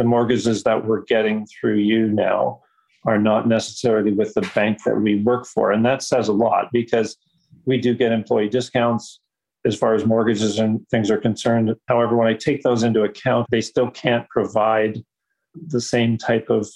the 0.00 0.04
mortgages 0.04 0.62
that 0.62 0.86
we're 0.86 1.02
getting 1.02 1.46
through 1.46 1.76
you 1.76 2.08
now 2.08 2.58
are 3.04 3.18
not 3.18 3.46
necessarily 3.46 4.12
with 4.12 4.32
the 4.32 4.50
bank 4.54 4.78
that 4.86 4.96
we 4.96 5.16
work 5.16 5.44
for. 5.44 5.72
And 5.72 5.84
that 5.84 6.02
says 6.02 6.28
a 6.28 6.32
lot 6.32 6.70
because 6.72 7.18
we 7.66 7.76
do 7.76 7.94
get 7.94 8.10
employee 8.10 8.48
discounts 8.48 9.20
as 9.66 9.76
far 9.76 9.92
as 9.92 10.06
mortgages 10.06 10.58
and 10.58 10.88
things 10.88 11.10
are 11.10 11.18
concerned. 11.18 11.74
However, 11.86 12.16
when 12.16 12.28
I 12.28 12.32
take 12.32 12.62
those 12.62 12.82
into 12.82 13.02
account, 13.02 13.46
they 13.50 13.60
still 13.60 13.90
can't 13.90 14.26
provide 14.30 15.04
the 15.66 15.82
same 15.82 16.16
type 16.16 16.48
of 16.48 16.66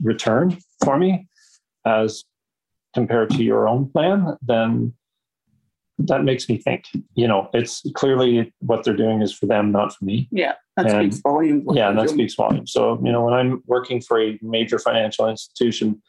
return 0.00 0.56
for 0.84 0.96
me 0.96 1.26
as 1.84 2.22
compared 2.94 3.30
to 3.30 3.42
your 3.42 3.66
own 3.66 3.90
plan, 3.90 4.36
then 4.42 4.94
that 6.06 6.24
makes 6.24 6.48
me 6.48 6.58
think, 6.58 6.84
you 7.14 7.28
know, 7.28 7.48
it's 7.52 7.82
clearly 7.94 8.52
what 8.60 8.84
they're 8.84 8.96
doing 8.96 9.22
is 9.22 9.32
for 9.32 9.46
them, 9.46 9.70
not 9.72 9.94
for 9.94 10.04
me. 10.04 10.28
Yeah, 10.30 10.54
that 10.76 10.86
and, 10.86 11.12
speaks 11.12 11.22
volumes. 11.22 11.66
Yeah, 11.74 11.90
and 11.90 11.98
that 11.98 12.10
speaks 12.10 12.34
volumes. 12.34 12.72
So, 12.72 13.00
you 13.04 13.12
know, 13.12 13.24
when 13.24 13.34
I'm 13.34 13.62
working 13.66 14.00
for 14.00 14.20
a 14.20 14.38
major 14.42 14.78
financial 14.78 15.28
institution 15.28 16.00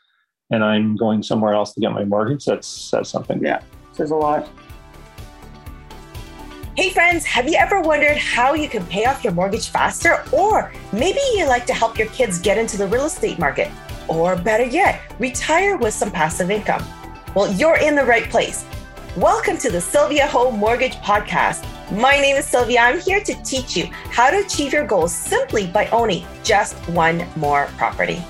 and 0.50 0.64
I'm 0.64 0.96
going 0.96 1.24
somewhere 1.24 1.54
else 1.54 1.74
to 1.74 1.82
get 1.82 1.92
my 1.92 2.06
mortgage, 2.06 2.46
that 2.46 2.64
says 2.64 3.10
something. 3.10 3.44
Yeah, 3.44 3.62
says 3.92 4.12
a 4.12 4.16
lot. 4.16 4.50
Hey 6.78 6.90
friends, 6.90 7.26
have 7.26 7.50
you 7.50 7.56
ever 7.56 7.82
wondered 7.82 8.16
how 8.16 8.54
you 8.54 8.70
can 8.70 8.86
pay 8.86 9.04
off 9.04 9.26
your 9.26 9.34
mortgage 9.34 9.68
faster? 9.68 10.24
Or 10.32 10.72
maybe 10.94 11.20
you 11.36 11.46
like 11.46 11.66
to 11.66 11.74
help 11.74 11.98
your 11.98 12.08
kids 12.08 12.40
get 12.40 12.58
into 12.58 12.78
the 12.78 12.88
real 12.88 13.06
estate 13.06 13.38
market? 13.40 13.70
Or 14.08 14.38
better 14.38 14.64
yet, 14.64 15.02
retire 15.20 15.76
with 15.76 15.94
some 15.94 16.12
passive 16.12 16.50
income? 16.50 16.84
Well, 17.36 17.54
you're 17.54 17.78
in 17.78 17.96
the 17.96 18.06
right 18.06 18.30
place. 18.30 18.66
Welcome 19.18 19.58
to 19.58 19.70
the 19.70 19.82
Sylvia 19.82 20.26
Ho 20.28 20.52
Mortgage 20.52 20.96
Podcast. 21.00 21.68
My 21.92 22.18
name 22.18 22.38
is 22.38 22.46
Sylvia. 22.46 22.80
I'm 22.80 23.02
here 23.02 23.20
to 23.20 23.34
teach 23.44 23.76
you 23.76 23.88
how 24.10 24.30
to 24.30 24.38
achieve 24.38 24.72
your 24.72 24.88
goals 24.88 25.14
simply 25.14 25.68
by 25.68 25.88
owning 25.88 26.26
just 26.46 26.76
one 26.88 27.28
more 27.36 27.66
property. 27.76 28.24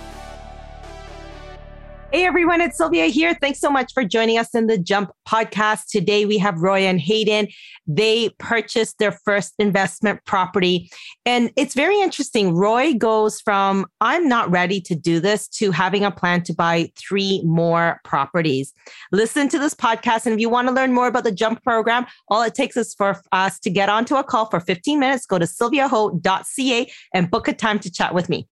Hey 2.22 2.27
everyone, 2.27 2.61
it's 2.61 2.77
Sylvia 2.77 3.08
here. 3.08 3.33
Thanks 3.33 3.59
so 3.59 3.72
much 3.72 3.94
for 3.95 4.03
joining 4.03 4.38
us 4.38 4.53
in 4.53 4.67
the 4.67 4.77
Jump 4.77 5.09
podcast. 5.27 5.88
Today 5.89 6.27
we 6.27 6.38
have 6.38 6.61
Roy 6.61 6.81
and 6.81 7.02
Hayden. 7.02 7.47
They 7.88 8.30
purchased 8.38 9.00
their 9.00 9.11
first 9.11 9.55
investment 9.58 10.23
property. 10.23 10.92
And 11.25 11.52
it's 11.55 11.73
very 11.73 11.99
interesting. 11.99 12.53
Roy 12.53 12.94
goes 12.94 13.42
from, 13.42 13.88
I'm 14.02 14.27
not 14.27 14.52
ready 14.52 14.80
to 14.81 14.94
do 14.94 15.19
this, 15.19 15.47
to 15.47 15.72
having 15.72 16.05
a 16.05 16.11
plan 16.11 16.44
to 16.44 16.53
buy 16.53 16.92
three 16.95 17.42
more 17.44 17.99
properties. 18.03 18.72
Listen 19.11 19.49
to 19.49 19.58
this 19.58 19.73
podcast. 19.73 20.27
And 20.27 20.36
if 20.36 20.39
you 20.39 20.47
want 20.47 20.67
to 20.67 20.73
learn 20.75 20.94
more 20.94 21.08
about 21.08 21.23
the 21.23 21.31
Jump 21.31 21.64
program, 21.64 22.05
all 22.27 22.44
it 22.44 22.53
takes 22.53 22.77
is 22.77 22.94
for 22.94 23.19
us 23.31 23.59
to 23.61 23.72
get 23.72 23.89
onto 23.89 24.16
a 24.16 24.23
call 24.23 24.45
for 24.45 24.59
15 24.59 24.99
minutes. 24.99 25.25
Go 25.25 25.39
to 25.39 25.45
sylviaho.ca 25.45 26.92
and 27.16 27.31
book 27.31 27.47
a 27.47 27.53
time 27.53 27.80
to 27.80 27.92
chat 27.92 28.14
with 28.14 28.30
me. 28.30 28.47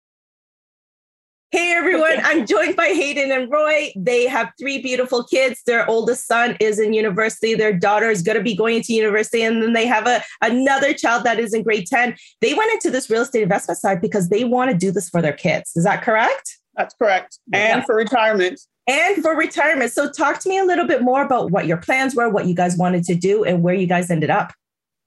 Hey 1.51 1.71
everyone, 1.73 2.19
I'm 2.23 2.45
joined 2.45 2.75
by 2.75 2.87
Hayden 2.87 3.31
and 3.31 3.49
Roy. 3.51 3.93
They 3.95 4.25
have 4.25 4.51
three 4.59 4.81
beautiful 4.81 5.23
kids. 5.23 5.61
Their 5.65 5.87
oldest 5.89 6.27
son 6.27 6.57
is 6.59 6.79
in 6.79 6.91
university. 6.91 7.53
Their 7.53 7.71
daughter 7.71 8.09
is 8.09 8.23
going 8.23 8.37
to 8.37 8.43
be 8.43 8.55
going 8.55 8.81
to 8.81 8.93
university. 8.93 9.43
And 9.43 9.61
then 9.61 9.73
they 9.73 9.85
have 9.85 10.07
a, 10.07 10.23
another 10.41 10.93
child 10.93 11.23
that 11.23 11.39
is 11.39 11.53
in 11.53 11.63
grade 11.63 11.85
10. 11.87 12.15
They 12.41 12.55
went 12.55 12.71
into 12.73 12.89
this 12.89 13.09
real 13.09 13.21
estate 13.21 13.43
investment 13.43 13.77
side 13.77 14.01
because 14.01 14.29
they 14.29 14.43
want 14.43 14.71
to 14.71 14.77
do 14.77 14.91
this 14.91 15.07
for 15.07 15.21
their 15.21 15.33
kids. 15.33 15.71
Is 15.75 15.83
that 15.83 16.01
correct? 16.01 16.57
That's 16.75 16.95
correct. 16.95 17.39
And 17.53 17.79
yeah. 17.79 17.85
for 17.85 17.95
retirement. 17.95 18.59
And 18.87 19.21
for 19.21 19.35
retirement. 19.35 19.91
So 19.91 20.11
talk 20.11 20.39
to 20.39 20.49
me 20.49 20.57
a 20.57 20.65
little 20.65 20.87
bit 20.87 21.03
more 21.03 21.23
about 21.23 21.51
what 21.51 21.67
your 21.67 21.77
plans 21.77 22.15
were, 22.15 22.27
what 22.27 22.47
you 22.47 22.55
guys 22.55 22.75
wanted 22.75 23.03
to 23.05 23.15
do, 23.15 23.43
and 23.43 23.61
where 23.61 23.75
you 23.75 23.87
guys 23.87 24.09
ended 24.09 24.29
up. 24.29 24.51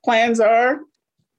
Plans 0.04 0.40
are 0.40 0.80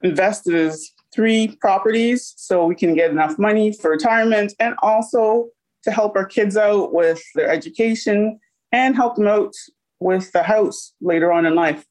invested 0.02 0.56
as 0.56 0.92
three 1.14 1.58
properties 1.60 2.34
so 2.38 2.66
we 2.66 2.76
can 2.76 2.96
get 2.96 3.12
enough 3.12 3.38
money 3.40 3.74
for 3.74 3.92
retirement 3.92 4.54
and 4.60 4.76
also 4.82 5.48
to 5.84 5.92
help 5.92 6.16
our 6.16 6.26
kids 6.26 6.58
out 6.58 6.94
with 6.94 7.22
their 7.36 7.50
education 7.50 8.40
and 8.72 8.96
help 8.96 9.16
them 9.16 9.28
out 9.28 9.54
with 10.00 10.32
the 10.32 10.44
house 10.44 10.94
later 11.02 11.32
on 11.32 11.46
in 11.46 11.56
life. 11.56 11.86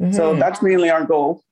Mm-hmm. 0.00 0.12
So 0.12 0.36
that's 0.36 0.62
mainly 0.62 0.90
our 0.90 1.04
goal. 1.04 1.42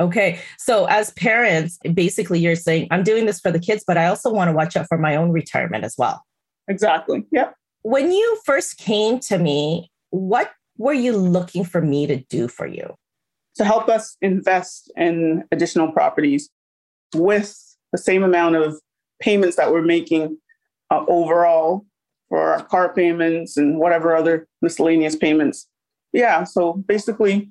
Okay. 0.00 0.40
So 0.58 0.86
as 0.86 1.10
parents, 1.12 1.78
basically 1.92 2.40
you're 2.40 2.56
saying, 2.56 2.88
I'm 2.90 3.04
doing 3.04 3.26
this 3.26 3.40
for 3.40 3.50
the 3.50 3.60
kids, 3.60 3.84
but 3.86 3.96
I 3.96 4.06
also 4.06 4.32
want 4.32 4.48
to 4.48 4.52
watch 4.52 4.76
out 4.76 4.86
for 4.88 4.98
my 4.98 5.16
own 5.16 5.30
retirement 5.30 5.84
as 5.84 5.94
well. 5.96 6.22
Exactly. 6.68 7.24
Yep. 7.30 7.54
When 7.82 8.10
you 8.10 8.40
first 8.44 8.78
came 8.78 9.20
to 9.20 9.38
me, 9.38 9.90
what 10.10 10.50
were 10.78 10.94
you 10.94 11.16
looking 11.16 11.64
for 11.64 11.80
me 11.80 12.06
to 12.06 12.16
do 12.16 12.48
for 12.48 12.66
you? 12.66 12.94
To 13.56 13.64
help 13.64 13.88
us 13.88 14.16
invest 14.20 14.90
in 14.96 15.44
additional 15.52 15.92
properties 15.92 16.50
with 17.14 17.56
the 17.92 17.98
same 17.98 18.24
amount 18.24 18.56
of 18.56 18.80
payments 19.20 19.56
that 19.56 19.70
we're 19.70 19.82
making 19.82 20.38
uh, 20.90 21.04
overall 21.06 21.86
for 22.28 22.40
our 22.40 22.64
car 22.64 22.92
payments 22.92 23.56
and 23.56 23.78
whatever 23.78 24.16
other 24.16 24.48
miscellaneous 24.60 25.14
payments. 25.14 25.68
Yeah, 26.12 26.44
so 26.44 26.72
basically 26.72 27.50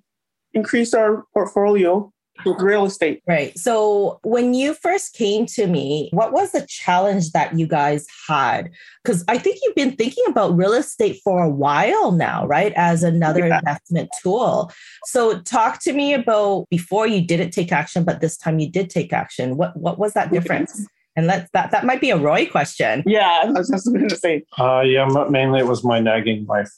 increase 0.54 0.94
our 0.94 1.24
portfolio 1.34 2.12
real 2.46 2.86
estate. 2.86 3.22
Right. 3.28 3.58
So 3.58 4.20
when 4.24 4.54
you 4.54 4.74
first 4.74 5.14
came 5.14 5.46
to 5.48 5.68
me, 5.68 6.10
what 6.12 6.34
was 6.34 6.52
the 6.52 6.66
challenge 6.68 7.32
that 7.32 7.58
you 7.58 7.68
guys 7.68 8.06
had? 8.28 8.72
Because 9.04 9.24
I 9.28 9.38
think 9.38 9.60
you've 9.64 9.76
been 9.76 9.96
thinking 9.96 10.24
about 10.28 10.58
real 10.58 10.74
estate 10.74 11.20
for 11.24 11.44
a 11.44 11.50
while 11.50 12.12
now, 12.12 12.46
right? 12.48 12.74
As 12.76 13.04
another 13.04 13.48
yeah. 13.48 13.60
investment 13.60 14.10
tool. 14.22 14.72
So 15.06 15.40
talk 15.42 15.80
to 15.82 15.94
me 15.94 16.14
about 16.14 16.68
before 16.70 17.08
you 17.08 17.22
didn't 17.22 17.52
take 17.52 17.72
action, 17.72 18.04
but 18.04 18.22
this 18.22 18.38
time 18.38 18.60
you 18.60 18.70
did 18.70 18.90
take 18.90 19.14
action. 19.14 19.58
What 19.58 19.76
what 19.78 20.00
was 20.00 20.14
that 20.14 20.32
difference? 20.32 20.86
And 21.16 21.28
let 21.28 21.48
that 21.54 21.72
that 21.72 21.86
might 21.86 22.02
be 22.02 22.10
a 22.10 22.18
Roy 22.18 22.48
question. 22.48 23.04
Yeah, 23.06 23.44
I 23.44 23.52
was 23.52 23.70
just 23.70 23.86
going 23.86 24.10
to 24.10 24.16
say. 24.16 24.44
Uh, 24.58 24.82
yeah, 24.82 25.06
mainly 25.30 25.60
it 25.60 25.68
was 25.68 25.84
my 25.84 26.00
nagging 26.00 26.46
wife. 26.48 26.72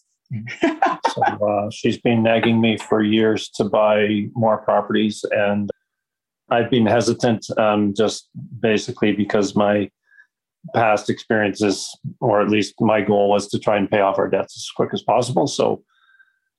So 1.13 1.21
uh, 1.21 1.69
she's 1.71 1.99
been 1.99 2.23
nagging 2.23 2.59
me 2.59 2.77
for 2.77 3.03
years 3.03 3.49
to 3.49 3.63
buy 3.63 4.27
more 4.33 4.57
properties, 4.57 5.23
and 5.31 5.69
I've 6.49 6.69
been 6.69 6.85
hesitant, 6.85 7.45
um, 7.57 7.93
just 7.95 8.29
basically 8.59 9.11
because 9.11 9.55
my 9.55 9.89
past 10.73 11.09
experiences, 11.09 11.87
or 12.19 12.41
at 12.41 12.49
least 12.49 12.75
my 12.79 13.01
goal, 13.01 13.29
was 13.29 13.47
to 13.49 13.59
try 13.59 13.77
and 13.77 13.89
pay 13.89 13.99
off 13.99 14.17
our 14.17 14.29
debts 14.29 14.57
as 14.57 14.69
quick 14.75 14.89
as 14.93 15.03
possible. 15.03 15.47
So 15.47 15.83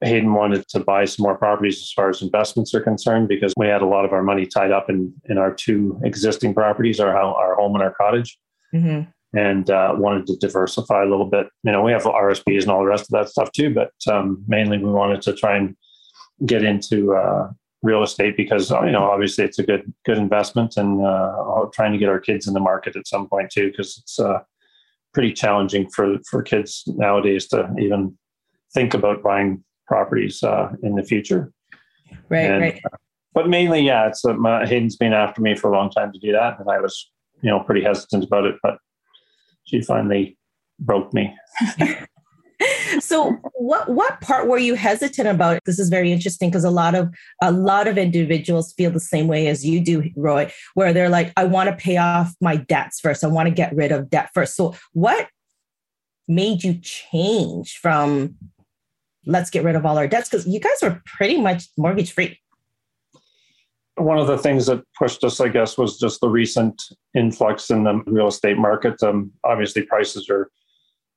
Hayden 0.00 0.34
wanted 0.34 0.66
to 0.68 0.80
buy 0.80 1.04
some 1.06 1.24
more 1.24 1.36
properties 1.36 1.78
as 1.78 1.92
far 1.92 2.10
as 2.10 2.22
investments 2.22 2.74
are 2.74 2.80
concerned 2.80 3.28
because 3.28 3.52
we 3.56 3.66
had 3.66 3.82
a 3.82 3.86
lot 3.86 4.04
of 4.04 4.12
our 4.12 4.22
money 4.22 4.46
tied 4.46 4.70
up 4.70 4.90
in 4.90 5.12
in 5.28 5.38
our 5.38 5.52
two 5.52 6.00
existing 6.04 6.54
properties, 6.54 7.00
our 7.00 7.16
our 7.16 7.56
home 7.56 7.74
and 7.74 7.82
our 7.82 7.94
cottage. 7.94 8.38
Mm-hmm 8.74 9.10
and 9.36 9.68
uh, 9.70 9.92
wanted 9.96 10.26
to 10.26 10.36
diversify 10.36 11.02
a 11.02 11.06
little 11.06 11.26
bit. 11.26 11.46
You 11.62 11.72
know, 11.72 11.82
we 11.82 11.92
have 11.92 12.04
RSPs 12.04 12.62
and 12.62 12.70
all 12.70 12.80
the 12.80 12.86
rest 12.86 13.04
of 13.04 13.10
that 13.10 13.28
stuff 13.28 13.52
too, 13.52 13.72
but 13.72 13.92
um, 14.10 14.42
mainly 14.48 14.78
we 14.78 14.90
wanted 14.90 15.20
to 15.22 15.34
try 15.34 15.56
and 15.56 15.76
get 16.46 16.64
into 16.64 17.14
uh, 17.14 17.50
real 17.82 18.02
estate 18.02 18.36
because 18.36 18.70
you 18.70 18.92
know 18.92 19.10
obviously 19.10 19.44
it's 19.44 19.58
a 19.58 19.62
good 19.62 19.92
good 20.06 20.16
investment, 20.16 20.76
and 20.76 21.04
uh, 21.04 21.66
trying 21.72 21.92
to 21.92 21.98
get 21.98 22.08
our 22.08 22.18
kids 22.18 22.46
in 22.46 22.54
the 22.54 22.60
market 22.60 22.96
at 22.96 23.06
some 23.06 23.28
point 23.28 23.50
too 23.50 23.70
because 23.70 23.98
it's 23.98 24.18
uh, 24.18 24.40
pretty 25.12 25.32
challenging 25.32 25.88
for 25.90 26.16
for 26.30 26.42
kids 26.42 26.84
nowadays 26.86 27.46
to 27.48 27.70
even 27.78 28.16
think 28.72 28.94
about 28.94 29.22
buying 29.22 29.62
properties 29.86 30.42
uh, 30.42 30.72
in 30.82 30.94
the 30.94 31.02
future. 31.02 31.52
Right, 32.30 32.50
and, 32.50 32.60
right. 32.62 32.80
Uh, 32.84 32.96
but 33.34 33.50
mainly, 33.50 33.80
yeah, 33.80 34.08
it's 34.08 34.22
Hayden's 34.22 34.96
been 34.96 35.12
after 35.12 35.42
me 35.42 35.54
for 35.54 35.70
a 35.70 35.76
long 35.76 35.90
time 35.90 36.10
to 36.10 36.18
do 36.18 36.32
that, 36.32 36.58
and 36.58 36.70
I 36.70 36.80
was 36.80 37.10
you 37.42 37.50
know 37.50 37.60
pretty 37.60 37.82
hesitant 37.82 38.24
about 38.24 38.46
it, 38.46 38.56
but 38.62 38.78
she 39.66 39.82
finally 39.82 40.38
broke 40.78 41.12
me. 41.12 41.36
so 43.00 43.32
what 43.54 43.88
what 43.88 44.20
part 44.20 44.48
were 44.48 44.58
you 44.58 44.74
hesitant 44.74 45.28
about? 45.28 45.60
This 45.66 45.78
is 45.78 45.88
very 45.88 46.12
interesting 46.12 46.48
because 46.48 46.64
a 46.64 46.70
lot 46.70 46.94
of 46.94 47.14
a 47.42 47.52
lot 47.52 47.86
of 47.86 47.98
individuals 47.98 48.72
feel 48.72 48.90
the 48.90 49.00
same 49.00 49.26
way 49.26 49.48
as 49.48 49.64
you 49.64 49.80
do 49.80 50.10
roy 50.16 50.50
where 50.74 50.92
they're 50.92 51.08
like 51.08 51.32
i 51.36 51.44
want 51.44 51.68
to 51.68 51.76
pay 51.76 51.96
off 51.96 52.34
my 52.40 52.56
debts 52.56 53.00
first. 53.00 53.24
I 53.24 53.28
want 53.28 53.48
to 53.48 53.54
get 53.54 53.74
rid 53.74 53.92
of 53.92 54.08
debt 54.08 54.30
first. 54.32 54.56
So 54.56 54.74
what 54.92 55.28
made 56.28 56.64
you 56.64 56.78
change 56.82 57.76
from 57.76 58.36
let's 59.26 59.50
get 59.50 59.64
rid 59.64 59.76
of 59.76 59.84
all 59.84 59.98
our 59.98 60.06
debts 60.06 60.28
because 60.28 60.46
you 60.46 60.60
guys 60.60 60.78
were 60.82 61.02
pretty 61.04 61.40
much 61.40 61.68
mortgage 61.76 62.12
free 62.12 62.38
one 63.96 64.18
of 64.18 64.26
the 64.26 64.38
things 64.38 64.66
that 64.66 64.84
pushed 64.98 65.24
us, 65.24 65.40
I 65.40 65.48
guess, 65.48 65.78
was 65.78 65.98
just 65.98 66.20
the 66.20 66.28
recent 66.28 66.82
influx 67.14 67.70
in 67.70 67.84
the 67.84 68.02
real 68.06 68.28
estate 68.28 68.58
market. 68.58 69.02
Um, 69.02 69.32
obviously, 69.44 69.82
prices 69.82 70.28
are 70.28 70.50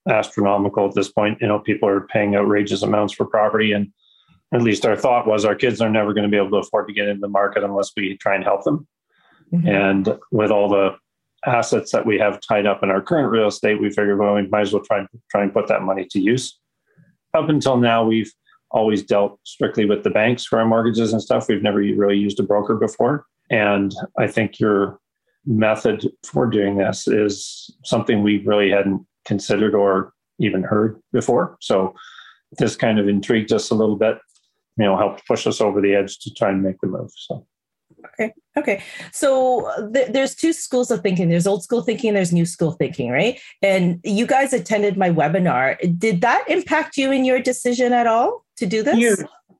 astronomical 0.07 0.87
at 0.87 0.95
this 0.95 1.11
point. 1.11 1.39
You 1.41 1.47
know, 1.47 1.59
people 1.59 1.89
are 1.89 2.07
paying 2.07 2.35
outrageous 2.35 2.81
amounts 2.81 3.13
for 3.13 3.25
property, 3.25 3.73
and 3.73 3.91
at 4.53 4.61
least 4.61 4.85
our 4.85 4.95
thought 4.95 5.27
was 5.27 5.45
our 5.45 5.55
kids 5.55 5.81
are 5.81 5.89
never 5.89 6.13
going 6.13 6.23
to 6.23 6.29
be 6.29 6.37
able 6.37 6.51
to 6.51 6.67
afford 6.67 6.87
to 6.87 6.93
get 6.93 7.07
into 7.07 7.21
the 7.21 7.27
market 7.27 7.63
unless 7.63 7.91
we 7.95 8.17
try 8.17 8.35
and 8.35 8.43
help 8.43 8.63
them. 8.63 8.87
Mm-hmm. 9.53 9.67
And 9.67 10.19
with 10.31 10.51
all 10.51 10.69
the 10.69 10.95
assets 11.45 11.91
that 11.91 12.05
we 12.05 12.17
have 12.19 12.39
tied 12.41 12.65
up 12.65 12.83
in 12.83 12.89
our 12.89 13.01
current 13.01 13.29
real 13.29 13.47
estate, 13.47 13.81
we 13.81 13.89
figured, 13.89 14.19
well, 14.19 14.35
we 14.35 14.47
might 14.47 14.61
as 14.61 14.73
well 14.73 14.83
try 14.83 14.99
and 14.99 15.07
try 15.29 15.43
and 15.43 15.53
put 15.53 15.67
that 15.67 15.83
money 15.83 16.07
to 16.11 16.19
use. 16.19 16.57
Up 17.33 17.49
until 17.49 17.77
now, 17.77 18.03
we've 18.05 18.33
always 18.71 19.03
dealt 19.03 19.39
strictly 19.43 19.85
with 19.85 20.03
the 20.03 20.09
banks 20.09 20.45
for 20.45 20.59
our 20.59 20.65
mortgages 20.65 21.11
and 21.13 21.21
stuff. 21.21 21.47
We've 21.47 21.63
never 21.63 21.77
really 21.79 22.17
used 22.17 22.39
a 22.39 22.43
broker 22.43 22.75
before. 22.75 23.25
And 23.49 23.93
I 24.17 24.27
think 24.27 24.59
you're 24.59 24.99
method 25.45 26.07
for 26.23 26.45
doing 26.45 26.77
this 26.77 27.07
is 27.07 27.73
something 27.83 28.21
we 28.21 28.45
really 28.45 28.69
hadn't 28.69 29.05
considered 29.25 29.73
or 29.73 30.13
even 30.39 30.63
heard 30.63 31.01
before. 31.11 31.57
So 31.59 31.93
this 32.57 32.75
kind 32.75 32.99
of 32.99 33.07
intrigued 33.07 33.51
us 33.51 33.69
a 33.69 33.75
little 33.75 33.95
bit, 33.95 34.17
you 34.77 34.85
know, 34.85 34.97
helped 34.97 35.27
push 35.27 35.47
us 35.47 35.61
over 35.61 35.81
the 35.81 35.95
edge 35.95 36.19
to 36.19 36.33
try 36.33 36.49
and 36.49 36.63
make 36.63 36.79
the 36.81 36.87
move. 36.87 37.11
So. 37.15 37.45
Okay. 38.19 38.33
Okay. 38.57 38.83
So 39.13 39.71
th- 39.93 40.09
there's 40.11 40.35
two 40.35 40.51
schools 40.51 40.91
of 40.91 41.01
thinking. 41.01 41.29
There's 41.29 41.47
old 41.47 41.63
school 41.63 41.81
thinking. 41.81 42.13
There's 42.13 42.33
new 42.33 42.45
school 42.45 42.71
thinking, 42.73 43.11
right? 43.11 43.39
And 43.61 43.99
you 44.03 44.27
guys 44.27 44.51
attended 44.51 44.97
my 44.97 45.09
webinar. 45.09 45.77
Did 45.97 46.19
that 46.21 46.43
impact 46.49 46.97
you 46.97 47.11
in 47.11 47.23
your 47.23 47.41
decision 47.41 47.93
at 47.93 48.07
all 48.07 48.43
to 48.57 48.65
do 48.65 48.83
this? 48.83 48.97
You 48.97 49.15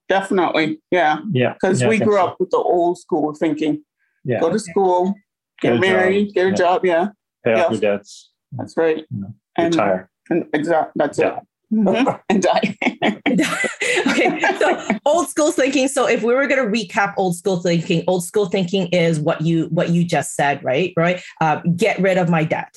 definitely, 0.10 0.82
yeah, 0.92 1.20
Yeah. 1.32 1.54
because 1.54 1.82
yeah, 1.82 1.88
we 1.88 2.00
grew 2.00 2.16
so. 2.16 2.26
up 2.28 2.38
with 2.40 2.50
the 2.50 2.58
old 2.58 2.98
school 2.98 3.34
thinking: 3.34 3.84
Yeah. 4.26 4.40
go 4.42 4.50
to 4.52 4.60
school, 4.60 5.14
Get 5.62 5.70
get, 5.70 5.72
a 5.72 5.76
job, 5.76 5.82
married, 5.82 6.34
get 6.34 6.46
a 6.46 6.50
yeah. 6.50 6.56
job. 6.56 6.86
Yeah, 6.86 7.08
Pay 7.46 7.54
off 7.54 7.58
yeah. 7.60 7.72
your 7.72 7.80
debts, 7.98 8.32
that's 8.52 8.76
right. 8.76 9.06
Mhm. 9.14 9.34
And, 9.58 9.76
retire. 9.76 10.10
and 10.30 10.46
exact. 10.54 10.92
That's 10.96 11.18
Yeah. 11.20 11.38
it. 11.38 11.44
Mhm. 11.72 12.20
and 12.30 12.42
die. 12.42 12.78
okay, 14.08 14.42
so 14.60 14.88
old 15.06 15.30
school 15.30 15.52
thinking. 15.52 15.88
So 15.88 16.08
if 16.08 16.24
we 16.24 16.34
were 16.34 16.48
going 16.48 16.64
to 16.64 16.72
recap 16.72 17.14
old 17.18 17.36
school 17.36 17.62
thinking, 17.62 18.04
old 18.08 18.24
school 18.24 18.48
thinking 18.48 18.88
is 18.88 19.20
what 19.20 19.42
you 19.42 19.66
what 19.68 19.90
you 19.90 20.04
just 20.04 20.36
said, 20.36 20.64
right? 20.64 20.94
Right. 20.98 21.22
Uh, 21.42 21.62
get 21.76 22.00
rid 22.00 22.18
of 22.18 22.30
my 22.30 22.44
debt. 22.44 22.76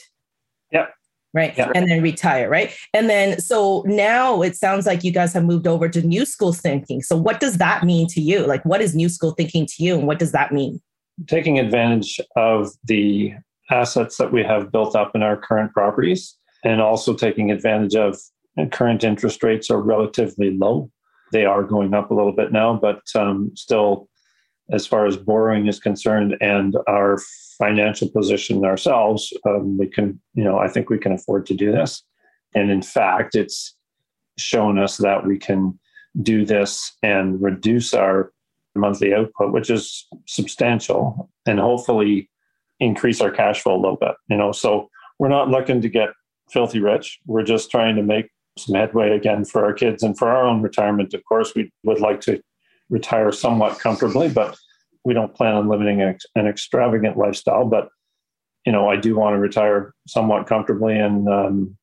Yep. 0.73 0.94
Right. 1.35 1.56
Yep. 1.56 1.73
And 1.75 1.91
then 1.91 2.03
retire. 2.03 2.50
Right. 2.50 2.75
And 2.93 3.09
then 3.09 3.41
so 3.41 3.83
now 3.87 4.43
it 4.43 4.56
sounds 4.56 4.87
like 4.87 5.03
you 5.03 5.12
guys 5.12 5.33
have 5.33 5.44
moved 5.44 5.67
over 5.67 5.89
to 5.89 6.03
new 6.03 6.27
school 6.27 6.53
thinking. 6.53 7.03
So 7.03 7.17
what 7.17 7.41
does 7.41 7.56
that 7.59 7.85
mean 7.85 8.06
to 8.09 8.21
you? 8.21 8.47
Like, 8.47 8.65
what 8.67 8.83
is 8.83 8.94
new 8.94 9.09
school 9.09 9.33
thinking 9.33 9.67
to 9.67 9.83
you, 9.83 9.97
and 9.97 10.06
what 10.06 10.19
does 10.19 10.33
that 10.33 10.53
mean? 10.53 10.81
taking 11.29 11.59
advantage 11.59 12.21
of 12.37 12.71
the 12.85 13.33
assets 13.71 14.17
that 14.17 14.33
we 14.33 14.43
have 14.43 14.73
built 14.73 14.97
up 14.97 15.15
in 15.15 15.23
our 15.23 15.37
current 15.37 15.73
properties 15.73 16.37
and 16.65 16.81
also 16.81 17.15
taking 17.15 17.50
advantage 17.50 17.94
of 17.94 18.19
current 18.70 19.04
interest 19.04 19.43
rates 19.43 19.70
are 19.70 19.81
relatively 19.81 20.50
low. 20.50 20.90
They 21.32 21.44
are 21.44 21.62
going 21.62 21.94
up 21.94 22.10
a 22.10 22.14
little 22.14 22.32
bit 22.32 22.52
now, 22.52 22.78
but 22.81 23.00
um, 23.14 23.52
still, 23.54 24.08
as 24.70 24.87
far 24.87 25.06
as 25.06 25.16
borrowing 25.16 25.66
is 25.66 25.81
concerned 25.81 26.37
and 26.40 26.76
our 26.87 27.19
financial 27.58 28.08
position 28.08 28.64
ourselves, 28.64 29.32
um, 29.46 29.78
we 29.78 29.87
can, 29.87 30.20
you 30.34 30.44
know, 30.44 30.58
I 30.58 30.69
think 30.69 30.90
we 30.90 30.99
can 30.99 31.12
afford 31.12 31.46
to 31.46 31.54
do 31.54 31.72
this. 31.72 32.02
And 32.54 32.70
in 32.70 32.82
fact, 32.82 33.34
it's 33.34 33.75
shown 34.37 34.78
us 34.78 34.98
that 34.98 35.26
we 35.26 35.38
can 35.38 35.78
do 36.20 36.44
this 36.44 36.93
and 37.02 37.40
reduce 37.40 37.94
our 37.94 38.32
monthly 38.75 39.14
output, 39.14 39.52
which 39.52 39.70
is 39.70 40.06
substantial, 40.26 41.31
and 41.46 41.58
hopefully 41.58 42.31
increase 42.81 43.20
our 43.20 43.31
cash 43.31 43.62
flow 43.62 43.76
a 43.76 43.81
little 43.81 43.96
bit. 43.96 44.14
You 44.28 44.37
know, 44.37 44.52
so 44.52 44.88
we're 45.19 45.28
not 45.28 45.48
looking 45.48 45.81
to 45.81 45.88
get 45.88 46.10
filthy 46.50 46.81
rich. 46.81 47.19
We're 47.26 47.44
just 47.44 47.70
trying 47.70 47.96
to 47.96 48.02
make 48.02 48.26
some 48.58 48.75
headway 48.75 49.10
again 49.10 49.44
for 49.44 49.64
our 49.64 49.72
kids 49.72 50.02
and 50.02 50.16
for 50.16 50.28
our 50.28 50.44
own 50.44 50.62
retirement. 50.62 51.14
Of 51.14 51.25
course, 51.25 51.54
we 51.54 51.72
would 51.84 52.00
like 52.00 52.20
to 52.22 52.43
retire 52.90 53.32
somewhat 53.32 53.78
comfortably, 53.78 54.28
but 54.28 54.56
we 55.04 55.14
don't 55.14 55.34
plan 55.34 55.54
on 55.54 55.69
living 55.69 56.00
an, 56.02 56.16
an 56.37 56.46
extravagant 56.46 57.16
lifestyle. 57.16 57.64
But 57.64 57.88
you 58.66 58.72
know, 58.72 58.88
I 58.88 58.96
do 58.96 59.16
want 59.16 59.34
to 59.34 59.40
retire 59.40 59.94
somewhat 60.06 60.46
comfortably, 60.46 60.96
and 60.96 61.28
um, 61.28 61.76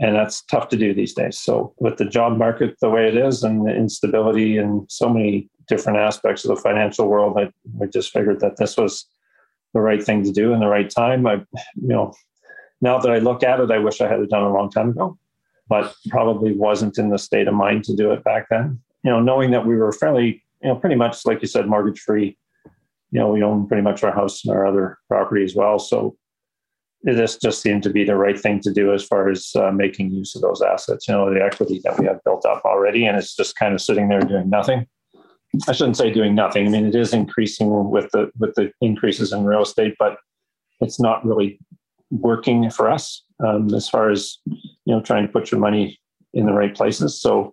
and 0.00 0.14
that's 0.14 0.42
tough 0.42 0.68
to 0.68 0.76
do 0.76 0.92
these 0.92 1.14
days. 1.14 1.38
So 1.38 1.74
with 1.78 1.96
the 1.96 2.04
job 2.04 2.36
market 2.36 2.76
the 2.80 2.90
way 2.90 3.08
it 3.08 3.16
is, 3.16 3.42
and 3.42 3.66
the 3.66 3.74
instability, 3.74 4.58
and 4.58 4.90
so 4.90 5.08
many 5.08 5.48
different 5.66 5.98
aspects 5.98 6.44
of 6.44 6.54
the 6.54 6.62
financial 6.62 7.08
world, 7.08 7.38
I, 7.38 7.50
I 7.82 7.86
just 7.86 8.12
figured 8.12 8.40
that 8.40 8.56
this 8.58 8.76
was 8.76 9.06
the 9.72 9.80
right 9.80 10.02
thing 10.02 10.22
to 10.24 10.32
do 10.32 10.52
in 10.52 10.60
the 10.60 10.66
right 10.66 10.90
time. 10.90 11.26
I, 11.26 11.34
you 11.34 11.88
know, 11.88 12.12
now 12.80 12.98
that 12.98 13.10
I 13.10 13.18
look 13.18 13.42
at 13.42 13.60
it, 13.60 13.70
I 13.70 13.78
wish 13.78 14.00
I 14.00 14.08
had 14.08 14.20
it 14.20 14.30
done 14.30 14.42
a 14.42 14.52
long 14.52 14.70
time 14.70 14.90
ago, 14.90 15.16
but 15.68 15.94
probably 16.08 16.52
wasn't 16.52 16.98
in 16.98 17.08
the 17.08 17.18
state 17.18 17.48
of 17.48 17.54
mind 17.54 17.84
to 17.84 17.96
do 17.96 18.12
it 18.12 18.24
back 18.24 18.46
then. 18.50 18.80
You 19.02 19.10
know, 19.10 19.20
knowing 19.20 19.50
that 19.50 19.66
we 19.66 19.76
were 19.76 19.92
fairly, 19.92 20.42
you 20.62 20.68
know, 20.68 20.76
pretty 20.76 20.96
much 20.96 21.24
like 21.26 21.42
you 21.42 21.48
said, 21.48 21.66
mortgage 21.66 22.00
free. 22.00 22.36
You 23.10 23.20
know, 23.20 23.30
we 23.30 23.42
own 23.42 23.68
pretty 23.68 23.82
much 23.82 24.02
our 24.02 24.12
house 24.12 24.44
and 24.44 24.54
our 24.54 24.66
other 24.66 24.98
property 25.08 25.44
as 25.44 25.54
well. 25.54 25.78
So 25.78 26.16
this 27.02 27.36
just 27.36 27.60
seemed 27.60 27.82
to 27.82 27.90
be 27.90 28.02
the 28.04 28.16
right 28.16 28.38
thing 28.38 28.60
to 28.60 28.72
do 28.72 28.92
as 28.92 29.04
far 29.04 29.28
as 29.28 29.52
uh, 29.56 29.70
making 29.70 30.10
use 30.10 30.34
of 30.34 30.42
those 30.42 30.62
assets. 30.62 31.06
You 31.06 31.14
know, 31.14 31.32
the 31.32 31.42
equity 31.42 31.80
that 31.84 31.98
we 31.98 32.06
have 32.06 32.24
built 32.24 32.46
up 32.46 32.64
already, 32.64 33.04
and 33.06 33.16
it's 33.16 33.36
just 33.36 33.56
kind 33.56 33.74
of 33.74 33.80
sitting 33.80 34.08
there 34.08 34.20
doing 34.20 34.48
nothing. 34.48 34.86
I 35.68 35.72
shouldn't 35.72 35.96
say 35.96 36.10
doing 36.10 36.34
nothing. 36.34 36.66
I 36.66 36.70
mean, 36.70 36.86
it 36.86 36.94
is 36.94 37.12
increasing 37.12 37.90
with 37.90 38.10
the 38.10 38.30
with 38.38 38.54
the 38.54 38.72
increases 38.80 39.32
in 39.32 39.44
real 39.44 39.62
estate, 39.62 39.94
but 39.98 40.16
it's 40.80 40.98
not 40.98 41.24
really 41.24 41.58
working 42.10 42.70
for 42.70 42.90
us 42.90 43.22
um, 43.44 43.72
as 43.74 43.88
far 43.88 44.10
as 44.10 44.38
you 44.84 44.94
know 44.94 45.00
trying 45.00 45.26
to 45.26 45.32
put 45.32 45.50
your 45.50 45.60
money 45.60 45.98
in 46.32 46.46
the 46.46 46.52
right 46.52 46.74
places. 46.74 47.20
So 47.20 47.52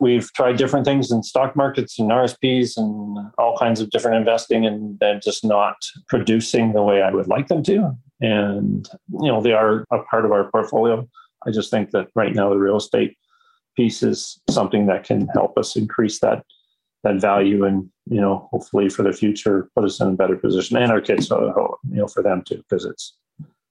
we've 0.00 0.32
tried 0.32 0.56
different 0.56 0.86
things 0.86 1.10
in 1.10 1.22
stock 1.22 1.56
markets 1.56 1.98
and 1.98 2.10
RSPs 2.10 2.76
and 2.76 3.30
all 3.36 3.56
kinds 3.58 3.80
of 3.80 3.90
different 3.90 4.16
investing, 4.16 4.66
and 4.66 4.98
they're 4.98 5.20
just 5.20 5.44
not 5.44 5.76
producing 6.08 6.72
the 6.72 6.82
way 6.82 7.02
I 7.02 7.10
would 7.10 7.28
like 7.28 7.48
them 7.48 7.62
to. 7.64 7.96
And 8.20 8.88
you 9.20 9.28
know, 9.28 9.40
they 9.40 9.52
are 9.52 9.84
a 9.92 10.02
part 10.04 10.24
of 10.24 10.32
our 10.32 10.50
portfolio. 10.50 11.08
I 11.46 11.50
just 11.50 11.70
think 11.70 11.90
that 11.90 12.08
right 12.14 12.34
now 12.34 12.50
the 12.50 12.58
real 12.58 12.76
estate 12.76 13.16
piece 13.76 14.02
is 14.02 14.40
something 14.50 14.86
that 14.86 15.04
can 15.04 15.28
help 15.28 15.56
us 15.56 15.76
increase 15.76 16.18
that 16.20 16.44
that 17.04 17.20
value 17.20 17.64
and 17.64 17.88
you 18.10 18.20
know 18.20 18.48
hopefully 18.50 18.88
for 18.88 19.04
the 19.04 19.12
future 19.12 19.70
put 19.74 19.84
us 19.84 20.00
in 20.00 20.08
a 20.08 20.12
better 20.12 20.36
position 20.36 20.76
and 20.76 20.90
our 20.90 21.00
kids 21.00 21.30
you 21.30 21.76
know 21.90 22.08
for 22.08 22.24
them 22.24 22.42
too 22.42 22.56
because 22.68 22.84
it's 22.84 23.16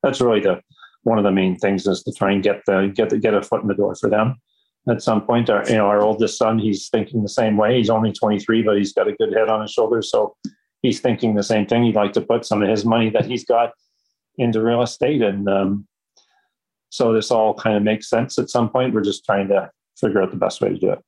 that's 0.02 0.22
really 0.22 0.40
the 0.40 0.62
one 1.08 1.18
of 1.18 1.24
the 1.24 1.32
main 1.32 1.58
things 1.58 1.88
is 1.88 2.04
to 2.04 2.12
try 2.12 2.32
and 2.32 2.44
get 2.44 2.62
the 2.68 2.92
get 2.94 3.10
the 3.10 3.18
get 3.18 3.34
a 3.34 3.42
foot 3.42 3.62
in 3.62 3.68
the 3.68 3.74
door 3.74 3.96
for 3.96 4.10
them 4.10 4.36
at 4.90 5.02
some 5.02 5.22
point. 5.26 5.50
Our 5.50 5.68
you 5.68 5.78
know 5.78 5.88
our 5.88 6.02
oldest 6.02 6.38
son 6.38 6.60
he's 6.60 6.90
thinking 6.90 7.24
the 7.24 7.30
same 7.30 7.56
way. 7.56 7.78
He's 7.78 7.90
only 7.90 8.12
23 8.12 8.64
but 8.64 8.78
he's 8.78 8.94
got 8.94 9.08
a 9.08 9.14
good 9.14 9.34
head 9.34 9.50
on 9.50 9.62
his 9.62 9.72
shoulders. 9.72 10.12
So 10.12 10.36
he's 10.82 11.00
thinking 11.00 11.36
the 11.36 11.44
same 11.44 11.66
thing. 11.66 11.84
He'd 11.84 11.96
like 11.96 12.14
to 12.14 12.22
put 12.22 12.46
some 12.46 12.62
of 12.62 12.70
his 12.70 12.84
money 12.86 13.10
that 13.12 13.26
he's 13.26 13.46
got 13.46 13.72
into 14.38 14.62
real 14.62 14.82
estate. 14.82 15.22
And 15.22 15.48
um, 15.48 15.88
so 16.90 17.14
this 17.14 17.32
all 17.32 17.54
kind 17.54 17.78
of 17.78 17.84
makes 17.84 18.10
sense 18.10 18.38
at 18.38 18.50
some 18.50 18.70
point. 18.70 18.94
We're 18.94 19.02
just 19.02 19.26
trying 19.26 19.48
to 19.48 19.72
figure 20.00 20.22
out 20.22 20.32
the 20.32 20.38
best 20.38 20.62
way 20.62 20.70
to 20.70 20.78
do 20.78 20.92
it. 20.92 21.00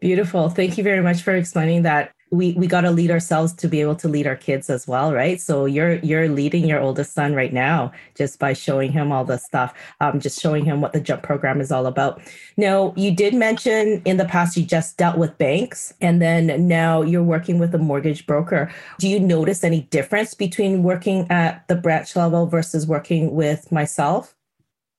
Beautiful. 0.00 0.48
Thank 0.50 0.78
you 0.78 0.84
very 0.84 1.02
much 1.02 1.22
for 1.22 1.34
explaining 1.34 1.82
that. 1.82 2.12
We 2.30 2.52
we 2.54 2.66
got 2.66 2.80
to 2.80 2.90
lead 2.90 3.10
ourselves 3.10 3.52
to 3.54 3.68
be 3.68 3.80
able 3.80 3.94
to 3.96 4.08
lead 4.08 4.26
our 4.26 4.36
kids 4.36 4.68
as 4.68 4.88
well, 4.88 5.12
right? 5.12 5.40
So 5.40 5.64
you're 5.64 5.94
you're 5.96 6.28
leading 6.28 6.66
your 6.66 6.80
oldest 6.80 7.14
son 7.14 7.34
right 7.34 7.52
now 7.52 7.92
just 8.16 8.38
by 8.38 8.52
showing 8.52 8.90
him 8.90 9.12
all 9.12 9.24
the 9.24 9.38
stuff, 9.38 9.72
um, 10.00 10.18
just 10.18 10.40
showing 10.40 10.64
him 10.64 10.80
what 10.80 10.92
the 10.92 11.00
jump 11.00 11.22
program 11.22 11.60
is 11.60 11.70
all 11.70 11.86
about. 11.86 12.20
Now, 12.56 12.92
you 12.96 13.14
did 13.14 13.32
mention 13.34 14.02
in 14.04 14.16
the 14.16 14.24
past 14.24 14.56
you 14.56 14.64
just 14.64 14.96
dealt 14.96 15.18
with 15.18 15.38
banks, 15.38 15.94
and 16.00 16.20
then 16.20 16.66
now 16.66 17.02
you're 17.02 17.22
working 17.22 17.58
with 17.58 17.74
a 17.74 17.78
mortgage 17.78 18.26
broker. 18.26 18.72
Do 18.98 19.08
you 19.08 19.20
notice 19.20 19.62
any 19.62 19.82
difference 19.82 20.34
between 20.34 20.82
working 20.82 21.30
at 21.30 21.66
the 21.68 21.76
branch 21.76 22.16
level 22.16 22.46
versus 22.46 22.86
working 22.86 23.34
with 23.34 23.70
myself? 23.70 24.34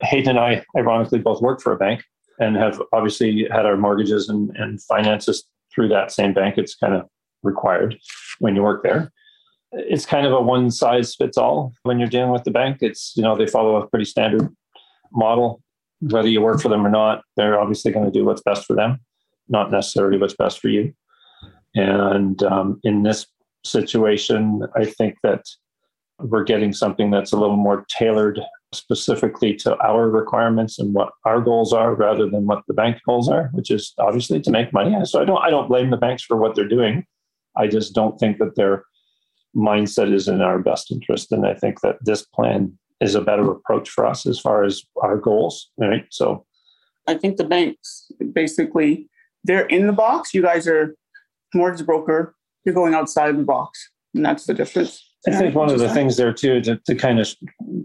Hayden 0.02 0.38
and 0.38 0.40
I, 0.40 0.64
ironically, 0.78 1.20
both 1.20 1.42
work 1.42 1.62
for 1.62 1.74
a 1.74 1.78
bank 1.78 2.04
and 2.40 2.56
have 2.56 2.82
obviously 2.94 3.48
had 3.52 3.66
our 3.66 3.78
mortgages 3.78 4.30
and, 4.30 4.56
and 4.58 4.82
finances 4.84 5.44
through 5.74 5.90
that 5.90 6.12
same 6.12 6.34
bank. 6.34 6.58
It's 6.58 6.76
kind 6.76 6.94
of 6.94 7.08
required 7.44 7.98
when 8.40 8.56
you 8.56 8.64
work 8.64 8.84
there. 8.84 9.12
It's 9.72 10.06
kind 10.06 10.26
of 10.26 10.34
a 10.34 10.42
one 10.42 10.72
size 10.72 11.16
fits 11.16 11.38
all 11.38 11.74
when 11.84 12.00
you're 12.00 12.08
dealing 12.08 12.32
with 12.32 12.44
the 12.44 12.52
bank. 12.52 12.78
It's, 12.82 13.14
you 13.16 13.24
know, 13.24 13.36
they 13.36 13.48
follow 13.48 13.76
a 13.76 13.88
pretty 13.88 14.06
standard 14.06 14.48
model. 15.12 15.62
Whether 16.00 16.30
you 16.30 16.42
work 16.42 16.62
for 16.62 16.70
them 16.70 16.86
or 16.86 16.90
not, 16.90 17.24
they're 17.36 17.60
obviously 17.60 17.92
going 17.92 18.06
to 18.06 18.12
do 18.12 18.24
what's 18.24 18.42
best 18.42 18.66
for 18.66 18.76
them, 18.76 19.00
not 19.50 19.72
necessarily 19.72 20.18
what's 20.18 20.36
best 20.36 20.60
for 20.60 20.70
you. 20.70 20.94
And 21.76 22.42
um, 22.44 22.80
in 22.84 23.04
this 23.04 23.28
situation, 23.66 24.64
I 24.76 24.86
think 24.86 25.16
that 25.24 25.44
we're 26.20 26.44
getting 26.44 26.74
something 26.74 27.12
that's 27.12 27.34
a 27.34 27.38
little 27.38 27.58
more 27.58 27.86
tailored 27.90 28.40
specifically 28.74 29.56
to 29.56 29.78
our 29.78 30.10
requirements 30.10 30.80
and 30.80 30.94
what 30.94 31.12
our 31.26 31.40
goals 31.40 31.74
are 31.74 31.94
rather 31.94 32.30
than 32.30 32.48
what 32.48 32.64
the 32.68 32.74
bank 32.74 32.98
goals 33.06 33.30
are, 33.30 33.50
which 33.54 33.72
is 33.72 33.94
obviously 33.98 34.42
to 34.42 34.52
make 34.52 34.74
money. 34.74 34.96
So 35.06 35.22
I 35.22 35.26
don't 35.26 35.42
I 35.42 35.50
don't 35.50 35.68
blame 35.68 35.90
the 35.90 35.98
banks 35.98 36.24
for 36.24 36.38
what 36.38 36.56
they're 36.56 36.68
doing. 36.68 37.06
I 37.58 37.68
just 37.68 37.94
don't 37.94 38.20
think 38.20 38.38
that 38.38 38.56
their 38.56 38.84
mindset 39.56 40.14
is 40.14 40.28
in 40.28 40.42
our 40.42 40.60
best 40.60 40.92
interest. 40.92 41.32
And 41.32 41.46
I 41.46 41.54
think 41.54 41.82
that 41.82 41.98
this 42.02 42.24
plan 42.24 42.78
is 43.02 43.16
a 43.16 43.22
better 43.22 43.50
approach 43.52 43.90
for 43.90 44.06
us 44.06 44.26
as 44.26 44.40
far 44.40 44.64
as 44.64 44.84
our 45.02 45.18
goals. 45.18 45.72
Right. 45.78 46.06
So 46.10 46.46
I 47.08 47.16
think 47.16 47.38
the 47.38 47.44
banks 47.44 48.12
basically 48.34 49.10
they're 49.44 49.66
in 49.68 49.88
the 49.88 49.94
box. 49.94 50.34
You 50.34 50.42
guys 50.42 50.68
are 50.68 50.96
mortgage 51.54 51.86
broker. 51.86 52.36
You're 52.66 52.76
going 52.76 52.94
outside 52.94 53.30
of 53.30 53.38
the 53.38 53.44
box, 53.44 53.90
and 54.14 54.26
that's 54.26 54.46
the 54.46 54.54
difference. 54.54 55.04
I 55.28 55.32
think 55.32 55.56
one 55.56 55.72
of 55.72 55.80
the 55.80 55.90
things 55.90 56.18
there 56.18 56.34
too 56.34 56.62
to, 56.62 56.78
to 56.86 56.96
kind 56.96 57.20
of 57.20 57.34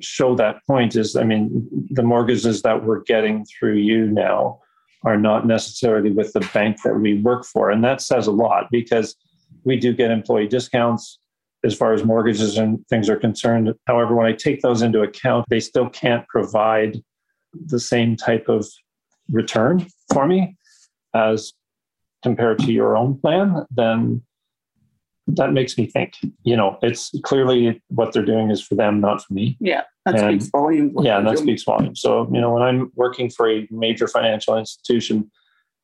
show 0.00 0.34
that 0.36 0.56
point 0.66 0.96
is, 0.96 1.16
I 1.16 1.24
mean, 1.24 1.68
the 1.90 2.02
mortgages 2.02 2.62
that 2.62 2.84
we're 2.84 3.02
getting 3.02 3.44
through 3.46 3.76
you 3.76 4.06
now 4.06 4.60
are 5.04 5.16
not 5.16 5.46
necessarily 5.46 6.10
with 6.10 6.32
the 6.32 6.48
bank 6.52 6.82
that 6.84 6.94
we 6.94 7.20
work 7.20 7.44
for, 7.44 7.70
and 7.70 7.82
that 7.84 8.00
says 8.00 8.26
a 8.26 8.32
lot 8.32 8.66
because 8.70 9.16
we 9.64 9.76
do 9.76 9.92
get 9.92 10.11
employee 10.11 10.49
discounts. 10.49 11.19
as 11.64 11.76
far 11.76 11.92
as 11.92 12.04
mortgages 12.04 12.59
and 12.59 12.85
things 12.88 13.09
are 13.09 13.16
concerned. 13.16 13.73
However, 13.87 14.16
when 14.16 14.26
I 14.26 14.33
take 14.33 14.62
those 14.62 14.83
into 14.83 15.02
account, 15.02 15.47
they 15.49 15.61
still 15.61 15.88
can't 15.88 16.26
provide 16.26 17.00
the 17.66 17.78
same 17.78 18.16
type 18.16 18.49
of 18.49 18.66
return 19.31 19.87
for 20.12 20.26
me 20.26 20.57
as 21.14 21.52
compared 22.25 22.59
to 22.61 22.73
your 22.73 22.97
own 22.97 23.16
plan, 23.21 23.64
then 23.71 24.23
that 25.28 25.52
makes 25.52 25.78
me 25.78 25.87
think, 25.87 26.14
you 26.42 26.57
know, 26.57 26.78
it's 26.83 27.12
clearly 27.23 27.81
what 27.88 28.12
they're 28.12 28.25
doing 28.25 28.50
is 28.50 28.61
for 28.61 28.75
them, 28.75 29.00
not 29.00 29.23
for 29.23 29.33
me. 29.35 29.57
Yeah, 29.61 29.83
that 30.04 30.16
And- 30.16 30.40
speaks 30.42 30.50
volumes. 30.50 30.95
Yeah, 31.00 31.19
and 31.19 31.26
that 31.28 31.38
speaks 31.38 31.62
volumes. 31.62 32.00
So, 32.00 32.28
you 32.33 32.40
know, 32.40 32.52
when 32.52 32.62
I'm 32.62 32.90
working 32.97 33.31
for 33.31 33.49
a 33.49 33.69
major 33.71 34.09
financial 34.09 34.57
institution 34.59 35.31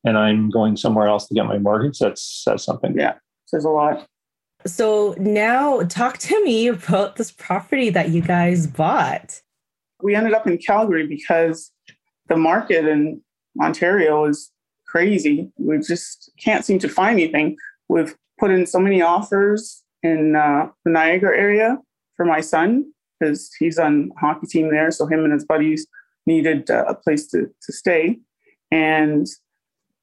and 0.04 0.18
I'm 0.18 0.50
going 0.50 0.76
somewhere 0.76 1.06
else 1.06 1.28
to 1.28 1.34
get 1.34 1.46
my 1.46 1.58
mortgage, 1.58 1.98
that 2.00 2.18
says 2.18 2.64
something. 2.64 2.96
Yeah. 2.98 3.14
Says 3.48 3.64
a 3.64 3.70
lot. 3.70 4.06
So 4.66 5.14
now 5.18 5.82
talk 5.84 6.18
to 6.18 6.44
me 6.44 6.68
about 6.68 7.16
this 7.16 7.30
property 7.30 7.90
that 7.90 8.10
you 8.10 8.20
guys 8.20 8.66
bought. 8.66 9.40
We 10.02 10.14
ended 10.14 10.34
up 10.34 10.46
in 10.46 10.58
Calgary 10.58 11.06
because 11.06 11.72
the 12.28 12.36
market 12.36 12.86
in 12.86 13.22
Ontario 13.60 14.26
is 14.26 14.52
crazy. 14.86 15.50
We 15.58 15.78
just 15.78 16.30
can't 16.38 16.64
seem 16.64 16.78
to 16.80 16.88
find 16.88 17.18
anything. 17.18 17.56
We've 17.88 18.14
put 18.38 18.50
in 18.50 18.66
so 18.66 18.78
many 18.78 19.00
offers 19.00 19.82
in 20.02 20.36
uh, 20.36 20.68
the 20.84 20.90
Niagara 20.90 21.36
area 21.36 21.78
for 22.16 22.26
my 22.26 22.40
son 22.40 22.92
because 23.18 23.50
he's 23.58 23.78
on 23.78 24.10
hockey 24.18 24.46
team 24.46 24.70
there. 24.70 24.90
So 24.90 25.06
him 25.06 25.24
and 25.24 25.32
his 25.32 25.44
buddies 25.44 25.86
needed 26.26 26.70
uh, 26.70 26.84
a 26.86 26.94
place 26.94 27.26
to, 27.28 27.46
to 27.62 27.72
stay. 27.72 28.18
And 28.70 29.26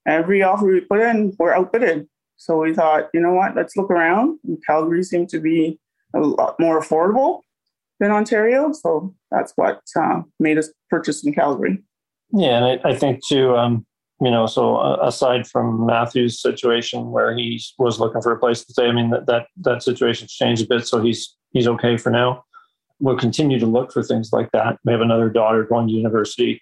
every 0.07 0.41
offer 0.41 0.65
we 0.65 0.81
put 0.81 1.01
in, 1.01 1.35
we're 1.37 1.53
outbidded. 1.53 2.07
So 2.37 2.61
we 2.61 2.73
thought, 2.73 3.09
you 3.13 3.19
know 3.19 3.33
what, 3.33 3.55
let's 3.55 3.75
look 3.75 3.89
around. 3.89 4.39
And 4.45 4.57
Calgary 4.65 5.03
seemed 5.03 5.29
to 5.29 5.39
be 5.39 5.79
a 6.13 6.19
lot 6.19 6.59
more 6.59 6.79
affordable 6.79 7.41
than 7.99 8.11
Ontario. 8.11 8.71
So 8.73 9.15
that's 9.31 9.53
what 9.55 9.81
uh, 9.99 10.21
made 10.39 10.57
us 10.57 10.69
purchase 10.89 11.25
in 11.25 11.33
Calgary. 11.33 11.81
Yeah, 12.31 12.57
and 12.57 12.81
I, 12.83 12.89
I 12.89 12.95
think 12.95 13.25
too, 13.25 13.55
um, 13.55 13.85
you 14.21 14.31
know, 14.31 14.45
so 14.45 14.77
uh, 14.77 14.97
aside 15.01 15.47
from 15.47 15.85
Matthew's 15.85 16.41
situation 16.41 17.11
where 17.11 17.35
he 17.35 17.61
was 17.77 17.99
looking 17.99 18.21
for 18.21 18.31
a 18.31 18.39
place 18.39 18.63
to 18.65 18.73
stay, 18.73 18.87
I 18.87 18.91
mean 18.91 19.09
that 19.11 19.27
that 19.27 19.47
that 19.61 19.83
situation's 19.83 20.33
changed 20.33 20.63
a 20.63 20.67
bit, 20.67 20.87
so 20.87 21.01
he's 21.01 21.35
he's 21.51 21.67
okay 21.67 21.97
for 21.97 22.09
now. 22.09 22.43
We'll 22.99 23.17
continue 23.17 23.59
to 23.59 23.65
look 23.65 23.91
for 23.91 24.01
things 24.01 24.31
like 24.31 24.51
that. 24.51 24.77
We 24.85 24.93
have 24.93 25.01
another 25.01 25.29
daughter 25.29 25.65
going 25.65 25.87
to 25.87 25.93
university, 25.93 26.61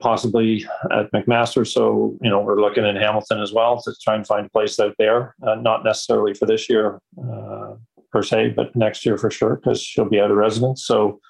possibly 0.00 0.66
at 0.90 1.10
McMaster, 1.12 1.66
so 1.66 2.16
you 2.22 2.30
know 2.30 2.40
we're 2.40 2.60
looking 2.60 2.84
in 2.84 2.96
Hamilton 2.96 3.40
as 3.40 3.52
well 3.52 3.80
to 3.82 3.94
try 4.02 4.14
and 4.14 4.26
find 4.26 4.46
a 4.46 4.50
place 4.50 4.78
out 4.80 4.94
there. 4.98 5.34
Uh, 5.46 5.56
not 5.56 5.84
necessarily 5.84 6.34
for 6.34 6.46
this 6.46 6.68
year 6.68 7.00
uh, 7.22 7.74
per 8.12 8.22
se, 8.22 8.50
but 8.50 8.74
next 8.74 9.06
year 9.06 9.16
for 9.16 9.30
sure 9.30 9.56
because 9.56 9.82
she'll 9.82 10.08
be 10.08 10.20
out 10.20 10.30
of 10.30 10.36
residence. 10.36 10.84
So 10.84 11.20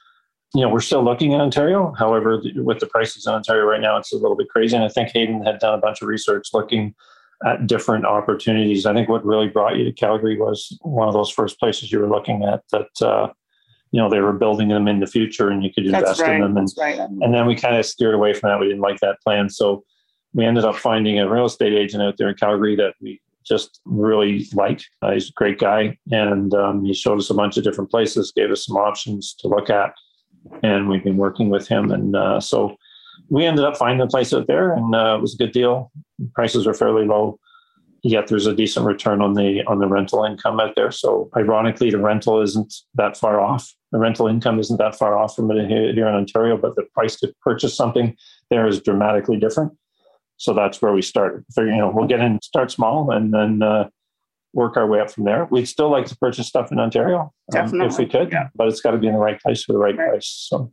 you 0.55 0.63
know, 0.63 0.69
we're 0.69 0.81
still 0.81 1.05
looking 1.05 1.33
in 1.33 1.41
Ontario. 1.41 1.93
However, 1.97 2.41
th- 2.41 2.57
with 2.57 2.81
the 2.81 2.87
prices 2.87 3.27
in 3.27 3.33
Ontario 3.33 3.65
right 3.65 3.81
now, 3.81 3.97
it's 3.97 4.13
a 4.13 4.17
little 4.17 4.37
bit 4.37 4.49
crazy. 4.49 4.75
And 4.75 4.85
I 4.85 4.89
think 4.89 5.11
Hayden 5.11 5.45
had 5.45 5.61
done 5.61 5.75
a 5.75 5.81
bunch 5.81 6.03
of 6.03 6.09
research 6.09 6.49
looking 6.53 6.95
at 7.47 7.67
different 7.67 8.05
opportunities. 8.05 8.85
I 8.85 8.93
think 8.93 9.09
what 9.09 9.25
really 9.25 9.49
brought 9.49 9.77
you 9.77 9.85
to 9.85 9.93
Calgary 9.93 10.39
was 10.39 10.77
one 10.83 11.09
of 11.09 11.15
those 11.15 11.31
first 11.31 11.59
places 11.59 11.93
you 11.93 12.01
were 12.01 12.09
looking 12.09 12.43
at 12.43 12.63
that, 12.73 13.03
uh, 13.03 13.29
you 13.93 14.01
know, 14.01 14.09
they 14.09 14.21
were 14.21 14.33
building 14.33 14.69
them 14.69 14.89
in 14.89 15.01
the 15.01 15.07
future 15.07 15.49
and 15.49 15.65
you 15.65 15.73
could 15.73 15.87
invest 15.87 16.21
right. 16.21 16.35
in 16.35 16.41
them. 16.41 16.57
And, 16.57 16.69
right. 16.79 16.99
and 16.99 17.35
then 17.35 17.47
we 17.47 17.57
kind 17.57 17.77
of 17.77 17.85
steered 17.87 18.15
away 18.15 18.33
from 18.33 18.51
that. 18.51 18.61
We 18.61 18.67
didn't 18.67 18.83
like 18.83 19.01
that 19.01 19.21
plan. 19.23 19.49
So 19.49 19.85
we 20.33 20.45
ended 20.45 20.65
up 20.65 20.77
finding 20.77 21.19
a 21.19 21.29
real 21.29 21.47
estate 21.47 21.73
agent 21.73 22.03
out 22.03 22.17
there 22.17 22.29
in 22.29 22.37
Calgary 22.37 22.77
that 22.77 22.95
we 23.01 23.21
just 23.45 23.81
really 23.85 24.47
liked. 24.53 24.89
Uh, 25.03 25.13
he's 25.13 25.31
a 25.31 25.33
great 25.33 25.59
guy. 25.59 25.99
And 26.13 26.55
um, 26.55 26.85
he 26.85 26.95
showed 26.95 27.19
us 27.19 27.31
a 27.31 27.35
bunch 27.35 27.57
of 27.57 27.65
different 27.65 27.91
places, 27.91 28.33
gave 28.35 28.51
us 28.51 28.67
some 28.67 28.77
options 28.77 29.35
to 29.41 29.49
look 29.49 29.71
at 29.71 29.93
and 30.63 30.89
we've 30.89 31.05
been 31.05 31.17
working 31.17 31.51
with 31.51 31.69
him. 31.69 31.91
And 31.91 32.17
uh, 32.17 32.41
so 32.41 32.77
we 33.29 33.45
ended 33.45 33.65
up 33.65 33.77
finding 33.77 34.01
a 34.01 34.07
place 34.07 34.33
out 34.33 34.47
there, 34.47 34.73
and 34.73 34.95
uh, 34.95 35.17
it 35.19 35.21
was 35.21 35.35
a 35.35 35.39
good 35.39 35.53
deal. 35.53 35.91
Prices 36.35 36.67
are 36.67 36.75
fairly 36.75 37.07
low, 37.07 37.39
yet 38.03 38.27
there's 38.27 38.47
a 38.47 38.55
decent 38.55 38.87
return 38.87 39.23
on 39.23 39.35
the 39.35 39.63
on 39.67 39.79
the 39.79 39.87
rental 39.87 40.25
income 40.25 40.61
out 40.61 40.75
there. 40.77 40.91
So 40.91 41.31
ironically, 41.37 41.91
the 41.91 41.99
rental 41.99 42.41
isn't 42.43 42.75
that 42.95 43.17
far 43.17 43.41
off. 43.41 43.73
The 43.93 43.99
rental 43.99 44.27
income 44.29 44.59
isn't 44.61 44.77
that 44.79 44.97
far 44.97 45.19
off 45.19 45.35
from 45.37 45.51
it 45.51 45.69
here 45.69 45.93
here 45.93 46.07
in 46.09 46.15
Ontario, 46.15 46.57
but 46.57 46.77
the 46.77 46.85
price 46.95 47.17
to 47.21 47.33
purchase 47.43 47.77
something 47.77 48.17
there 48.51 48.67
is 48.67 48.81
dramatically 48.81 49.37
different. 49.39 49.73
So 50.37 50.55
that's 50.55 50.81
where 50.81 50.93
we 50.93 51.03
start. 51.03 51.45
Figure, 51.55 51.73
you 51.73 51.79
know, 51.79 51.91
we'll 51.95 52.07
get 52.07 52.21
in, 52.21 52.41
start 52.43 52.71
small, 52.71 53.11
and 53.11 53.35
then 53.35 53.63
uh, 53.63 53.89
work 54.55 54.77
our 54.77 54.87
way 54.87 55.01
up 55.01 55.11
from 55.11 55.25
there. 55.25 55.45
We'd 55.51 55.67
still 55.67 55.91
like 55.91 56.07
to 56.07 56.17
purchase 56.17 56.47
stuff 56.47 56.73
in 56.73 56.79
Ontario 56.79 57.33
um, 57.57 57.81
if 57.83 57.99
we 57.99 58.07
could, 58.07 58.33
yeah. 58.33 58.49
but 58.55 58.69
it's 58.69 58.81
got 58.81 58.93
to 58.93 58.99
be 58.99 59.07
in 59.07 59.13
the 59.13 59.19
right 59.19 59.41
place 59.41 59.65
for 59.65 59.73
the 59.73 59.79
right, 59.79 59.97
Right. 59.97 60.11
price. 60.11 60.47
So 60.49 60.73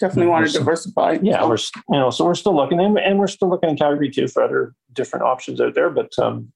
Definitely 0.00 0.28
want 0.28 0.46
to 0.48 0.52
diversify. 0.58 1.18
yeah, 1.22 1.40
So, 1.40 1.48
we're 1.48 1.56
you 1.90 2.00
know, 2.00 2.08
so 2.10 2.24
we're 2.24 2.34
still 2.34 2.56
looking, 2.56 2.80
and, 2.80 2.98
and 2.98 3.18
we're 3.18 3.26
still 3.26 3.50
looking 3.50 3.68
in 3.68 3.76
Calgary 3.76 4.10
too 4.10 4.28
for 4.28 4.42
other 4.42 4.74
different 4.94 5.24
options 5.26 5.60
out 5.60 5.74
there. 5.74 5.90
But 5.90 6.18
um, 6.18 6.50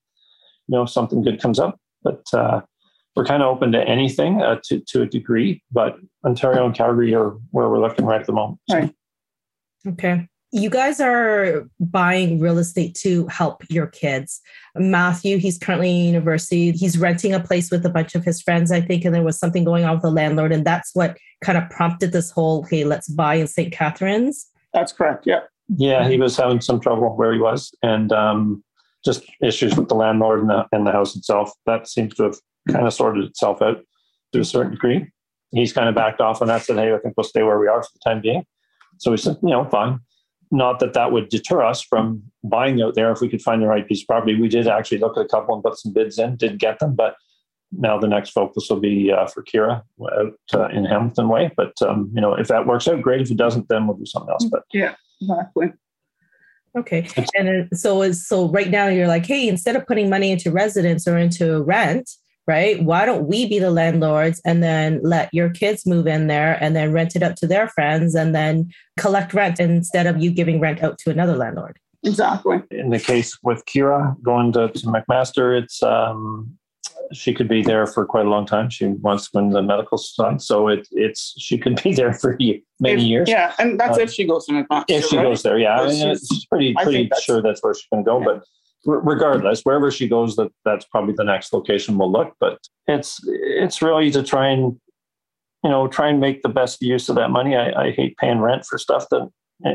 you 0.67 0.77
know, 0.77 0.83
if 0.85 0.91
something 0.91 1.23
good 1.23 1.41
comes 1.41 1.59
up, 1.59 1.79
but 2.03 2.23
uh, 2.33 2.63
we're 3.17 3.25
kind 3.25 3.43
of 3.43 3.55
open 3.55 3.73
to 3.73 3.83
anything 3.83 4.43
uh, 4.43 4.61
to 4.65 4.81
to 4.81 5.03
a 5.03 5.07
degree. 5.07 5.63
But 5.71 5.97
Ontario 6.25 6.67
and 6.67 6.75
Calgary 6.75 7.15
are 7.15 7.31
where 7.51 7.69
we're 7.69 7.81
looking 7.81 8.05
right 8.05 8.21
at 8.21 8.27
the 8.27 8.33
moment. 8.33 8.59
So, 8.71 8.79
Right. 8.79 8.95
Okay. 9.87 10.29
You 10.53 10.71
guys 10.71 11.01
are 11.01 11.69
buying 11.81 12.39
real 12.39 12.59
estate 12.59 12.95
to 13.03 13.27
help 13.27 13.65
your 13.69 13.89
kids. 13.89 14.41
Matthew, 14.77 15.39
he's 15.39 15.59
currently 15.59 15.91
in 15.91 16.07
university. 16.07 16.71
He's 16.71 16.97
renting 16.97 17.35
a 17.35 17.41
place 17.41 17.73
with 17.73 17.85
a 17.85 17.91
bunch 17.91 18.15
of 18.15 18.25
his 18.25 18.41
friends, 18.41 18.71
I 18.71 18.81
think, 18.81 19.05
and 19.05 19.13
there 19.13 19.25
was 19.25 19.37
something 19.37 19.65
going 19.65 19.85
on 19.85 19.95
with 19.95 20.03
the 20.03 20.13
landlord. 20.13 20.53
And 20.53 20.65
that's 20.65 20.93
what 20.95 21.19
kind 21.43 21.59
of 21.59 21.69
prompted 21.71 22.13
this 22.13 22.31
whole, 22.31 22.63
hey, 22.63 22.85
let's 22.85 23.09
buy 23.09 23.35
in 23.35 23.49
St. 23.49 23.73
Catharines. 23.73 24.47
that's 24.73 24.93
correct. 24.93 25.27
Yeah. 25.27 25.41
Yeah, 25.69 26.09
he 26.09 26.19
was 26.19 26.37
having 26.37 26.61
some 26.61 26.79
trouble 26.79 27.17
where 27.17 27.33
he 27.33 27.41
was, 27.41 27.75
and 27.83 28.13
um, 28.13 28.63
just 29.05 29.25
issues 29.43 29.77
with 29.77 29.89
the 29.89 29.95
landlord 29.95 30.41
and 30.41 30.51
the, 30.51 30.67
and 30.73 30.87
the 30.87 30.93
house 30.93 31.17
itself. 31.17 31.53
That 31.67 31.89
seems 31.89 32.15
to 32.15 32.25
have 32.25 32.37
kind 32.71 32.87
of 32.87 32.95
sorted 32.95 33.25
itself 33.25 33.61
out 33.63 33.85
to 34.33 34.41
a 34.41 34.45
certain 34.45 34.73
degree. 34.73 35.11
He's 35.53 35.73
kind 35.73 35.89
of 35.89 35.95
backed 35.95 36.21
off 36.21 36.43
on 36.43 36.49
that, 36.49 36.63
said, 36.63 36.77
"Hey, 36.77 36.93
I 36.93 36.99
think 36.99 37.15
we'll 37.17 37.25
stay 37.25 37.43
where 37.43 37.59
we 37.59 37.69
are 37.69 37.83
for 37.83 37.91
the 37.95 38.11
time 38.11 38.21
being." 38.21 38.45
So 38.99 39.11
we 39.11 39.17
said, 39.17 39.37
"You 39.43 39.51
know, 39.51 39.65
fine." 39.67 40.01
Not 40.51 40.79
that 40.81 40.95
that 40.95 41.11
would 41.11 41.29
deter 41.29 41.63
us 41.63 41.83
from 41.83 42.23
buying 42.43 42.81
out 42.81 42.95
there 42.95 43.11
if 43.11 43.21
we 43.21 43.29
could 43.29 43.43
find 43.43 43.63
the 43.63 43.67
right 43.67 43.87
piece 43.87 44.03
of 44.03 44.07
property. 44.07 44.41
We 44.41 44.49
did 44.49 44.69
actually 44.69 44.99
look 44.99 45.17
at 45.17 45.25
a 45.25 45.29
couple 45.29 45.55
and 45.55 45.65
put 45.65 45.79
some 45.79 45.93
bids 45.93 46.19
in, 46.19 46.37
didn't 46.37 46.61
get 46.61 46.79
them, 46.79 46.95
but 46.95 47.17
now 47.73 47.99
the 47.99 48.07
next 48.07 48.31
focus 48.31 48.69
will 48.69 48.81
be 48.81 49.13
uh, 49.13 49.27
for 49.27 49.43
Kira 49.43 49.83
out 50.17 50.33
uh, 50.55 50.69
in 50.69 50.85
Hamilton 50.85 51.29
Way. 51.29 51.51
But 51.57 51.73
um, 51.83 52.11
you 52.15 52.21
know, 52.21 52.35
if 52.35 52.49
that 52.49 52.67
works 52.67 52.89
out, 52.89 53.03
great. 53.03 53.21
If 53.21 53.31
it 53.31 53.37
doesn't, 53.37 53.69
then 53.69 53.87
we'll 53.87 53.97
do 53.97 54.07
something 54.07 54.31
else. 54.31 54.45
But 54.45 54.63
Yeah. 54.73 54.95
Exactly. 55.21 55.73
Okay. 56.77 57.09
And 57.37 57.69
so 57.73 58.03
is 58.03 58.27
so 58.27 58.49
right 58.49 58.71
now 58.71 58.89
you're 58.89 59.09
like, 59.09 59.27
hey, 59.27 59.49
instead 59.49 59.77
of 59.77 59.87
putting 59.87 60.11
money 60.11 60.31
into 60.33 60.51
residence 60.51 61.07
or 61.07 61.17
into 61.17 61.63
rent, 61.63 62.11
right? 62.47 62.83
Why 62.83 63.07
don't 63.07 63.27
we 63.27 63.47
be 63.47 63.59
the 63.59 63.71
landlords 63.71 64.41
and 64.45 64.63
then 64.63 65.01
let 65.03 65.33
your 65.33 65.51
kids 65.51 65.87
move 65.87 66.07
in 66.07 66.27
there 66.27 66.59
and 66.63 66.75
then 66.75 66.93
rent 66.93 67.17
it 67.17 67.23
up 67.23 67.37
to 67.37 67.47
their 67.47 67.69
friends 67.69 68.15
and 68.15 68.35
then 68.35 68.71
collect 68.99 69.33
rent 69.33 69.61
instead 69.61 70.07
of 70.07 70.23
you 70.23 70.31
giving 70.31 70.61
rent 70.61 70.83
out 70.83 70.99
to 70.99 71.11
another 71.11 71.37
landlord? 71.37 71.79
Exactly. 72.03 72.63
in 72.71 72.91
the 72.91 72.99
case 72.99 73.39
with 73.43 73.65
Kira 73.65 74.21
going 74.23 74.53
to, 74.53 74.69
to 74.69 74.87
McMaster, 74.87 75.59
it's 75.59 75.83
um, 75.83 76.59
she 77.13 77.33
could 77.35 77.49
be 77.49 77.63
there 77.63 77.87
for 77.87 78.05
quite 78.07 78.27
a 78.27 78.29
long 78.29 78.47
time. 78.47 78.71
She 78.71 78.87
wants 78.87 79.31
to 79.31 79.39
go 79.41 79.51
the 79.51 79.63
medical 79.63 79.99
side, 79.99 80.41
so 80.41 80.69
it, 80.69 80.87
it's 80.93 81.35
she 81.39 81.59
could 81.59 81.81
be 81.83 81.93
there 82.01 82.13
for 82.13 82.37
many 82.81 83.03
If- 83.03 83.09
years. 83.09 83.29
Yeah. 83.29 83.53
And 83.59 83.79
that's 83.79 83.99
Uh, 83.99 84.03
if 84.03 84.13
she 84.13 84.25
goes 84.27 84.47
to 84.47 84.53
McMaster. 84.53 84.85
If 84.89 85.07
she 85.07 85.17
right? 85.17 85.23
goes 85.25 85.43
there, 85.43 85.59
yeah, 85.59 85.81
I 85.81 85.87
mean, 85.87 85.97
She's- 85.97 86.23
it's 86.23 86.45
pretty 86.47 86.75
pretty 86.75 87.05
that's- 87.05 87.23
sure 87.23 87.43
that's 87.43 87.63
where 87.63 87.75
she's 87.75 87.87
going 87.93 88.05
to 88.05 88.11
go. 88.11 88.19
Yeah. 88.21 88.25
But 88.85 88.91
r- 88.93 89.01
regardless, 89.01 89.63
wherever 89.63 89.91
she 89.91 90.09
goes, 90.09 90.37
that 90.37 90.51
that's 90.65 90.85
probably 90.87 91.15
the 91.17 91.25
next 91.25 91.53
location 91.53 91.99
we'll 91.99 92.11
look. 92.13 92.35
But 92.41 92.59
it's 92.87 93.21
it's 93.27 93.81
really 93.83 94.11
to 94.11 94.23
try 94.23 94.49
and 94.49 94.79
you 95.63 95.71
know 95.71 95.89
try 95.89 96.09
and 96.09 96.21
make 96.21 96.43
the 96.43 96.49
best 96.49 96.83
use 96.83 97.09
of 97.09 97.17
that 97.17 97.31
money. 97.31 97.57
I, 97.57 97.87
I 97.87 97.91
hate 97.93 98.17
paying 98.19 98.41
rent 98.41 98.65
for 98.67 98.79
stuff 98.79 99.07
that 99.11 99.29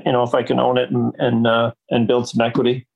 you 0.05 0.11
know 0.11 0.23
if 0.23 0.33
I 0.35 0.43
can 0.43 0.59
own 0.59 0.77
it 0.77 0.89
and 0.91 1.13
and 1.19 1.47
uh, 1.47 1.71
and 1.89 2.07
build 2.07 2.27
some 2.29 2.41
equity, 2.41 2.87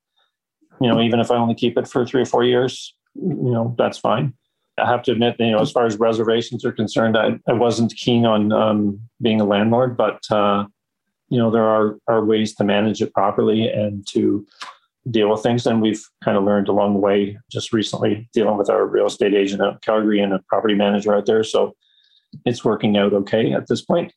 you 0.81 0.89
know, 0.89 1.01
even 1.01 1.19
if 1.19 1.31
I 1.31 1.35
only 1.35 1.55
keep 1.55 1.77
it 1.77 1.87
for 1.87 2.05
three 2.05 2.21
or 2.21 2.25
four 2.25 2.43
years, 2.43 2.93
you 3.15 3.51
know, 3.51 3.75
that's 3.77 3.97
fine. 3.97 4.33
I 4.77 4.87
have 4.87 5.03
to 5.03 5.11
admit, 5.11 5.35
you 5.39 5.51
know, 5.51 5.59
as 5.59 5.71
far 5.71 5.85
as 5.85 5.97
reservations 5.97 6.65
are 6.65 6.71
concerned, 6.71 7.15
I, 7.15 7.39
I 7.47 7.53
wasn't 7.53 7.95
keen 7.95 8.25
on 8.25 8.51
um, 8.51 8.99
being 9.21 9.39
a 9.39 9.45
landlord, 9.45 9.95
but 9.95 10.19
uh, 10.31 10.65
you 11.29 11.37
know, 11.37 11.51
there 11.51 11.65
are 11.65 11.97
are 12.07 12.25
ways 12.25 12.55
to 12.55 12.63
manage 12.63 13.01
it 13.01 13.13
properly 13.13 13.67
and 13.67 14.05
to 14.07 14.45
deal 15.09 15.29
with 15.29 15.43
things. 15.43 15.65
And 15.67 15.81
we've 15.81 16.03
kind 16.23 16.37
of 16.37 16.43
learned 16.43 16.69
along 16.69 16.93
the 16.93 16.99
way 16.99 17.37
just 17.51 17.73
recently 17.73 18.29
dealing 18.33 18.57
with 18.57 18.69
our 18.69 18.85
real 18.85 19.07
estate 19.07 19.33
agent 19.33 19.61
out 19.61 19.81
Calgary 19.81 20.19
and 20.19 20.33
a 20.33 20.39
property 20.47 20.75
manager 20.75 21.13
out 21.13 21.25
there. 21.25 21.43
So 21.43 21.75
it's 22.45 22.65
working 22.65 22.97
out 22.97 23.13
okay 23.13 23.53
at 23.53 23.67
this 23.67 23.81
point. 23.81 24.13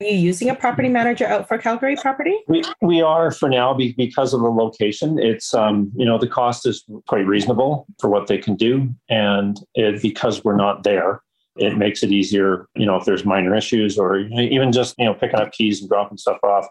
Are 0.00 0.06
you 0.06 0.16
using 0.16 0.50
a 0.50 0.56
property 0.56 0.88
manager 0.88 1.24
out 1.26 1.46
for 1.46 1.56
Calgary 1.56 1.94
property? 1.94 2.36
We, 2.48 2.64
we 2.82 3.00
are 3.00 3.30
for 3.30 3.48
now 3.48 3.72
be, 3.74 3.92
because 3.92 4.34
of 4.34 4.40
the 4.40 4.48
location. 4.48 5.20
It's 5.20 5.54
um, 5.54 5.92
you 5.94 6.04
know 6.04 6.18
the 6.18 6.26
cost 6.26 6.66
is 6.66 6.84
quite 7.06 7.26
reasonable 7.26 7.86
for 8.00 8.10
what 8.10 8.26
they 8.26 8.38
can 8.38 8.56
do, 8.56 8.92
and 9.08 9.56
it, 9.74 10.02
because 10.02 10.42
we're 10.42 10.56
not 10.56 10.82
there, 10.82 11.22
it 11.56 11.76
makes 11.76 12.02
it 12.02 12.10
easier. 12.10 12.66
You 12.74 12.86
know 12.86 12.96
if 12.96 13.04
there's 13.04 13.24
minor 13.24 13.54
issues 13.54 13.96
or 13.96 14.18
even 14.18 14.72
just 14.72 14.96
you 14.98 15.04
know 15.04 15.14
picking 15.14 15.38
up 15.38 15.52
keys 15.52 15.80
and 15.80 15.88
dropping 15.88 16.18
stuff 16.18 16.38
off, 16.42 16.66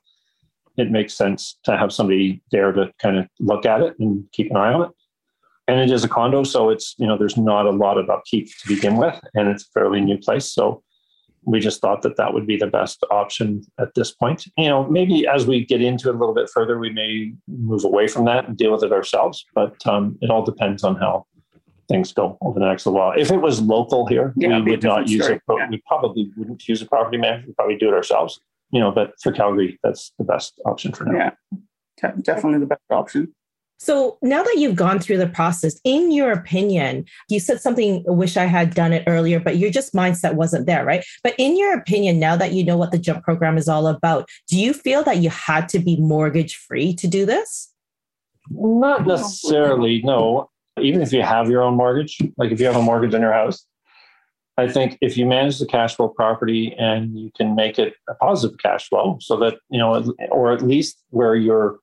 it 0.76 0.92
makes 0.92 1.14
sense 1.14 1.58
to 1.64 1.78
have 1.78 1.94
somebody 1.94 2.42
there 2.52 2.74
to 2.74 2.92
kind 3.02 3.18
of 3.18 3.28
look 3.40 3.66
at 3.66 3.82
it 3.82 3.98
and 4.00 4.26
keep 4.34 4.52
an 4.52 4.58
eye 4.58 4.74
on 4.74 4.82
it. 4.84 4.92
And 5.70 5.80
it 5.80 5.92
is 5.92 6.04
a 6.04 6.10
condo, 6.10 6.44
so 6.44 6.70
it's 6.70 6.94
you 6.98 7.08
know 7.08 7.18
there's 7.18 7.38
not 7.38 7.68
a 7.68 7.72
lot 7.72 7.98
of 7.98 8.10
upkeep 8.10 8.50
to 8.60 8.68
begin 8.68 8.98
with, 8.98 9.18
and 9.34 9.48
it's 9.48 9.64
a 9.64 9.72
fairly 9.74 10.02
new 10.02 10.18
place, 10.18 10.52
so 10.52 10.84
we 11.46 11.60
just 11.60 11.82
thought 11.82 12.02
that 12.04 12.18
that 12.18 12.34
would 12.34 12.48
be 12.48 12.58
the 12.58 12.68
best 12.68 13.04
option 13.12 13.64
at 13.80 13.94
this 13.96 14.12
point. 14.12 14.46
You 14.58 14.70
know, 14.70 14.88
maybe 14.88 15.28
as 15.28 15.46
we 15.46 15.66
get 15.66 15.82
into 15.82 16.10
it 16.10 16.16
a 16.16 16.18
little 16.18 16.36
bit 16.36 16.50
further, 16.50 16.80
we 16.80 16.90
may 16.90 17.34
move 17.48 17.84
away 17.84 18.08
from 18.08 18.26
that 18.26 18.48
and 18.48 18.58
deal 18.58 18.72
with 18.72 18.84
it 18.84 18.92
ourselves. 18.92 19.46
But 19.54 19.86
um, 19.86 20.18
it 20.22 20.30
all 20.30 20.44
depends 20.44 20.84
on 20.84 20.96
how 20.96 21.26
things 21.90 22.14
go 22.14 22.38
over 22.42 22.60
the 22.60 22.66
next 22.66 22.86
little 22.86 23.00
while. 23.00 23.14
If 23.18 23.32
it 23.32 23.42
was 23.42 23.62
local 23.62 24.06
here, 24.08 24.34
Yeah, 24.36 24.50
we 24.50 24.54
it'd 24.54 24.66
be 24.66 24.72
a 24.72 24.74
would 24.76 24.84
not 24.84 25.10
use 25.10 25.28
it. 25.28 25.42
But 25.48 25.58
yeah. 25.58 25.70
we 25.70 25.84
probably 25.86 26.32
wouldn't 26.38 26.68
use 26.68 26.82
a 26.82 26.86
property 26.86 27.18
manager. 27.18 27.48
We'd 27.48 27.56
probably 27.56 27.78
do 27.78 27.90
it 27.90 27.94
ourselves. 27.94 28.40
You 28.72 28.80
know, 28.80 28.92
but 28.92 29.14
for 29.22 29.32
Calgary, 29.32 29.80
that's 29.84 30.12
the 30.18 30.24
best 30.24 30.60
option 30.66 30.94
for 30.94 31.06
now. 31.06 31.32
Yeah, 32.02 32.12
definitely 32.22 32.60
the 32.60 32.66
best 32.66 32.82
option. 32.90 33.34
So 33.84 34.18
now 34.22 34.44
that 34.44 34.56
you've 34.58 34.78
gone 34.78 35.00
through 35.00 35.18
the 35.18 35.28
process, 35.28 35.78
in 35.84 36.10
your 36.14 36.32
opinion, 36.32 37.04
you 37.30 37.42
said 37.42 37.60
something, 37.60 38.02
wish 38.08 38.38
I 38.38 38.46
had 38.46 38.74
done 38.74 38.94
it 38.94 39.04
earlier, 39.08 39.42
but 39.42 39.58
your 39.58 39.72
just 39.72 39.94
mindset 39.94 40.36
wasn't 40.36 40.68
there, 40.68 40.86
right? 40.86 41.04
But 41.22 41.36
in 41.38 41.58
your 41.58 41.74
opinion, 41.78 42.18
now 42.18 42.38
that 42.38 42.54
you 42.54 42.64
know 42.64 42.78
what 42.78 42.94
the 42.94 42.98
jump 42.98 43.26
program 43.26 43.58
is 43.58 43.68
all 43.68 43.88
about, 43.88 44.30
do 44.48 44.58
you 44.58 44.72
feel 44.72 45.04
that 45.04 45.18
you 45.18 45.30
had 45.30 45.68
to 45.68 45.80
be 45.80 45.98
mortgage 45.98 46.56
free 46.56 46.94
to 46.96 47.08
do 47.10 47.26
this? 47.26 47.74
Not 48.50 49.06
necessarily, 49.06 50.02
no. 50.02 50.50
Even 50.80 51.02
if 51.02 51.12
you 51.12 51.22
have 51.22 51.50
your 51.50 51.62
own 51.62 51.76
mortgage, 51.76 52.18
like 52.38 52.52
if 52.54 52.62
you 52.62 52.66
have 52.68 52.78
a 52.78 52.82
mortgage 52.82 53.14
on 53.14 53.20
your 53.20 53.34
house, 53.34 53.66
I 54.58 54.70
think 54.70 54.98
if 55.02 55.18
you 55.18 55.26
manage 55.26 55.60
the 55.60 55.66
cash 55.66 55.98
flow 55.98 56.08
property 56.08 56.74
and 56.80 57.20
you 57.20 57.32
can 57.36 57.54
make 57.54 57.78
it 57.78 57.96
a 58.08 58.14
positive 58.14 58.58
cash 58.60 58.88
flow 58.88 59.18
so 59.20 59.36
that, 59.40 59.58
you 59.70 59.78
know, 59.78 60.14
or 60.32 60.54
at 60.54 60.62
least 60.62 61.04
where 61.10 61.36
you're 61.36 61.80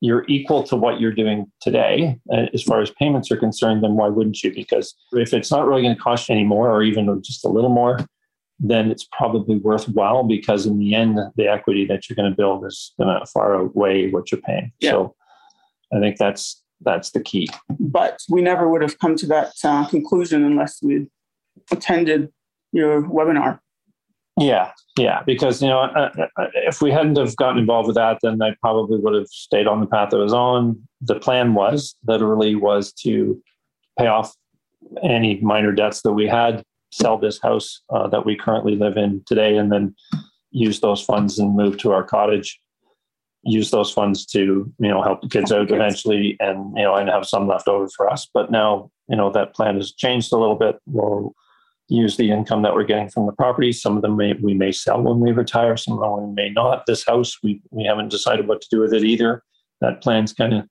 you're 0.00 0.24
equal 0.28 0.62
to 0.64 0.76
what 0.76 0.98
you're 0.98 1.12
doing 1.12 1.50
today 1.60 2.18
uh, 2.32 2.46
as 2.54 2.62
far 2.62 2.80
as 2.80 2.90
payments 2.90 3.30
are 3.30 3.36
concerned, 3.36 3.84
then 3.84 3.94
why 3.94 4.08
wouldn't 4.08 4.42
you? 4.42 4.52
Because 4.52 4.94
if 5.12 5.34
it's 5.34 5.50
not 5.50 5.66
really 5.66 5.82
going 5.82 5.94
to 5.94 6.00
cost 6.00 6.28
you 6.28 6.34
any 6.34 6.44
more 6.44 6.70
or 6.70 6.82
even 6.82 7.22
just 7.22 7.44
a 7.44 7.48
little 7.48 7.70
more, 7.70 7.98
then 8.58 8.90
it's 8.90 9.06
probably 9.12 9.56
worthwhile 9.56 10.22
because 10.22 10.66
in 10.66 10.78
the 10.78 10.94
end, 10.94 11.18
the 11.36 11.48
equity 11.48 11.86
that 11.86 12.08
you're 12.08 12.16
going 12.16 12.30
to 12.30 12.36
build 12.36 12.64
is 12.66 12.92
going 12.98 13.18
to 13.18 13.26
far 13.26 13.56
outweigh 13.56 14.10
what 14.10 14.30
you're 14.30 14.40
paying. 14.40 14.72
Yeah. 14.80 14.90
So 14.90 15.16
I 15.94 16.00
think 16.00 16.16
that's 16.16 16.62
that's 16.82 17.10
the 17.10 17.20
key. 17.20 17.48
But 17.78 18.20
we 18.28 18.40
never 18.40 18.68
would 18.68 18.82
have 18.82 18.98
come 18.98 19.16
to 19.16 19.26
that 19.26 19.52
uh, 19.64 19.86
conclusion 19.86 20.44
unless 20.44 20.82
we'd 20.82 21.08
attended 21.70 22.30
your 22.72 23.02
webinar. 23.02 23.60
Yeah, 24.38 24.72
yeah. 24.98 25.22
Because 25.24 25.60
you 25.62 25.68
know, 25.68 25.80
uh, 25.80 26.10
uh, 26.36 26.46
if 26.54 26.80
we 26.80 26.90
hadn't 26.90 27.18
have 27.18 27.36
gotten 27.36 27.58
involved 27.58 27.86
with 27.86 27.96
that, 27.96 28.18
then 28.22 28.40
I 28.40 28.54
probably 28.60 28.98
would 28.98 29.14
have 29.14 29.28
stayed 29.28 29.66
on 29.66 29.80
the 29.80 29.86
path 29.86 30.14
I 30.14 30.16
was 30.16 30.32
on. 30.32 30.80
The 31.00 31.18
plan 31.18 31.54
was 31.54 31.94
literally 32.06 32.54
was 32.54 32.92
to 33.04 33.40
pay 33.98 34.06
off 34.06 34.34
any 35.02 35.40
minor 35.40 35.72
debts 35.72 36.02
that 36.02 36.12
we 36.12 36.26
had, 36.26 36.64
sell 36.90 37.18
this 37.18 37.40
house 37.42 37.82
uh, 37.90 38.08
that 38.08 38.24
we 38.24 38.36
currently 38.36 38.76
live 38.76 38.96
in 38.96 39.22
today, 39.26 39.56
and 39.56 39.70
then 39.70 39.94
use 40.50 40.80
those 40.80 41.02
funds 41.02 41.38
and 41.38 41.56
move 41.56 41.76
to 41.78 41.92
our 41.92 42.02
cottage. 42.02 42.60
Use 43.42 43.70
those 43.70 43.92
funds 43.92 44.26
to 44.26 44.72
you 44.78 44.88
know 44.88 45.02
help 45.02 45.22
the 45.22 45.28
kids 45.28 45.52
out 45.52 45.70
eventually, 45.70 46.36
and 46.40 46.76
you 46.76 46.82
know 46.82 46.94
and 46.94 47.08
have 47.08 47.26
some 47.26 47.48
left 47.48 47.68
over 47.68 47.88
for 47.88 48.08
us. 48.08 48.28
But 48.32 48.50
now 48.50 48.90
you 49.08 49.16
know 49.16 49.30
that 49.32 49.54
plan 49.54 49.76
has 49.76 49.92
changed 49.92 50.32
a 50.32 50.38
little 50.38 50.56
bit. 50.56 50.78
We'll 50.86 51.34
use 51.90 52.16
the 52.16 52.30
income 52.30 52.62
that 52.62 52.74
we're 52.74 52.84
getting 52.84 53.08
from 53.08 53.26
the 53.26 53.32
property. 53.32 53.72
Some 53.72 53.96
of 53.96 54.02
them 54.02 54.16
may, 54.16 54.34
we 54.34 54.54
may 54.54 54.72
sell 54.72 55.02
when 55.02 55.20
we 55.20 55.32
retire. 55.32 55.76
Some 55.76 55.94
of 55.94 56.00
them 56.00 56.28
we 56.28 56.34
may 56.34 56.50
not. 56.50 56.86
This 56.86 57.04
house 57.04 57.36
we 57.42 57.60
we 57.70 57.84
haven't 57.84 58.08
decided 58.08 58.48
what 58.48 58.60
to 58.62 58.68
do 58.70 58.80
with 58.80 58.92
it 58.92 59.04
either. 59.04 59.42
That 59.80 60.02
plan's 60.02 60.32
kind 60.32 60.54
of 60.54 60.68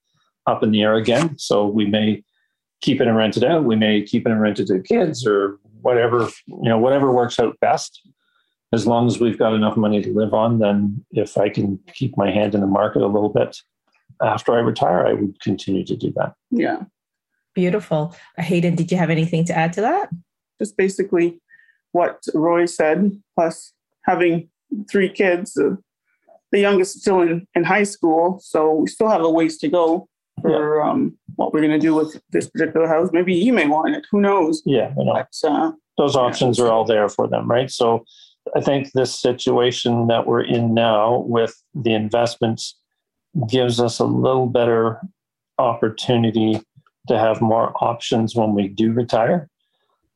up 0.47 0.63
in 0.63 0.71
the 0.71 0.81
air 0.81 0.95
again. 0.95 1.37
So 1.37 1.67
we 1.67 1.85
may 1.85 2.23
keep 2.81 3.01
it 3.01 3.07
and 3.07 3.17
rent 3.17 3.37
it 3.37 3.43
out. 3.43 3.65
We 3.65 3.75
may 3.75 4.01
keep 4.01 4.25
it 4.25 4.31
and 4.31 4.41
rent 4.41 4.59
it 4.59 4.67
to 4.67 4.79
kids 4.81 5.25
or 5.27 5.59
whatever 5.81 6.29
you 6.47 6.69
know 6.69 6.77
whatever 6.77 7.11
works 7.11 7.39
out 7.39 7.59
best. 7.59 8.01
As 8.71 8.85
long 8.85 9.07
as 9.07 9.19
we've 9.19 9.39
got 9.39 9.53
enough 9.53 9.75
money 9.75 10.01
to 10.01 10.13
live 10.13 10.33
on, 10.33 10.59
then 10.59 11.03
if 11.11 11.37
I 11.37 11.49
can 11.49 11.79
keep 11.93 12.15
my 12.15 12.29
hand 12.29 12.53
in 12.53 12.61
the 12.61 12.67
market 12.67 13.01
a 13.01 13.07
little 13.07 13.29
bit 13.29 13.57
after 14.21 14.53
I 14.53 14.59
retire, 14.59 15.07
I 15.07 15.13
would 15.13 15.39
continue 15.39 15.83
to 15.85 15.95
do 15.95 16.13
that. 16.17 16.33
Yeah, 16.51 16.83
Beautiful. 17.55 18.15
Hayden, 18.37 18.75
did 18.75 18.91
you 18.91 18.97
have 18.97 19.09
anything 19.09 19.43
to 19.45 19.57
add 19.57 19.73
to 19.73 19.81
that? 19.81 20.09
Just 20.59 20.77
basically 20.77 21.39
what 21.91 22.23
Roy 22.33 22.65
said, 22.65 23.11
plus 23.35 23.73
having 24.05 24.49
three 24.89 25.09
kids. 25.09 25.57
Uh, 25.57 25.75
the 26.51 26.59
youngest 26.59 27.01
still 27.01 27.21
in, 27.21 27.47
in 27.53 27.63
high 27.63 27.83
school, 27.83 28.39
so 28.43 28.73
we 28.73 28.87
still 28.87 29.09
have 29.09 29.21
a 29.21 29.29
ways 29.29 29.57
to 29.59 29.67
go 29.67 30.07
for 30.41 30.81
um, 30.81 31.17
what 31.35 31.53
we're 31.53 31.61
going 31.61 31.71
to 31.71 31.79
do 31.79 31.93
with 31.93 32.19
this 32.31 32.49
particular 32.49 32.87
house. 32.87 33.09
Maybe 33.11 33.39
he 33.39 33.51
may 33.51 33.67
want 33.67 33.95
it. 33.95 34.05
Who 34.11 34.21
knows? 34.21 34.63
Yeah, 34.65 34.93
you 34.97 35.05
know. 35.05 35.13
But 35.13 35.49
uh, 35.49 35.71
those 35.97 36.15
options 36.15 36.59
are 36.59 36.71
all 36.71 36.85
there 36.85 37.09
for 37.09 37.27
them, 37.27 37.49
right? 37.49 37.69
So 37.69 38.03
I 38.55 38.61
think 38.61 38.91
this 38.93 39.19
situation 39.19 40.07
that 40.07 40.25
we're 40.25 40.43
in 40.43 40.73
now 40.73 41.19
with 41.27 41.61
the 41.75 41.93
investments 41.93 42.75
gives 43.47 43.79
us 43.79 43.99
a 43.99 44.05
little 44.05 44.47
better 44.47 45.01
opportunity 45.57 46.61
to 47.07 47.19
have 47.19 47.41
more 47.41 47.73
options 47.83 48.35
when 48.35 48.53
we 48.53 48.67
do 48.67 48.91
retire. 48.91 49.49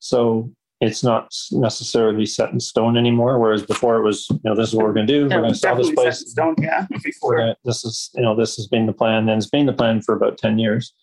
So 0.04 0.52
it's 0.82 1.02
not 1.02 1.34
necessarily 1.54 2.26
set 2.26 2.52
in 2.52 2.60
stone 2.60 2.98
anymore. 2.98 3.40
Whereas 3.40 3.64
before 3.64 3.96
it 3.96 4.04
was, 4.04 4.28
you 4.30 4.40
know, 4.44 4.54
this 4.54 4.68
is 4.68 4.76
what 4.76 4.86
we're 4.86 4.94
going 4.94 5.08
to 5.08 5.14
do. 5.14 5.28
yeah, 5.30 5.36
we're 5.38 5.44
going 5.44 5.54
to 5.54 5.58
sell 5.58 5.78
this 5.78 5.88
definitely 5.88 6.12
set 6.12 6.20
in 6.20 6.24
place. 6.26 6.32
stone. 6.32 6.56
Yeah, 6.60 6.88
before. 7.04 7.38
gonna, 7.38 7.56
this 7.64 7.86
is, 7.86 8.10
you 8.14 8.22
know, 8.22 8.36
this 8.36 8.58
has 8.58 8.68
been 8.68 8.86
the 8.86 8.92
plan 8.92 9.30
and 9.30 9.42
it's 9.42 9.50
been 9.50 9.66
the 9.66 9.72
plan 9.72 10.02
for 10.02 10.14
about 10.14 10.38
10 10.38 10.60
years. 10.60 10.94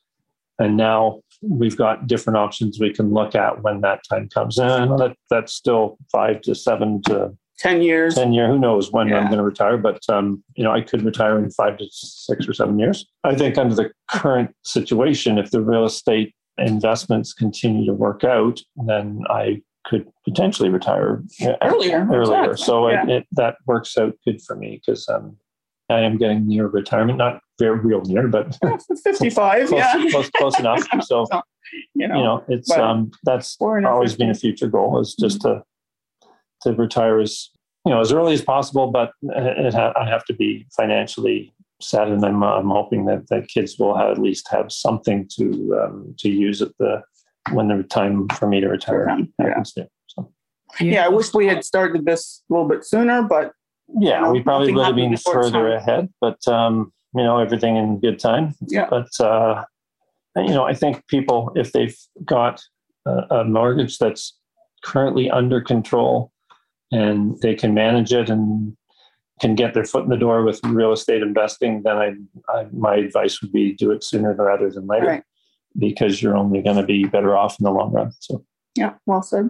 And 0.58 0.76
now 0.76 1.22
we've 1.40 1.78
got 1.78 2.06
different 2.06 2.36
options 2.36 2.78
we 2.78 2.92
can 2.92 3.14
look 3.14 3.34
at 3.34 3.62
when 3.62 3.80
that 3.80 4.00
time 4.06 4.28
comes. 4.28 4.58
And 4.58 4.98
that 4.98 5.16
that's 5.30 5.54
still 5.54 5.96
five 6.12 6.42
to 6.42 6.54
seven 6.54 7.00
to 7.04 7.34
10 7.58 7.80
years. 7.80 8.16
10 8.16 8.34
year, 8.34 8.48
who 8.48 8.58
knows 8.58 8.92
when 8.92 9.10
I'm 9.14 9.26
going 9.28 9.38
to 9.38 9.42
retire, 9.42 9.78
but, 9.78 10.00
um, 10.10 10.44
you 10.56 10.64
know, 10.64 10.72
I 10.72 10.82
could 10.82 11.02
retire 11.02 11.38
in 11.38 11.50
five 11.50 11.78
to 11.78 11.86
six 11.90 12.46
or 12.46 12.52
seven 12.52 12.78
years. 12.78 13.06
I 13.24 13.34
think 13.34 13.56
under 13.56 13.74
the 13.74 13.90
current 14.10 14.54
situation, 14.62 15.38
if 15.38 15.50
the 15.50 15.62
real 15.62 15.86
estate 15.86 16.34
investments 16.60 17.32
continue 17.32 17.86
to 17.86 17.92
work 17.94 18.24
out, 18.24 18.60
then 18.86 19.22
I 19.30 19.62
could 19.86 20.06
potentially 20.24 20.68
retire 20.68 21.22
Earlier, 21.62 22.06
earlier. 22.12 22.20
exactly. 22.52 22.56
So 22.64 22.88
Yeah. 22.88 23.02
it, 23.04 23.08
it, 23.10 23.26
that 23.32 23.56
works 23.66 23.96
out 23.96 24.14
good 24.24 24.40
for 24.42 24.54
me 24.56 24.80
because 24.84 25.08
um, 25.08 25.36
I 25.88 26.00
am 26.00 26.18
getting 26.18 26.46
near 26.46 26.66
retirement, 26.66 27.18
not 27.18 27.40
very 27.58 27.78
real 27.78 28.02
near, 28.02 28.28
but 28.28 28.56
close, 28.62 28.84
55, 29.02 29.72
yeah. 29.72 30.04
close, 30.10 30.30
close 30.30 30.58
enough. 30.58 30.86
So, 31.02 31.26
You 31.94 32.08
know, 32.08 32.16
you 32.16 32.22
know, 32.24 32.44
it's, 32.48 32.70
um, 32.72 33.10
that's 33.24 33.56
always 33.60 34.14
been 34.16 34.30
a 34.30 34.34
future 34.34 34.68
goal 34.68 35.00
is 35.00 35.14
just 35.14 35.40
to, 35.42 35.62
to 36.62 36.72
retire 36.72 37.20
as, 37.20 37.50
you 37.86 37.92
know, 37.92 38.00
as 38.00 38.12
early 38.12 38.34
as 38.34 38.42
possible, 38.42 38.90
but 38.90 39.12
it 39.22 39.72
ha- 39.72 39.92
I 39.96 40.08
have 40.08 40.24
to 40.26 40.34
be 40.34 40.66
financially 40.76 41.54
set. 41.82 42.08
And 42.08 42.24
I'm, 42.24 42.42
I'm 42.42 42.70
hoping 42.70 43.04
that 43.06 43.28
the 43.28 43.42
kids 43.42 43.78
will 43.78 43.96
have, 43.96 44.10
at 44.10 44.18
least 44.18 44.48
have 44.50 44.70
something 44.70 45.28
to, 45.36 45.80
um, 45.82 46.14
to 46.18 46.28
use 46.28 46.62
at 46.62 46.76
the, 46.78 47.02
when 47.52 47.68
the 47.68 47.82
time 47.82 48.28
for 48.28 48.46
me 48.46 48.60
to 48.60 48.68
retire 48.68 49.06
yeah. 49.08 49.46
happens. 49.46 49.72
to. 49.74 49.88
So, 50.06 50.32
yeah, 50.80 51.04
I 51.04 51.08
wish 51.08 51.32
we 51.34 51.46
had 51.46 51.64
started 51.64 52.04
this 52.04 52.42
a 52.48 52.52
little 52.52 52.68
bit 52.68 52.84
sooner, 52.84 53.22
but 53.22 53.52
yeah, 53.98 54.20
know, 54.20 54.30
we 54.30 54.40
probably 54.40 54.72
would 54.72 54.86
have 54.86 54.94
been 54.94 55.16
further 55.16 55.50
time. 55.50 55.72
ahead, 55.72 56.08
but, 56.20 56.46
um, 56.46 56.92
you 57.14 57.24
know, 57.24 57.38
everything 57.38 57.76
in 57.76 58.00
good 58.00 58.18
time. 58.18 58.54
yeah, 58.68 58.86
But, 58.88 59.08
uh, 59.18 59.64
you 60.36 60.48
know, 60.48 60.64
I 60.64 60.74
think 60.74 61.06
people, 61.08 61.52
if 61.56 61.72
they've 61.72 61.96
got 62.24 62.60
a, 63.06 63.38
a 63.38 63.44
mortgage 63.44 63.98
that's 63.98 64.38
currently 64.84 65.30
under 65.30 65.60
control 65.60 66.32
and 66.92 67.38
they 67.40 67.54
can 67.54 67.74
manage 67.74 68.12
it 68.12 68.30
and 68.30 68.76
can 69.40 69.54
get 69.54 69.74
their 69.74 69.84
foot 69.84 70.04
in 70.04 70.10
the 70.10 70.16
door 70.16 70.42
with 70.42 70.60
real 70.66 70.92
estate 70.92 71.22
investing, 71.22 71.82
then 71.82 71.96
I, 71.96 72.14
I 72.48 72.66
my 72.72 72.96
advice 72.96 73.40
would 73.40 73.52
be 73.52 73.72
do 73.74 73.90
it 73.90 74.04
sooner 74.04 74.34
rather 74.34 74.70
than 74.70 74.86
later 74.86 75.06
Right. 75.06 75.22
because 75.78 76.22
you're 76.22 76.36
only 76.36 76.62
going 76.62 76.76
to 76.76 76.82
be 76.84 77.04
better 77.04 77.36
off 77.36 77.58
in 77.58 77.64
the 77.64 77.70
long 77.70 77.92
run. 77.92 78.12
So, 78.20 78.44
yeah, 78.76 78.94
well 79.06 79.22
said. 79.22 79.48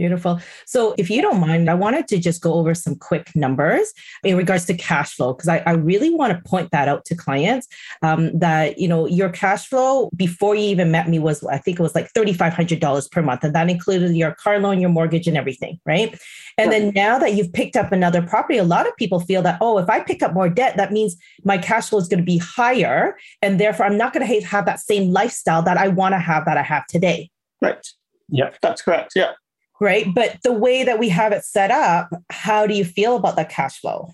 Beautiful. 0.00 0.40
So, 0.64 0.94
if 0.96 1.10
you 1.10 1.20
don't 1.20 1.40
mind, 1.40 1.68
I 1.68 1.74
wanted 1.74 2.08
to 2.08 2.18
just 2.18 2.40
go 2.40 2.54
over 2.54 2.74
some 2.74 2.96
quick 2.96 3.36
numbers 3.36 3.92
in 4.24 4.34
regards 4.34 4.64
to 4.64 4.74
cash 4.74 5.14
flow, 5.14 5.34
because 5.34 5.46
I, 5.46 5.58
I, 5.66 5.72
really 5.72 6.08
want 6.08 6.32
to 6.32 6.48
point 6.48 6.70
that 6.70 6.88
out 6.88 7.04
to 7.04 7.14
clients 7.14 7.68
um, 8.00 8.30
that, 8.38 8.78
you 8.78 8.88
know, 8.88 9.06
your 9.06 9.28
cash 9.28 9.66
flow 9.68 10.08
before 10.16 10.54
you 10.54 10.62
even 10.62 10.90
met 10.90 11.10
me 11.10 11.18
was, 11.18 11.44
I 11.44 11.58
think 11.58 11.78
it 11.78 11.82
was 11.82 11.94
like 11.94 12.10
$3,500 12.14 13.10
per 13.10 13.20
month. 13.20 13.44
And 13.44 13.54
that 13.54 13.68
included 13.68 14.16
your 14.16 14.32
car 14.36 14.58
loan, 14.58 14.80
your 14.80 14.88
mortgage, 14.88 15.26
and 15.26 15.36
everything. 15.36 15.78
Right. 15.84 16.18
And 16.56 16.72
then 16.72 16.92
now 16.94 17.18
that 17.18 17.34
you've 17.34 17.52
picked 17.52 17.76
up 17.76 17.92
another 17.92 18.22
property, 18.22 18.56
a 18.56 18.64
lot 18.64 18.88
of 18.88 18.96
people 18.96 19.20
feel 19.20 19.42
that, 19.42 19.58
oh, 19.60 19.76
if 19.76 19.90
I 19.90 20.00
pick 20.00 20.22
up 20.22 20.32
more 20.32 20.48
debt, 20.48 20.78
that 20.78 20.92
means 20.92 21.14
my 21.44 21.58
cash 21.58 21.90
flow 21.90 21.98
is 21.98 22.08
going 22.08 22.20
to 22.20 22.24
be 22.24 22.38
higher. 22.38 23.18
And 23.42 23.60
therefore, 23.60 23.84
I'm 23.84 23.98
not 23.98 24.14
going 24.14 24.26
to 24.26 24.46
have 24.46 24.64
that 24.64 24.80
same 24.80 25.12
lifestyle 25.12 25.60
that 25.64 25.76
I 25.76 25.88
want 25.88 26.14
to 26.14 26.18
have 26.18 26.46
that 26.46 26.56
I 26.56 26.62
have 26.62 26.86
today. 26.86 27.28
Right. 27.60 27.86
Yeah. 28.30 28.48
That's 28.62 28.80
correct. 28.80 29.12
Yeah 29.14 29.32
right? 29.80 30.06
But 30.14 30.38
the 30.44 30.52
way 30.52 30.84
that 30.84 30.98
we 30.98 31.08
have 31.08 31.32
it 31.32 31.44
set 31.44 31.70
up, 31.70 32.10
how 32.30 32.66
do 32.66 32.74
you 32.74 32.84
feel 32.84 33.16
about 33.16 33.36
that 33.36 33.48
cash 33.48 33.80
flow? 33.80 34.12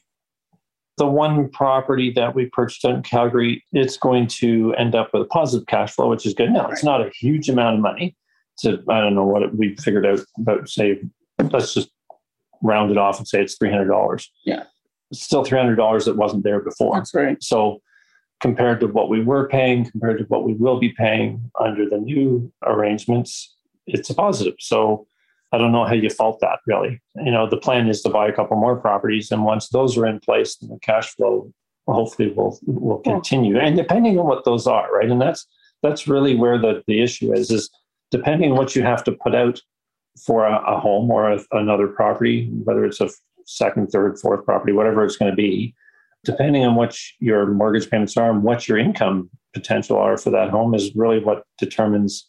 The 0.97 1.07
one 1.07 1.51
property 1.51 2.11
that 2.13 2.35
we 2.35 2.47
purchased 2.47 2.85
in 2.85 3.03
Calgary, 3.03 3.63
it's 3.73 3.99
going 3.99 4.29
to 4.29 4.73
end 4.79 4.95
up 4.95 5.11
with 5.13 5.23
a 5.23 5.27
positive 5.27 5.67
cash 5.67 5.93
flow, 5.93 6.09
which 6.09 6.25
is 6.25 6.33
good. 6.33 6.51
Now, 6.51 6.69
it's 6.71 6.85
not 6.85 7.03
a 7.07 7.11
huge 7.11 7.51
amount 7.51 7.77
of 7.77 7.83
money. 7.83 8.17
So 8.57 8.79
I 8.89 9.01
don't 9.01 9.15
know 9.15 9.27
what 9.27 9.43
it, 9.43 9.55
we 9.55 9.77
figured 9.77 10.07
out 10.07 10.21
about, 10.39 10.69
say, 10.71 11.03
let's 11.39 11.75
just 11.75 11.91
round 12.63 12.91
it 12.91 12.97
off 12.97 13.19
and 13.19 13.29
say 13.29 13.43
it's 13.43 13.59
$300. 13.59 14.27
Yeah. 14.47 14.65
It's 15.11 15.23
still 15.23 15.45
$300 15.45 16.07
that 16.07 16.17
wasn't 16.17 16.45
there 16.45 16.61
before. 16.61 16.97
That's 16.97 17.13
right. 17.13 17.43
So 17.43 17.83
compared 18.41 18.81
to 18.81 18.87
what 18.87 19.11
we 19.11 19.23
were 19.23 19.49
paying, 19.49 19.91
compared 19.91 20.19
to 20.19 20.25
what 20.25 20.45
we 20.45 20.55
will 20.55 20.79
be 20.79 20.91
paying 20.91 21.51
under 21.61 21.87
the 21.87 21.99
new 21.99 22.51
arrangements, 22.65 23.55
it's 23.87 24.09
a 24.09 24.15
positive. 24.15 24.55
So 24.59 25.07
I 25.53 25.59
don't 25.59 25.73
know 25.73 25.85
how 25.85 25.95
you 25.95 26.11
fault 26.11 26.41
that 26.41 26.59
really. 26.67 27.01
You 27.17 27.31
know, 27.31 27.49
the 27.49 27.57
plan 27.57 27.89
is 27.89 28.03
to 28.03 28.11
buy 28.11 28.29
a 28.29 28.33
couple 28.33 28.57
more 28.57 28.77
properties, 28.77 29.31
and 29.31 29.45
once 29.45 29.69
those 29.69 29.97
are 29.97 30.07
in 30.07 30.21
place, 30.21 30.57
then 30.57 30.71
the 30.71 30.79
cash 30.81 31.15
flow 31.15 31.53
hopefully 31.87 32.33
will 32.33 32.59
will 32.67 32.99
continue. 32.99 33.59
And 33.59 33.77
depending 33.77 34.19
on 34.19 34.27
what 34.27 34.45
those 34.45 34.67
are, 34.67 34.93
right? 34.93 35.11
And 35.11 35.21
that's 35.21 35.47
that's 35.83 36.09
really 36.09 36.35
where 36.35 36.59
the 36.59 36.83
the 36.87 37.01
issue 37.01 37.33
is. 37.33 37.51
Is 37.51 37.71
depending 38.11 38.53
on 38.53 38.59
what 38.59 38.75
you 38.75 38.83
have 38.83 39.05
to 39.05 39.13
put 39.13 39.35
out 39.35 39.61
for 40.25 40.47
a, 40.47 40.77
a 40.77 40.81
home 40.81 41.11
or 41.11 41.31
a, 41.31 41.41
another 41.53 41.89
property, 41.89 42.49
whether 42.65 42.85
it's 42.85 43.01
a 43.01 43.11
second, 43.47 43.89
third, 43.89 44.19
fourth 44.19 44.45
property, 44.45 44.73
whatever 44.73 45.05
it's 45.05 45.17
going 45.17 45.31
to 45.31 45.37
be, 45.37 45.75
depending 46.25 46.65
on 46.65 46.75
what 46.75 46.97
your 47.21 47.47
mortgage 47.47 47.89
payments 47.91 48.17
are 48.17 48.31
and 48.31 48.43
what 48.43 48.67
your 48.67 48.79
income 48.79 49.31
potential 49.55 49.97
are 49.97 50.17
for 50.17 50.31
that 50.31 50.51
home, 50.51 50.75
is 50.75 50.95
really 50.97 51.23
what 51.23 51.45
determines 51.59 52.29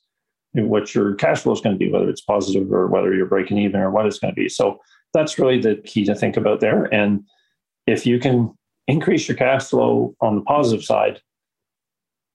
what 0.65 0.93
your 0.95 1.15
cash 1.15 1.41
flow 1.41 1.53
is 1.53 1.61
going 1.61 1.75
to 1.75 1.79
be, 1.79 1.91
whether 1.91 2.09
it's 2.09 2.21
positive 2.21 2.71
or 2.71 2.87
whether 2.87 3.13
you're 3.13 3.25
breaking 3.25 3.57
even 3.57 3.79
or 3.79 3.91
what 3.91 4.05
it's 4.05 4.19
going 4.19 4.33
to 4.33 4.39
be. 4.39 4.49
So 4.49 4.79
that's 5.13 5.39
really 5.39 5.59
the 5.59 5.75
key 5.85 6.05
to 6.05 6.15
think 6.15 6.37
about 6.37 6.59
there. 6.59 6.85
And 6.93 7.23
if 7.85 8.05
you 8.05 8.19
can 8.19 8.53
increase 8.87 9.27
your 9.27 9.37
cash 9.37 9.65
flow 9.65 10.15
on 10.21 10.35
the 10.35 10.41
positive 10.41 10.83
side 10.83 11.21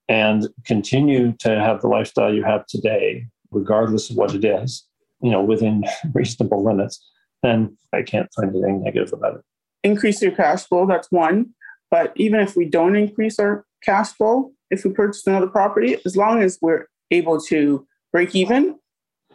and 0.09 0.47
continue 0.65 1.33
to 1.39 1.59
have 1.59 1.81
the 1.81 1.87
lifestyle 1.87 2.33
you 2.33 2.43
have 2.43 2.65
today, 2.67 3.25
regardless 3.51 4.09
of 4.09 4.17
what 4.17 4.33
it 4.33 4.43
is, 4.43 4.85
you 5.21 5.31
know, 5.31 5.41
within 5.41 5.83
reasonable 6.13 6.63
limits, 6.63 7.03
then 7.41 7.77
I 7.93 8.01
can't 8.01 8.29
find 8.35 8.49
anything 8.49 8.83
negative 8.83 9.13
about 9.13 9.35
it. 9.35 9.41
Increase 9.83 10.21
your 10.21 10.31
cash 10.31 10.65
flow, 10.65 10.85
that's 10.85 11.11
one. 11.11 11.53
But 11.91 12.13
even 12.15 12.39
if 12.39 12.55
we 12.55 12.65
don't 12.65 12.95
increase 12.95 13.37
our 13.37 13.65
cash 13.83 14.09
flow, 14.13 14.51
if 14.71 14.83
we 14.83 14.91
purchase 14.91 15.27
another 15.27 15.47
property, 15.47 15.97
as 16.05 16.17
long 16.17 16.41
as 16.41 16.57
we're 16.61 16.87
able 17.11 17.39
to 17.41 17.85
break 18.13 18.33
even, 18.35 18.79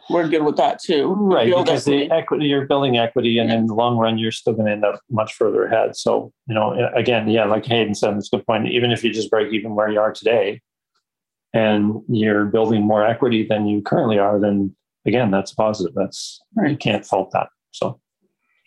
we're 0.09 0.27
good 0.27 0.43
with 0.43 0.57
that 0.57 0.81
too. 0.81 1.13
Right, 1.13 1.45
because 1.45 1.87
equity. 1.87 2.07
the 2.07 2.15
equity, 2.15 2.45
you're 2.47 2.65
building 2.65 2.97
equity, 2.97 3.37
and 3.37 3.51
in 3.51 3.67
the 3.67 3.75
long 3.75 3.97
run, 3.97 4.17
you're 4.17 4.31
still 4.31 4.53
going 4.53 4.65
to 4.65 4.71
end 4.71 4.85
up 4.85 4.99
much 5.11 5.33
further 5.33 5.65
ahead. 5.65 5.95
So, 5.95 6.33
you 6.47 6.55
know, 6.55 6.89
again, 6.95 7.29
yeah, 7.29 7.45
like 7.45 7.65
Hayden 7.65 7.93
said, 7.93 8.17
it's 8.17 8.33
a 8.33 8.37
good 8.37 8.45
point. 8.47 8.67
Even 8.69 8.91
if 8.91 9.03
you 9.03 9.13
just 9.13 9.29
break 9.29 9.53
even 9.53 9.75
where 9.75 9.89
you 9.89 9.99
are 9.99 10.11
today, 10.11 10.61
and 11.53 12.01
you're 12.07 12.45
building 12.45 12.81
more 12.81 13.05
equity 13.05 13.45
than 13.45 13.67
you 13.67 13.81
currently 13.81 14.17
are, 14.17 14.39
then 14.39 14.75
again, 15.05 15.29
that's 15.29 15.53
positive. 15.53 15.93
That's 15.95 16.39
right. 16.55 16.71
you 16.71 16.77
can't 16.77 17.05
fault 17.05 17.31
that. 17.33 17.49
So, 17.71 17.99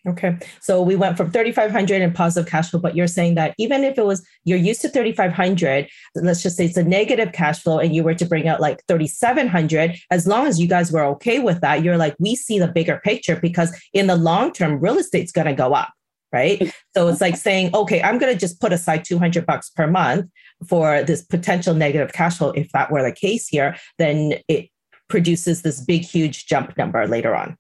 Okay. 0.04 0.36
So 0.60 0.82
we 0.82 0.96
went 0.96 1.16
from 1.16 1.30
3,500 1.30 2.02
in 2.02 2.12
positive 2.12 2.50
cash 2.50 2.70
flow, 2.70 2.80
but 2.80 2.96
you're 2.96 3.06
saying 3.06 3.36
that 3.36 3.54
even 3.56 3.84
if 3.84 3.96
it 3.98 4.04
was, 4.04 4.26
you're 4.42 4.58
used 4.58 4.80
to 4.82 4.88
3,500, 4.88 5.88
let's 6.16 6.42
just 6.42 6.56
say 6.56 6.64
it's 6.64 6.76
a 6.76 6.82
negative 6.82 7.30
cash 7.32 7.62
flow 7.62 7.78
and 7.78 7.94
you 7.94 8.02
were 8.02 8.14
to 8.14 8.24
bring 8.24 8.48
out 8.48 8.60
like 8.60 8.82
3,700, 8.88 9.96
as 10.10 10.26
long 10.26 10.46
as 10.46 10.58
you 10.58 10.66
guys 10.66 10.90
were 10.90 11.04
okay 11.04 11.38
with 11.38 11.60
that, 11.60 11.84
you're 11.84 11.96
like, 11.96 12.16
we 12.18 12.34
see 12.34 12.58
the 12.58 12.66
bigger 12.66 13.00
picture 13.04 13.36
because 13.36 13.78
in 13.92 14.08
the 14.08 14.16
long 14.16 14.52
term, 14.52 14.80
real 14.80 14.98
estate's 14.98 15.30
going 15.30 15.46
to 15.46 15.54
go 15.54 15.72
up. 15.72 15.92
Right. 16.32 16.74
So 16.96 17.08
it's 17.08 17.20
like 17.20 17.36
saying, 17.36 17.74
okay, 17.74 18.00
I'm 18.02 18.16
going 18.16 18.32
to 18.32 18.38
just 18.38 18.58
put 18.58 18.72
aside 18.72 19.04
200 19.04 19.44
bucks 19.44 19.68
per 19.68 19.86
month 19.86 20.30
for 20.66 21.02
this 21.02 21.22
potential 21.22 21.74
negative 21.74 22.14
cash 22.14 22.38
flow. 22.38 22.52
If 22.52 22.72
that 22.72 22.90
were 22.90 23.02
the 23.02 23.12
case 23.12 23.48
here, 23.48 23.76
then 23.98 24.36
it 24.48 24.70
produces 25.10 25.60
this 25.60 25.82
big, 25.82 26.02
huge 26.02 26.46
jump 26.46 26.76
number 26.78 27.06
later 27.06 27.36
on. 27.36 27.58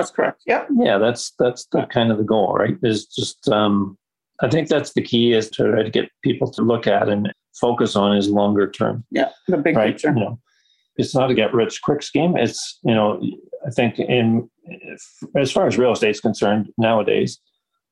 That's 0.00 0.10
correct. 0.10 0.42
Yeah. 0.46 0.66
Yeah, 0.76 0.98
that's 0.98 1.32
that's 1.38 1.66
the 1.66 1.86
kind 1.86 2.10
of 2.10 2.18
the 2.18 2.24
goal, 2.24 2.54
right? 2.54 2.76
Is 2.82 3.06
just 3.06 3.48
um 3.48 3.96
I 4.42 4.48
think 4.48 4.68
that's 4.68 4.94
the 4.94 5.02
key 5.02 5.32
is 5.32 5.50
to 5.50 5.70
try 5.70 5.82
to 5.82 5.90
get 5.90 6.08
people 6.22 6.50
to 6.52 6.62
look 6.62 6.86
at 6.86 7.08
and 7.08 7.32
focus 7.60 7.96
on 7.96 8.16
is 8.16 8.28
longer 8.28 8.70
term. 8.70 9.04
Yeah, 9.10 9.30
the 9.48 9.58
big 9.58 9.76
right? 9.76 9.92
picture. 9.92 10.08
You 10.08 10.20
know, 10.20 10.38
it's 10.96 11.14
not 11.14 11.30
a 11.30 11.34
get 11.34 11.52
rich 11.52 11.82
quick 11.82 12.02
scheme. 12.02 12.36
It's 12.36 12.78
you 12.82 12.94
know, 12.94 13.20
I 13.66 13.70
think 13.70 13.98
in 13.98 14.48
as 15.36 15.52
far 15.52 15.66
as 15.66 15.78
real 15.78 15.92
estate 15.92 16.10
is 16.10 16.20
concerned 16.20 16.70
nowadays, 16.78 17.38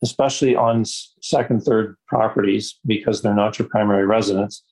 especially 0.02 0.56
on 0.56 0.84
second, 0.84 1.60
third 1.62 1.96
properties 2.06 2.78
because 2.86 3.22
they're 3.22 3.34
not 3.34 3.58
your 3.58 3.68
primary 3.68 4.06
residence, 4.06 4.62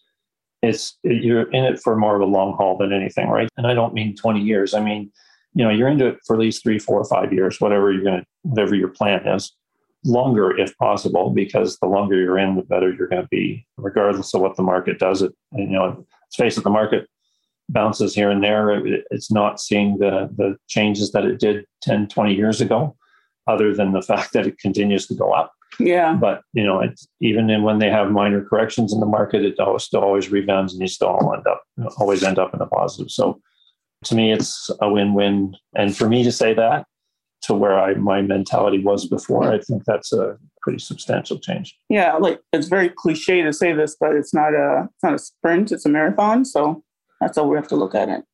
it's 0.63 0.99
you're 1.03 1.51
in 1.53 1.65
it 1.65 1.81
for 1.81 1.97
more 1.97 2.17
of 2.17 2.23
a 2.23 2.27
long 2.27 2.55
haul 2.57 2.79
than 2.79 2.93
anything, 2.93 3.29
right? 3.29 3.49
And 3.57 3.67
I 3.67 3.75
don't 3.75 3.95
mean 3.95 4.17
twenty 4.17 4.41
years. 4.41 4.73
I 4.75 4.81
mean 4.81 5.11
you 5.57 5.65
know 5.65 5.71
you're 5.71 5.89
into 5.89 6.07
it 6.07 6.19
for 6.27 6.37
at 6.37 6.41
least 6.41 6.63
three 6.63 6.79
four 6.79 7.01
or 7.01 7.05
five 7.05 7.33
years 7.33 7.61
whatever 7.61 7.91
you're 7.91 8.05
going 8.05 8.21
to 8.21 8.27
whatever 8.43 8.75
your 8.75 8.89
plan 8.89 9.27
is 9.27 9.57
longer 10.05 10.57
if 10.57 10.77
possible 10.77 11.31
because 11.31 11.79
the 11.79 11.87
longer 11.87 12.17
you're 12.17 12.39
in 12.39 12.55
the 12.55 12.63
better 12.63 12.93
you're 12.93 13.09
going 13.09 13.23
to 13.23 13.29
be 13.29 13.67
regardless 13.77 14.33
of 14.35 14.41
what 14.41 14.57
the 14.57 14.63
market 14.63 14.99
does. 14.99 15.23
It 15.23 15.33
you 15.53 15.67
know 15.67 16.07
let's 16.23 16.37
face 16.37 16.57
it 16.57 16.65
the 16.65 16.71
market 16.71 17.09
bounces 17.69 18.15
here 18.15 18.31
and 18.31 18.45
there. 18.45 18.87
It's 19.11 19.33
not 19.33 19.61
seeing 19.61 19.99
the 19.99 20.29
the 20.37 20.57
changes 20.69 21.11
that 21.13 21.25
it 21.25 21.41
did 21.41 21.65
10 21.83 22.09
20 22.09 22.35
years 22.35 22.61
ago 22.61 22.95
other 23.47 23.75
than 23.75 23.93
the 23.93 24.03
fact 24.11 24.33
that 24.35 24.47
it 24.47 24.59
continues 24.59 25.07
to 25.09 25.15
go 25.15 25.33
up. 25.33 25.53
Yeah. 25.81 26.15
But 26.15 26.43
you 26.53 26.65
know 26.65 26.81
it's 26.81 27.09
even 27.21 27.49
in 27.49 27.63
when 27.63 27.79
they 27.79 27.91
have 27.91 28.11
minor 28.11 28.45
corrections 28.45 28.93
in 28.93 29.01
the 29.01 29.07
market 29.07 29.43
it 29.43 29.59
always, 29.59 29.85
still 29.85 30.03
always 30.03 30.31
rebounds 30.31 30.75
and 30.75 30.83
you 30.83 30.89
still 30.89 31.19
end 31.35 31.47
up 31.47 31.63
always 31.97 32.23
end 32.23 32.39
up 32.39 32.55
in 32.55 32.61
a 32.61 32.67
positive. 32.67 33.11
So 33.11 33.41
to 34.07 34.15
me, 34.15 34.33
it's 34.33 34.71
a 34.81 34.91
win-win. 34.91 35.55
And 35.75 35.97
for 35.97 36.09
me 36.09 36.23
to 36.25 36.33
say 36.33 36.55
that 36.55 36.87
to 37.43 37.55
where 37.55 37.79
I 37.79 37.95
my 37.95 38.23
mentality 38.23 38.79
was 38.79 39.07
before, 39.07 39.53
I 39.53 39.61
think 39.61 39.85
that's 39.85 40.13
a 40.13 40.37
pretty 40.63 40.79
substantial 40.79 41.39
change. 41.39 41.77
Yeah, 41.89 42.15
like 42.15 42.41
it's 42.53 42.69
very 42.69 42.89
cliche 42.89 43.43
to 43.43 43.53
say 43.53 43.73
this, 43.73 43.97
but 43.99 44.15
it's 44.15 44.35
not 44.35 44.55
a 44.55 44.89
it's 44.95 45.05
not 45.05 45.15
a 45.15 45.19
sprint; 45.19 45.73
it's 45.73 45.87
a 45.87 45.89
marathon. 45.89 46.45
So 46.45 46.83
that's 47.21 47.37
how 47.37 47.45
we 47.45 47.57
have 47.57 47.69
to 47.69 47.77
look 47.77 47.95
at 47.95 48.09
it. 48.09 48.25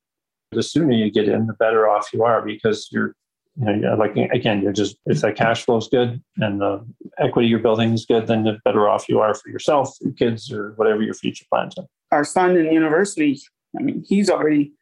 The 0.53 0.63
sooner 0.63 0.93
you 0.93 1.11
get 1.11 1.29
in, 1.29 1.47
the 1.47 1.55
better 1.55 1.89
off 1.89 2.13
you 2.13 2.25
are 2.25 2.43
because 2.43 2.89
you're, 2.93 3.15
you 3.57 3.77
know, 3.77 3.95
like 3.97 4.17
again, 4.17 4.63
you're 4.63 4.73
just 4.73 4.97
if 5.07 5.21
that 5.23 5.37
cash 5.37 5.65
flow 5.65 5.79
is 5.79 5.89
good 5.89 6.23
and 6.37 6.61
the 6.61 6.85
equity 7.19 7.49
you're 7.49 7.59
building 7.59 7.93
is 7.93 8.07
good, 8.07 8.27
then 8.27 8.45
the 8.45 8.59
better 8.65 8.89
off 8.89 9.09
you 9.09 9.21
are 9.21 9.35
for 9.35 9.49
yourself, 9.49 9.95
your 10.01 10.13
kids, 10.13 10.53
or 10.53 10.73
whatever 10.77 11.03
your 11.03 11.15
future 11.15 11.47
plans 11.51 11.75
are. 11.79 11.87
Our 12.13 12.25
son 12.25 12.57
in 12.57 12.71
university, 12.71 13.41
I 13.79 13.83
mean, 13.83 14.05
he's 14.07 14.29
already 14.29 14.73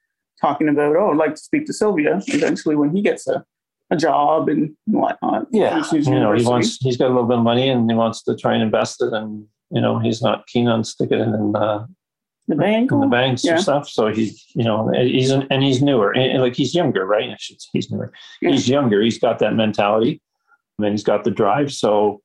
talking 0.40 0.68
about, 0.68 0.96
oh, 0.96 1.10
I'd 1.10 1.16
like 1.16 1.34
to 1.34 1.40
speak 1.40 1.66
to 1.66 1.72
Sylvia 1.72 2.20
eventually 2.28 2.76
when 2.76 2.94
he 2.94 3.02
gets 3.02 3.26
a, 3.26 3.44
a 3.90 3.96
job 3.96 4.48
and 4.48 4.76
whatnot. 4.86 5.46
Yeah. 5.52 5.84
You 5.92 6.20
know, 6.20 6.32
he 6.32 6.44
wants, 6.44 6.78
he's 6.78 6.96
got 6.96 7.06
a 7.06 7.14
little 7.14 7.26
bit 7.26 7.38
of 7.38 7.44
money 7.44 7.68
and 7.68 7.90
he 7.90 7.96
wants 7.96 8.22
to 8.22 8.36
try 8.36 8.54
and 8.54 8.62
invest 8.62 9.02
it. 9.02 9.12
And, 9.12 9.46
you 9.70 9.80
know, 9.80 9.98
he's 9.98 10.22
not 10.22 10.46
keen 10.46 10.68
on 10.68 10.84
sticking 10.84 11.18
it 11.18 11.28
in 11.28 11.54
uh, 11.56 11.86
the 12.48 12.56
bank, 12.56 12.92
in 12.92 13.00
the 13.00 13.06
banks 13.06 13.44
yeah. 13.44 13.52
and 13.52 13.62
stuff. 13.62 13.88
So 13.88 14.08
he, 14.08 14.36
you 14.54 14.64
know, 14.64 14.90
he's, 14.96 15.30
and 15.30 15.62
he's 15.62 15.82
newer 15.82 16.12
and 16.12 16.40
like 16.40 16.56
he's 16.56 16.74
younger, 16.74 17.06
right? 17.06 17.36
He's 17.72 17.90
newer. 17.90 18.12
Yeah. 18.40 18.50
He's 18.50 18.68
younger. 18.68 19.02
He's 19.02 19.18
got 19.18 19.38
that 19.40 19.54
mentality 19.54 20.22
and 20.78 20.88
he's 20.88 21.04
got 21.04 21.24
the 21.24 21.30
drive. 21.30 21.72
So, 21.72 22.22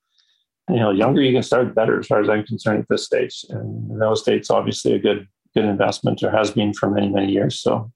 you 0.69 0.77
know, 0.77 0.89
younger 0.89 1.21
you 1.21 1.31
can 1.31 1.43
start 1.43 1.75
better 1.75 1.99
as 1.99 2.07
far 2.07 2.21
as 2.21 2.29
I'm 2.29 2.43
concerned 2.45 2.79
at 2.79 2.89
this 2.89 3.05
stage. 3.05 3.45
And 3.49 3.99
real 3.99 4.13
estate's 4.13 4.49
obviously 4.49 4.93
a 4.93 4.99
good, 4.99 5.27
good 5.53 5.65
investment 5.65 6.23
or 6.23 6.31
has 6.31 6.51
been 6.51 6.73
for 6.73 6.89
many, 6.89 7.07
many 7.07 7.31
years. 7.31 7.59
So 7.59 7.91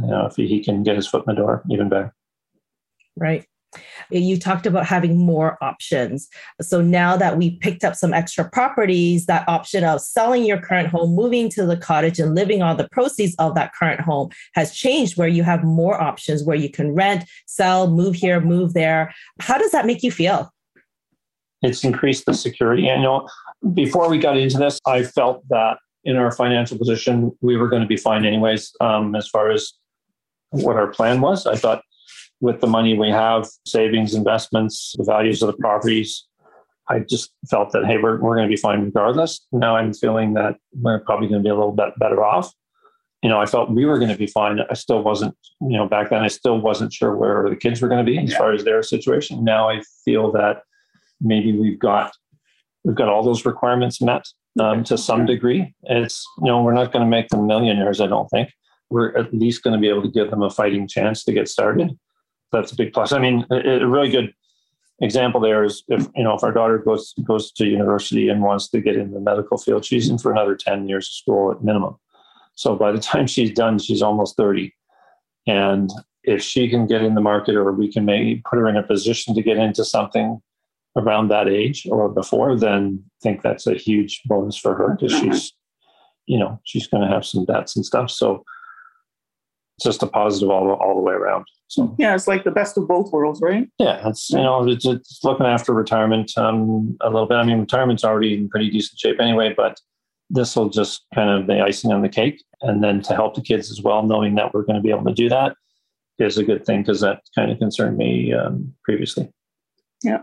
you 0.00 0.06
know, 0.06 0.26
if 0.26 0.36
he, 0.36 0.62
can 0.62 0.82
get 0.82 0.96
his 0.96 1.06
foot 1.06 1.24
in 1.26 1.34
the 1.34 1.40
door, 1.40 1.62
even 1.70 1.88
better. 1.88 2.14
Right. 3.16 3.46
You 4.10 4.38
talked 4.38 4.66
about 4.66 4.86
having 4.86 5.18
more 5.18 5.58
options. 5.62 6.28
So 6.62 6.80
now 6.80 7.16
that 7.16 7.36
we 7.36 7.56
picked 7.58 7.84
up 7.84 7.94
some 7.94 8.14
extra 8.14 8.48
properties, 8.48 9.26
that 9.26 9.46
option 9.48 9.84
of 9.84 10.00
selling 10.00 10.44
your 10.44 10.60
current 10.60 10.88
home, 10.88 11.14
moving 11.14 11.48
to 11.50 11.66
the 11.66 11.76
cottage, 11.76 12.18
and 12.18 12.34
living 12.34 12.62
on 12.62 12.76
the 12.76 12.88
proceeds 12.88 13.34
of 13.38 13.54
that 13.54 13.74
current 13.74 14.00
home 14.00 14.30
has 14.54 14.74
changed 14.74 15.18
where 15.18 15.28
you 15.28 15.42
have 15.42 15.64
more 15.64 16.00
options 16.00 16.44
where 16.44 16.56
you 16.56 16.70
can 16.70 16.94
rent, 16.94 17.24
sell, 17.46 17.90
move 17.90 18.14
here, 18.14 18.40
move 18.40 18.74
there. 18.74 19.12
How 19.40 19.58
does 19.58 19.72
that 19.72 19.86
make 19.86 20.02
you 20.02 20.10
feel? 20.10 20.52
It's 21.62 21.84
increased 21.84 22.26
the 22.26 22.34
security. 22.34 22.88
And 22.88 23.02
you 23.02 23.08
know, 23.08 23.28
before 23.74 24.08
we 24.08 24.18
got 24.18 24.36
into 24.36 24.58
this, 24.58 24.78
I 24.86 25.02
felt 25.02 25.46
that 25.48 25.78
in 26.04 26.16
our 26.16 26.30
financial 26.30 26.78
position, 26.78 27.36
we 27.40 27.56
were 27.56 27.68
going 27.68 27.82
to 27.82 27.88
be 27.88 27.96
fine 27.96 28.24
anyways, 28.24 28.72
um, 28.80 29.16
as 29.16 29.28
far 29.28 29.50
as 29.50 29.72
what 30.62 30.76
our 30.76 30.88
plan 30.88 31.20
was. 31.20 31.46
I 31.46 31.56
thought 31.56 31.82
with 32.40 32.60
the 32.60 32.66
money 32.66 32.98
we 32.98 33.10
have, 33.10 33.48
savings, 33.66 34.14
investments, 34.14 34.94
the 34.96 35.04
values 35.04 35.42
of 35.42 35.48
the 35.48 35.56
properties, 35.58 36.26
I 36.88 37.00
just 37.00 37.32
felt 37.50 37.72
that, 37.72 37.84
hey, 37.86 37.98
we're, 37.98 38.20
we're 38.20 38.36
going 38.36 38.48
to 38.48 38.54
be 38.54 38.60
fine 38.60 38.82
regardless. 38.84 39.44
Now 39.52 39.76
I'm 39.76 39.92
feeling 39.92 40.34
that 40.34 40.56
we're 40.72 41.00
probably 41.00 41.28
going 41.28 41.42
to 41.42 41.46
be 41.46 41.50
a 41.50 41.54
little 41.54 41.72
bit 41.72 41.98
better 41.98 42.24
off. 42.24 42.52
You 43.22 43.30
know, 43.30 43.40
I 43.40 43.46
felt 43.46 43.70
we 43.70 43.86
were 43.86 43.98
going 43.98 44.10
to 44.10 44.16
be 44.16 44.26
fine. 44.26 44.60
I 44.70 44.74
still 44.74 45.02
wasn't, 45.02 45.36
you 45.60 45.76
know, 45.76 45.88
back 45.88 46.10
then 46.10 46.22
I 46.22 46.28
still 46.28 46.60
wasn't 46.60 46.92
sure 46.92 47.16
where 47.16 47.48
the 47.48 47.56
kids 47.56 47.82
were 47.82 47.88
going 47.88 48.04
to 48.04 48.10
be 48.10 48.18
as 48.18 48.30
yeah. 48.30 48.38
far 48.38 48.52
as 48.52 48.62
their 48.62 48.82
situation. 48.82 49.42
Now 49.42 49.68
I 49.68 49.82
feel 50.04 50.30
that 50.32 50.62
maybe 51.20 51.52
we've 51.52 51.78
got 51.78 52.12
we've 52.84 52.94
got 52.94 53.08
all 53.08 53.24
those 53.24 53.44
requirements 53.44 54.00
met 54.00 54.24
um, 54.60 54.84
to 54.84 54.96
some 54.96 55.26
degree. 55.26 55.74
It's 55.84 56.24
you 56.38 56.46
know 56.46 56.62
we're 56.62 56.74
not 56.74 56.92
going 56.92 57.04
to 57.04 57.10
make 57.10 57.28
them 57.28 57.46
millionaires, 57.46 58.00
I 58.00 58.06
don't 58.06 58.28
think. 58.28 58.50
We're 58.90 59.16
at 59.16 59.34
least 59.34 59.62
going 59.62 59.74
to 59.74 59.80
be 59.80 59.88
able 59.88 60.02
to 60.02 60.10
give 60.10 60.30
them 60.30 60.42
a 60.42 60.50
fighting 60.50 60.86
chance 60.86 61.24
to 61.24 61.32
get 61.32 61.48
started 61.48 61.98
that's 62.52 62.72
a 62.72 62.76
big 62.76 62.92
plus. 62.92 63.12
I 63.12 63.18
mean, 63.18 63.44
a, 63.50 63.82
a, 63.82 63.86
really 63.86 64.10
good 64.10 64.32
example 65.00 65.40
there 65.40 65.64
is 65.64 65.82
if 65.88 66.06
you 66.16 66.24
know 66.24 66.34
if 66.34 66.42
our 66.42 66.52
daughter 66.52 66.78
goes 66.78 67.14
goes 67.24 67.52
to 67.52 67.66
university 67.66 68.28
and 68.28 68.42
wants 68.42 68.68
to 68.70 68.80
get 68.80 68.96
in 68.96 69.12
the 69.12 69.20
medical 69.20 69.58
field, 69.58 69.84
she's 69.84 70.08
in 70.08 70.18
for 70.18 70.32
another 70.32 70.56
ten 70.56 70.88
years 70.88 71.08
of 71.08 71.14
school 71.14 71.52
at 71.52 71.64
minimum. 71.64 71.96
So 72.54 72.76
by 72.76 72.92
the 72.92 73.00
time 73.10 73.26
she's 73.26 73.52
done, 73.52 73.78
she's 73.78 74.02
almost 74.02 74.36
thirty, 74.36 74.74
and 75.46 75.90
if 76.24 76.42
she 76.42 76.68
can 76.68 76.86
get 76.86 77.02
in 77.02 77.14
the 77.14 77.20
market, 77.20 77.54
or 77.54 77.70
we 77.72 77.92
can 77.92 78.04
maybe 78.04 78.42
put 78.48 78.58
her 78.58 78.68
in 78.68 78.76
a 78.76 78.82
position 78.82 79.34
to 79.34 79.42
get 79.42 79.58
into 79.58 79.84
something 79.84 80.40
around 80.96 81.28
that 81.28 81.46
age 81.46 81.86
or 81.90 82.08
before, 82.08 82.56
then 82.56 83.04
I 83.04 83.18
think 83.22 83.42
that's 83.42 83.66
a 83.66 83.74
huge 83.74 84.22
bonus 84.24 84.56
for 84.56 84.74
her 84.74 84.96
because 84.98 85.16
she's, 85.16 85.52
you 86.24 86.38
know, 86.38 86.58
she's 86.64 86.86
going 86.86 87.02
to 87.02 87.14
have 87.14 87.24
some 87.24 87.44
debts 87.44 87.76
and 87.76 87.84
stuff. 87.84 88.10
So 88.10 88.42
just 89.82 90.02
a 90.02 90.06
positive 90.06 90.50
all, 90.50 90.72
all 90.72 90.94
the 90.94 91.00
way 91.00 91.14
around. 91.14 91.44
So 91.68 91.94
yeah, 91.98 92.14
it's 92.14 92.28
like 92.28 92.44
the 92.44 92.50
best 92.50 92.78
of 92.78 92.86
both 92.88 93.12
worlds, 93.12 93.40
right? 93.42 93.68
Yeah, 93.78 94.08
it's 94.08 94.30
you 94.30 94.38
know 94.38 94.68
it's, 94.68 94.86
it's 94.86 95.20
looking 95.24 95.46
after 95.46 95.72
retirement 95.72 96.32
um, 96.36 96.96
a 97.00 97.10
little 97.10 97.26
bit. 97.26 97.36
I 97.36 97.44
mean, 97.44 97.60
retirement's 97.60 98.04
already 98.04 98.34
in 98.34 98.48
pretty 98.48 98.70
decent 98.70 98.98
shape 98.98 99.20
anyway, 99.20 99.52
but 99.56 99.78
this 100.30 100.56
will 100.56 100.68
just 100.68 101.04
kind 101.14 101.30
of 101.30 101.46
the 101.46 101.60
icing 101.60 101.92
on 101.92 102.02
the 102.02 102.08
cake, 102.08 102.42
and 102.62 102.82
then 102.82 103.02
to 103.02 103.14
help 103.14 103.34
the 103.34 103.42
kids 103.42 103.70
as 103.70 103.82
well, 103.82 104.02
knowing 104.02 104.34
that 104.36 104.54
we're 104.54 104.62
going 104.62 104.76
to 104.76 104.82
be 104.82 104.90
able 104.90 105.04
to 105.04 105.14
do 105.14 105.28
that 105.28 105.56
is 106.18 106.38
a 106.38 106.44
good 106.44 106.64
thing 106.64 106.82
because 106.82 107.00
that 107.00 107.22
kind 107.34 107.50
of 107.50 107.58
concerned 107.58 107.96
me 107.96 108.32
um, 108.32 108.74
previously. 108.84 109.28
Yeah. 110.02 110.22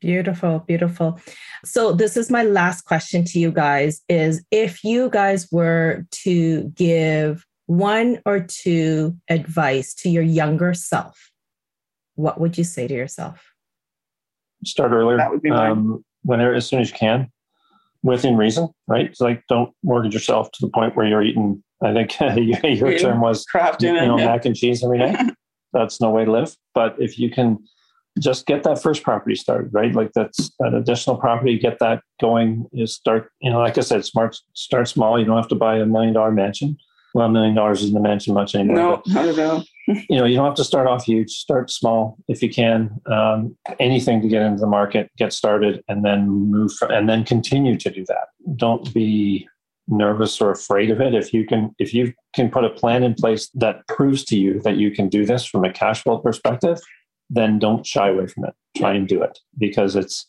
Beautiful, 0.00 0.60
beautiful. 0.60 1.18
So 1.64 1.92
this 1.92 2.16
is 2.16 2.30
my 2.30 2.42
last 2.42 2.82
question 2.82 3.24
to 3.24 3.38
you 3.38 3.50
guys 3.50 4.02
is 4.08 4.44
if 4.50 4.84
you 4.84 5.08
guys 5.08 5.48
were 5.50 6.04
to 6.24 6.64
give 6.74 7.46
one 7.66 8.20
or 8.24 8.40
two 8.40 9.16
advice 9.28 9.94
to 9.94 10.08
your 10.08 10.22
younger 10.22 10.72
self, 10.72 11.30
what 12.14 12.40
would 12.40 12.56
you 12.56 12.64
say 12.64 12.88
to 12.88 12.94
yourself? 12.94 13.52
Start 14.64 14.92
earlier. 14.92 15.16
That 15.16 15.30
would 15.30 15.42
be 15.42 15.50
mine. 15.50 15.70
Um, 15.70 16.04
whenever, 16.22 16.54
as 16.54 16.66
soon 16.66 16.80
as 16.80 16.90
you 16.90 16.96
can, 16.96 17.30
within 18.02 18.36
reason, 18.36 18.68
right? 18.86 19.06
It's 19.06 19.20
like 19.20 19.42
don't 19.48 19.72
mortgage 19.82 20.14
yourself 20.14 20.50
to 20.52 20.66
the 20.66 20.70
point 20.70 20.96
where 20.96 21.06
you're 21.06 21.22
eating. 21.22 21.62
I 21.82 21.92
think 21.92 22.18
your 22.62 22.98
term 22.98 23.20
was 23.20 23.44
you 23.80 23.92
know 23.92 24.16
mac 24.16 24.44
and 24.44 24.56
cheese 24.56 24.82
every 24.82 24.98
night. 24.98 25.34
That's 25.72 26.00
no 26.00 26.10
way 26.10 26.24
to 26.24 26.32
live. 26.32 26.56
But 26.74 26.96
if 26.98 27.18
you 27.18 27.30
can 27.30 27.58
just 28.18 28.46
get 28.46 28.62
that 28.62 28.80
first 28.82 29.02
property 29.02 29.34
started, 29.34 29.74
right? 29.74 29.94
Like 29.94 30.12
that's 30.14 30.50
that 30.58 30.72
additional 30.72 31.16
property, 31.16 31.58
get 31.58 31.78
that 31.80 32.02
going. 32.18 32.64
You 32.72 32.86
start, 32.86 33.30
you 33.42 33.50
know, 33.50 33.58
like 33.58 33.76
I 33.76 33.82
said, 33.82 34.06
smart, 34.06 34.38
start 34.54 34.88
small. 34.88 35.18
You 35.18 35.26
don't 35.26 35.36
have 35.36 35.48
to 35.48 35.54
buy 35.54 35.76
a 35.76 35.84
million 35.84 36.14
dollar 36.14 36.32
mansion 36.32 36.78
well, 37.16 37.28
a 37.28 37.30
million 37.30 37.54
dollars 37.54 37.82
isn't 37.82 37.94
the 37.94 38.00
mention 38.00 38.34
much 38.34 38.54
anymore. 38.54 38.76
No, 38.76 39.02
but, 39.02 39.14
not 39.14 39.24
at 39.26 39.38
all. 39.38 39.64
you 39.86 40.18
know, 40.18 40.26
you 40.26 40.36
don't 40.36 40.44
have 40.44 40.54
to 40.56 40.64
start 40.64 40.86
off 40.86 41.04
huge. 41.04 41.30
Start 41.30 41.70
small 41.70 42.18
if 42.28 42.42
you 42.42 42.50
can. 42.50 43.00
Um, 43.10 43.56
anything 43.80 44.20
to 44.20 44.28
get 44.28 44.42
into 44.42 44.60
the 44.60 44.66
market, 44.66 45.10
get 45.16 45.32
started, 45.32 45.82
and 45.88 46.04
then 46.04 46.28
move, 46.28 46.74
from, 46.74 46.90
and 46.90 47.08
then 47.08 47.24
continue 47.24 47.78
to 47.78 47.90
do 47.90 48.04
that. 48.08 48.28
Don't 48.54 48.92
be 48.92 49.48
nervous 49.88 50.42
or 50.42 50.50
afraid 50.50 50.90
of 50.90 51.00
it. 51.00 51.14
If 51.14 51.32
you 51.32 51.46
can, 51.46 51.74
if 51.78 51.94
you 51.94 52.12
can 52.34 52.50
put 52.50 52.64
a 52.64 52.68
plan 52.68 53.02
in 53.02 53.14
place 53.14 53.48
that 53.54 53.88
proves 53.88 54.22
to 54.26 54.36
you 54.36 54.60
that 54.60 54.76
you 54.76 54.90
can 54.90 55.08
do 55.08 55.24
this 55.24 55.46
from 55.46 55.64
a 55.64 55.72
cash 55.72 56.02
flow 56.02 56.18
perspective, 56.18 56.78
then 57.30 57.58
don't 57.58 57.86
shy 57.86 58.10
away 58.10 58.26
from 58.26 58.44
it. 58.44 58.54
Try 58.76 58.92
and 58.92 59.08
do 59.08 59.22
it 59.22 59.38
because 59.56 59.96
it's 59.96 60.26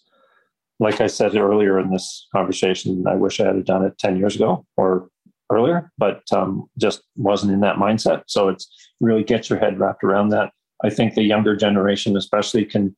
like 0.79 1.01
I 1.01 1.07
said 1.07 1.35
earlier 1.35 1.81
in 1.81 1.89
this 1.91 2.27
conversation. 2.33 3.05
I 3.05 3.15
wish 3.15 3.41
I 3.41 3.47
had 3.47 3.65
done 3.65 3.83
it 3.83 3.97
ten 3.97 4.15
years 4.15 4.37
ago 4.37 4.65
or 4.77 5.09
earlier, 5.51 5.91
but 5.97 6.21
um, 6.31 6.69
just 6.77 7.01
wasn't 7.15 7.53
in 7.53 7.61
that 7.61 7.77
mindset. 7.77 8.23
So 8.27 8.49
it's 8.49 8.67
really 8.99 9.23
get 9.23 9.49
your 9.49 9.59
head 9.59 9.79
wrapped 9.79 10.03
around 10.03 10.29
that. 10.29 10.51
I 10.83 10.89
think 10.89 11.13
the 11.13 11.23
younger 11.23 11.55
generation, 11.55 12.17
especially, 12.17 12.65
can 12.65 12.95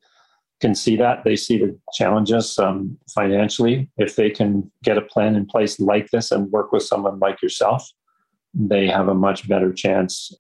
can 0.60 0.76
see 0.76 0.98
that 0.98 1.24
they 1.24 1.38
see 1.38 1.58
the 1.58 1.78
challenges 1.94 2.60
um, 2.60 2.98
financially. 3.16 3.90
If 3.98 4.18
they 4.18 4.30
can 4.30 4.70
get 4.84 4.98
a 4.98 5.02
plan 5.02 5.36
in 5.36 5.46
place 5.46 5.80
like 5.80 6.10
this 6.12 6.32
and 6.32 6.52
work 6.52 6.74
with 6.74 6.84
someone 6.84 7.18
like 7.20 7.42
yourself, 7.42 7.90
they 8.54 8.88
have 8.88 9.08
a 9.08 9.14
much 9.14 9.48
better 9.48 9.72
chance. 9.72 10.34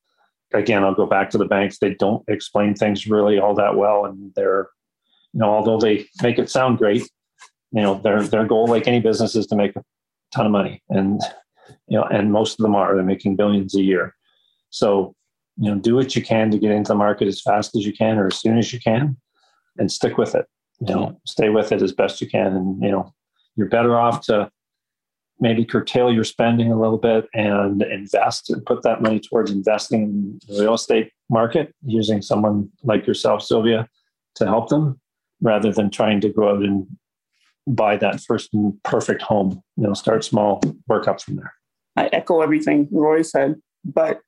Again, 0.53 0.83
I'll 0.83 0.95
go 0.95 1.05
back 1.05 1.29
to 1.29 1.37
the 1.37 1.45
banks. 1.45 1.77
They 1.79 1.93
don't 1.93 2.23
explain 2.27 2.75
things 2.75 3.07
really 3.07 3.39
all 3.39 3.53
that 3.55 3.77
well, 3.77 4.05
and 4.05 4.33
they're, 4.35 4.69
you 5.33 5.39
know, 5.39 5.49
although 5.49 5.79
they 5.79 6.05
make 6.21 6.39
it 6.39 6.49
sound 6.49 6.79
great, 6.79 7.03
you 7.71 7.81
know, 7.81 7.95
their 7.95 8.23
their 8.23 8.45
goal, 8.45 8.67
like 8.67 8.87
any 8.87 8.99
business, 8.99 9.35
is 9.35 9.47
to 9.47 9.55
make 9.55 9.75
a 9.75 9.83
ton 10.33 10.47
of 10.47 10.51
money, 10.51 10.81
and 10.89 11.21
you 11.89 11.97
know, 11.97 12.05
and 12.05 12.31
most 12.31 12.59
of 12.59 12.63
them 12.63 12.75
are. 12.75 12.95
They're 12.95 13.03
making 13.03 13.35
billions 13.35 13.75
a 13.75 13.81
year. 13.81 14.15
So, 14.69 15.15
you 15.57 15.69
know, 15.69 15.79
do 15.79 15.95
what 15.95 16.15
you 16.15 16.21
can 16.21 16.51
to 16.51 16.59
get 16.59 16.71
into 16.71 16.89
the 16.89 16.95
market 16.95 17.27
as 17.27 17.41
fast 17.41 17.75
as 17.75 17.85
you 17.85 17.93
can 17.93 18.17
or 18.17 18.27
as 18.27 18.39
soon 18.39 18.57
as 18.57 18.71
you 18.71 18.79
can, 18.79 19.17
and 19.77 19.91
stick 19.91 20.17
with 20.17 20.35
it. 20.35 20.45
You 20.79 20.95
know, 20.95 21.21
stay 21.25 21.49
with 21.49 21.73
it 21.73 21.81
as 21.81 21.91
best 21.91 22.21
you 22.21 22.29
can, 22.29 22.55
and 22.55 22.81
you 22.81 22.91
know, 22.91 23.13
you're 23.55 23.67
better 23.67 23.99
off 23.99 24.21
to 24.27 24.49
maybe 25.39 25.65
curtail 25.65 26.11
your 26.11 26.23
spending 26.23 26.71
a 26.71 26.79
little 26.79 26.97
bit 26.97 27.27
and 27.33 27.81
invest 27.83 28.49
and 28.49 28.65
put 28.65 28.83
that 28.83 29.01
money 29.01 29.19
towards 29.19 29.51
investing 29.51 30.03
in 30.03 30.39
the 30.47 30.61
real 30.61 30.73
estate 30.73 31.11
market 31.29 31.73
using 31.85 32.21
someone 32.21 32.69
like 32.83 33.07
yourself, 33.07 33.41
Sylvia, 33.41 33.87
to 34.35 34.45
help 34.45 34.69
them 34.69 34.99
rather 35.41 35.71
than 35.71 35.89
trying 35.89 36.19
to 36.21 36.29
go 36.29 36.49
out 36.49 36.61
and 36.61 36.85
buy 37.67 37.95
that 37.97 38.19
first 38.21 38.49
perfect 38.83 39.21
home. 39.21 39.61
You 39.77 39.87
know, 39.87 39.93
start 39.93 40.23
small, 40.23 40.61
work 40.87 41.07
up 41.07 41.21
from 41.21 41.37
there. 41.37 41.53
I 41.99 42.09
echo 42.13 42.41
everything 42.41 42.87
Roy 42.91 43.21
said, 43.21 43.55
but 43.83 44.21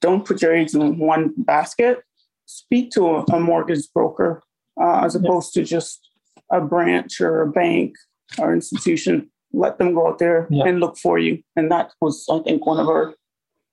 don't 0.00 0.24
put 0.24 0.40
your 0.42 0.54
eggs 0.54 0.74
in 0.74 0.98
one 0.98 1.34
basket. 1.36 1.98
Speak 2.46 2.90
to 2.92 3.06
a, 3.06 3.24
a 3.32 3.40
mortgage 3.40 3.92
broker 3.94 4.42
uh, 4.80 5.02
as 5.04 5.14
opposed 5.14 5.52
to 5.54 5.64
just 5.64 6.08
a 6.50 6.60
branch 6.60 7.20
or 7.20 7.42
a 7.42 7.50
bank 7.50 7.94
or 8.38 8.54
institution. 8.54 9.30
Let 9.52 9.78
them 9.78 9.94
go 9.94 10.08
out 10.08 10.18
there 10.18 10.46
and 10.50 10.80
look 10.80 10.96
for 10.96 11.18
you. 11.18 11.42
And 11.56 11.70
that 11.70 11.92
was, 12.00 12.24
I 12.30 12.38
think, 12.40 12.66
one 12.66 12.78
of 12.78 12.88
our 12.88 13.14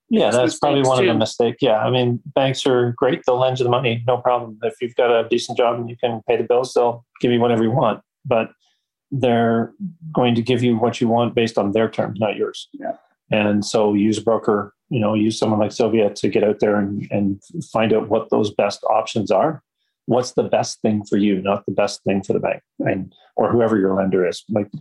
yeah, 0.10 0.32
that's 0.32 0.58
probably 0.58 0.84
one 0.84 0.98
too. 0.98 1.10
of 1.10 1.14
the 1.14 1.20
mistakes. 1.20 1.58
Yeah, 1.62 1.80
I 1.80 1.90
mean, 1.90 2.22
banks 2.34 2.66
are 2.66 2.94
great; 2.98 3.24
they'll 3.26 3.40
lend 3.40 3.60
you 3.60 3.64
the 3.64 3.70
money, 3.70 4.04
no 4.08 4.18
problem. 4.18 4.58
If 4.64 4.76
you've 4.82 4.96
got 4.96 5.12
a 5.12 5.28
decent 5.28 5.58
job 5.58 5.78
and 5.78 5.90
you 5.90 5.98
can 5.98 6.22
pay 6.28 6.38
the 6.38 6.44
bills, 6.44 6.74
they'll 6.74 7.06
give 7.20 7.32
you 7.32 7.42
whatever 7.42 7.64
you 7.64 7.72
want. 7.72 8.02
But 8.26 8.52
they're 9.12 9.74
going 10.14 10.36
to 10.36 10.42
give 10.42 10.64
you 10.64 10.78
what 10.78 11.02
you 11.02 11.10
want 11.10 11.36
based 11.36 11.58
on 11.58 11.74
their 11.74 11.90
terms, 11.90 12.20
not 12.20 12.38
yours. 12.38 12.70
Yeah. 12.74 12.94
And 13.32 13.66
so 13.66 13.94
use 13.94 14.18
a 14.18 14.24
broker, 14.24 14.74
you 14.90 15.00
know, 15.00 15.14
use 15.14 15.38
someone 15.38 15.60
like 15.60 15.72
Sylvia 15.72 16.14
to 16.14 16.30
get 16.30 16.44
out 16.44 16.60
there 16.60 16.78
and, 16.78 17.08
and 17.12 17.42
find 17.72 17.94
out 17.94 18.10
what 18.10 18.30
those 18.30 18.54
best 18.54 18.84
options 18.90 19.32
are. 19.32 19.62
What's 20.06 20.32
the 20.32 20.44
best 20.44 20.82
thing 20.82 21.04
for 21.04 21.18
you, 21.18 21.42
not 21.42 21.66
the 21.66 21.74
best 21.74 22.04
thing 22.04 22.24
for 22.24 22.34
the 22.34 22.40
bank 22.40 22.62
and 22.80 23.14
or 23.36 23.52
whoever 23.52 23.78
your 23.78 23.94
lender 23.94 24.26
is. 24.26 24.44
Like 24.50 24.72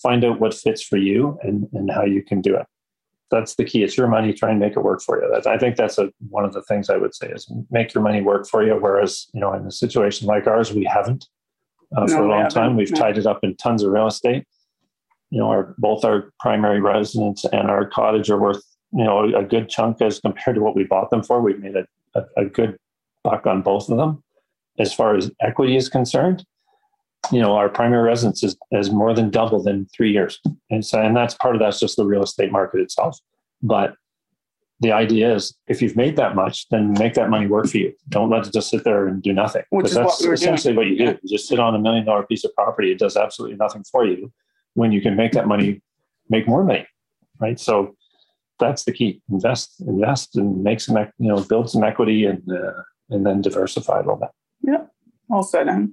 find 0.00 0.24
out 0.24 0.38
what 0.38 0.54
fits 0.54 0.82
for 0.82 0.96
you 0.96 1.38
and, 1.42 1.68
and 1.72 1.90
how 1.90 2.04
you 2.04 2.22
can 2.22 2.40
do 2.40 2.54
it. 2.54 2.66
That's 3.30 3.56
the 3.56 3.64
key. 3.64 3.82
It's 3.82 3.96
your 3.96 4.06
money. 4.06 4.32
Try 4.32 4.50
and 4.50 4.60
make 4.60 4.76
it 4.76 4.80
work 4.82 5.02
for 5.02 5.20
you. 5.20 5.28
That's, 5.30 5.46
I 5.46 5.58
think 5.58 5.76
that's 5.76 5.98
a, 5.98 6.10
one 6.30 6.44
of 6.44 6.52
the 6.52 6.62
things 6.62 6.88
I 6.88 6.96
would 6.96 7.14
say 7.14 7.28
is 7.28 7.50
make 7.70 7.92
your 7.92 8.02
money 8.02 8.22
work 8.22 8.46
for 8.48 8.64
you. 8.64 8.74
Whereas, 8.80 9.26
you 9.34 9.40
know, 9.40 9.52
in 9.52 9.66
a 9.66 9.72
situation 9.72 10.28
like 10.28 10.46
ours, 10.46 10.72
we 10.72 10.84
haven't 10.84 11.26
uh, 11.96 12.04
no, 12.04 12.06
for 12.06 12.22
a 12.22 12.28
long 12.28 12.48
time. 12.48 12.76
We've 12.76 12.90
no. 12.92 13.00
tied 13.00 13.18
it 13.18 13.26
up 13.26 13.40
in 13.42 13.56
tons 13.56 13.82
of 13.82 13.90
real 13.90 14.06
estate 14.06 14.46
you 15.30 15.38
know, 15.38 15.48
our 15.48 15.74
both 15.78 16.04
our 16.04 16.32
primary 16.40 16.80
residence 16.80 17.44
and 17.52 17.70
our 17.70 17.86
cottage 17.86 18.30
are 18.30 18.38
worth, 18.38 18.62
you 18.92 19.04
know, 19.04 19.24
a 19.34 19.42
good 19.44 19.68
chunk 19.68 20.00
as 20.00 20.20
compared 20.20 20.56
to 20.56 20.62
what 20.62 20.74
we 20.74 20.84
bought 20.84 21.10
them 21.10 21.22
for. 21.22 21.40
We've 21.40 21.58
made 21.58 21.76
a, 21.76 21.86
a, 22.14 22.24
a 22.38 22.44
good 22.46 22.78
buck 23.24 23.46
on 23.46 23.62
both 23.62 23.88
of 23.90 23.98
them. 23.98 24.22
as 24.78 24.94
far 24.94 25.16
as 25.16 25.30
equity 25.40 25.76
is 25.76 25.88
concerned, 25.88 26.44
you 27.32 27.40
know, 27.40 27.54
our 27.54 27.68
primary 27.68 28.04
residence 28.04 28.42
is, 28.42 28.56
has 28.72 28.90
more 28.90 29.12
than 29.12 29.30
doubled 29.30 29.66
in 29.68 29.86
three 29.86 30.12
years. 30.12 30.40
And 30.70 30.84
so, 30.84 31.00
and 31.00 31.16
that's 31.16 31.34
part 31.34 31.56
of 31.56 31.60
that's 31.60 31.80
just 31.80 31.96
the 31.96 32.06
real 32.06 32.22
estate 32.22 32.52
market 32.52 32.80
itself. 32.80 33.18
But 33.62 33.94
the 34.80 34.92
idea 34.92 35.34
is 35.34 35.54
if 35.66 35.82
you've 35.82 35.96
made 35.96 36.16
that 36.16 36.36
much, 36.36 36.68
then 36.70 36.92
make 36.92 37.14
that 37.14 37.28
money 37.28 37.48
work 37.48 37.66
for 37.66 37.78
you. 37.78 37.92
Don't 38.08 38.30
let 38.30 38.46
it 38.46 38.52
just 38.52 38.70
sit 38.70 38.84
there 38.84 39.08
and 39.08 39.20
do 39.20 39.32
nothing. 39.32 39.62
Which 39.70 39.86
is 39.86 39.94
that's 39.94 40.20
what 40.20 40.28
we 40.28 40.34
essentially 40.34 40.72
doing. 40.72 40.86
what 40.86 40.86
you 40.86 40.98
do. 40.98 41.18
You 41.22 41.36
just 41.36 41.48
sit 41.48 41.58
on 41.58 41.74
a 41.74 41.78
million 41.78 42.04
dollar 42.04 42.22
piece 42.22 42.44
of 42.44 42.54
property. 42.54 42.92
It 42.92 42.98
does 42.98 43.16
absolutely 43.16 43.56
nothing 43.56 43.84
for 43.90 44.06
you 44.06 44.32
when 44.78 44.92
you 44.92 45.00
can 45.00 45.16
make 45.16 45.32
that 45.32 45.46
money, 45.46 45.82
make 46.28 46.46
more 46.46 46.64
money. 46.64 46.86
Right. 47.40 47.58
So 47.58 47.94
that's 48.60 48.84
the 48.84 48.92
key. 48.92 49.20
Invest, 49.30 49.80
invest 49.80 50.36
and 50.36 50.62
make 50.62 50.80
some, 50.80 50.96
you 51.18 51.28
know, 51.28 51.40
build 51.42 51.70
some 51.70 51.84
equity 51.84 52.24
and, 52.24 52.42
uh, 52.50 52.82
and 53.10 53.26
then 53.26 53.42
diversify 53.42 53.96
a 53.96 54.02
little 54.02 54.16
bit. 54.16 54.30
All 55.30 55.42
said 55.42 55.68
and 55.68 55.92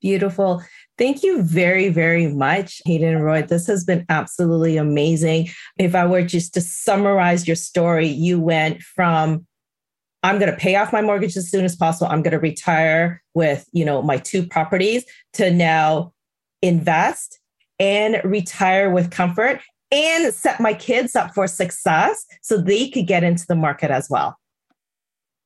Beautiful. 0.00 0.62
Thank 0.98 1.22
you 1.22 1.42
very, 1.42 1.88
very 1.88 2.26
much, 2.26 2.82
Hayden 2.84 3.22
Roy. 3.22 3.40
This 3.40 3.66
has 3.68 3.84
been 3.84 4.04
absolutely 4.10 4.76
amazing. 4.76 5.48
If 5.78 5.94
I 5.94 6.04
were 6.04 6.22
just 6.22 6.52
to 6.54 6.60
summarize 6.60 7.46
your 7.46 7.56
story, 7.56 8.08
you 8.08 8.38
went 8.38 8.82
from 8.82 9.46
I'm 10.22 10.38
going 10.38 10.50
to 10.50 10.56
pay 10.56 10.76
off 10.76 10.92
my 10.92 11.02
mortgage 11.02 11.36
as 11.36 11.50
soon 11.50 11.66
as 11.66 11.76
possible. 11.76 12.10
I'm 12.10 12.22
going 12.22 12.32
to 12.32 12.38
retire 12.38 13.22
with, 13.34 13.66
you 13.72 13.84
know, 13.84 14.00
my 14.00 14.16
two 14.16 14.46
properties 14.46 15.04
to 15.34 15.50
now 15.50 16.12
invest 16.62 17.40
and 17.78 18.20
retire 18.24 18.90
with 18.90 19.10
comfort 19.10 19.60
and 19.90 20.32
set 20.34 20.60
my 20.60 20.74
kids 20.74 21.14
up 21.14 21.34
for 21.34 21.46
success 21.46 22.24
so 22.42 22.56
they 22.56 22.88
could 22.88 23.06
get 23.06 23.22
into 23.22 23.46
the 23.46 23.54
market 23.54 23.90
as 23.90 24.08
well. 24.10 24.36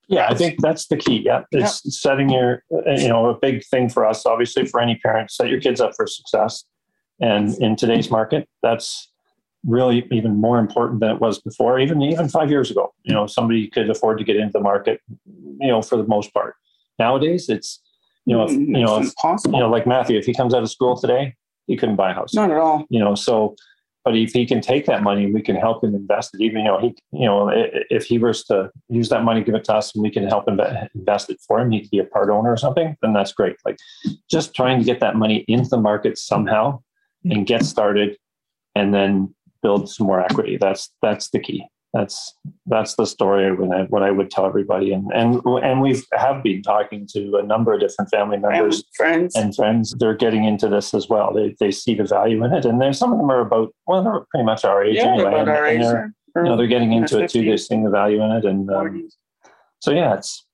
Yeah, 0.09 0.27
I 0.31 0.35
think 0.35 0.61
that's 0.63 0.87
the 0.87 0.97
key. 0.97 1.19
Yeah, 1.19 1.43
it's 1.53 2.01
setting 2.01 2.31
your, 2.31 2.65
you 2.71 3.09
know, 3.09 3.29
a 3.29 3.35
big 3.35 3.63
thing 3.67 3.91
for 3.91 4.07
us, 4.07 4.25
obviously, 4.25 4.65
for 4.65 4.81
any 4.81 4.97
parent, 4.97 5.31
set 5.31 5.49
your 5.49 5.61
kids 5.61 5.83
up 5.83 5.93
for 5.95 6.07
success. 6.07 6.65
And 7.21 7.55
in 7.59 7.77
today's 7.77 8.11
market, 8.11 8.49
that's 8.63 9.11
really 9.67 10.07
even 10.11 10.37
more 10.37 10.59
important 10.59 11.01
than 11.01 11.11
it 11.11 11.21
was 11.21 11.41
before, 11.41 11.79
even 11.79 12.01
even 12.01 12.29
five 12.29 12.49
years 12.49 12.71
ago. 12.71 12.95
You 13.03 13.13
know, 13.13 13.27
somebody 13.27 13.69
could 13.69 13.91
afford 13.91 14.17
to 14.19 14.25
get 14.25 14.37
into 14.37 14.53
the 14.53 14.61
market, 14.61 15.03
you 15.27 15.69
know, 15.69 15.83
for 15.83 15.97
the 15.97 16.07
most 16.07 16.33
part. 16.33 16.55
Nowadays, 16.99 17.51
it's, 17.51 17.83
you 18.25 18.35
know, 18.35 18.45
if, 18.45 18.51
mm-hmm. 18.51 18.77
you 18.77 18.85
know, 18.87 19.01
if, 19.01 19.09
it's 19.09 19.45
you 19.45 19.53
know, 19.53 19.69
like 19.69 19.87
Matthew, 19.87 20.17
if 20.17 20.25
he 20.25 20.33
comes 20.33 20.55
out 20.55 20.63
of 20.63 20.71
school 20.71 20.99
today, 20.99 21.35
he 21.69 21.77
couldn't 21.77 21.97
buy 21.97 22.11
a 22.11 22.15
house. 22.15 22.35
Not 22.35 22.51
at 22.51 22.57
all. 22.57 22.85
you 22.91 22.99
know 22.99 23.15
so 23.15 23.55
but 24.05 24.17
if 24.17 24.33
he 24.33 24.47
can 24.47 24.61
take 24.61 24.87
that 24.87 25.03
money 25.03 25.31
we 25.31 25.43
can 25.43 25.55
help 25.55 25.85
him 25.85 25.95
invest 25.95 26.35
it. 26.35 26.41
Even 26.41 26.61
you 26.61 26.65
know 26.65 26.79
he 26.81 26.97
you 27.13 27.27
know 27.27 27.51
if 27.91 28.05
he 28.05 28.19
was 28.19 28.45
to 28.45 28.71
use 28.89 29.09
that 29.11 29.23
money 29.23 29.43
give 29.45 29.55
it 29.55 29.65
to 29.65 29.75
us 29.75 29.95
and 29.95 30.03
we 30.03 30.11
can 30.11 30.27
help 30.27 30.49
him 30.49 30.61
invest 30.95 31.31
it 31.31 31.39
for 31.47 31.61
him 31.61 31.71
he 31.71 31.81
could 31.81 31.91
be 31.91 31.99
a 32.01 32.05
part 32.05 32.31
owner 32.31 32.51
or 32.51 32.57
something 32.57 32.97
then 33.03 33.13
that's 33.13 33.33
great. 33.33 33.57
Like 33.65 33.79
just 34.31 34.55
trying 34.55 34.79
to 34.79 34.85
get 34.85 35.01
that 35.01 35.15
money 35.17 35.45
into 35.47 35.69
the 35.69 35.81
market 35.81 36.19
somehow 36.19 36.81
and 37.25 37.47
get 37.47 37.65
started 37.65 38.17
and 38.75 38.95
then 38.95 39.35
build 39.63 39.91
some 39.91 40.07
more 40.07 40.21
equity. 40.21 40.57
That's 40.57 40.91
that's 41.03 41.31
the 41.31 41.41
key 41.41 41.65
that's 41.95 42.35
that's 42.67 42.97
the 42.97 43.07
story 43.07 43.55
when 43.55 43.73
I, 43.73 43.85
what 43.85 44.03
I 44.03 44.11
would 44.11 44.31
tell 44.31 44.45
everybody 44.45 44.93
and 44.93 45.11
and 45.15 45.41
and 45.63 45.81
we've 45.81 46.05
have 46.13 46.43
been 46.43 46.63
talking 46.63 47.09
to 47.15 47.37
a 47.37 47.43
number 47.43 47.73
of 47.73 47.81
different 47.81 48.11
family 48.11 48.37
members 48.37 48.85
friends. 48.95 49.35
and 49.35 49.55
friends, 49.55 49.95
they're 49.99 50.17
getting 50.17 50.45
into 50.45 50.69
this 50.69 50.93
as 50.95 51.09
well. 51.09 51.33
They, 51.33 51.55
they 51.61 51.71
see 51.71 51.95
the 51.95 52.05
value 52.05 52.45
in 52.45 52.53
it. 52.53 52.65
And 52.65 52.81
there's 52.81 52.99
some 52.99 53.13
of 53.13 53.19
them 53.19 53.31
are 53.31 53.41
about, 53.41 53.75
well, 53.87 54.03
they're 54.03 54.27
pretty 54.31 54.45
much 54.45 54.65
our 54.65 54.85
age 54.85 54.97
yeah, 54.97 55.13
anyway. 55.15 55.29
about 55.29 55.49
our 55.49 55.67
age. 55.67 55.81
they're, 55.81 56.13
you 56.37 56.43
know, 56.43 56.57
they're 56.57 56.67
getting 56.67 56.93
into 56.93 57.23
it 57.23 57.31
too. 57.31 57.45
They're 57.45 57.57
seeing 57.57 57.85
the 57.85 57.91
value 57.91 58.23
in 58.23 58.31
it. 58.33 58.45
And 58.45 58.71
um, 58.71 59.09
so, 59.81 59.93
yeah, 59.93 60.15
it's, 60.15 60.47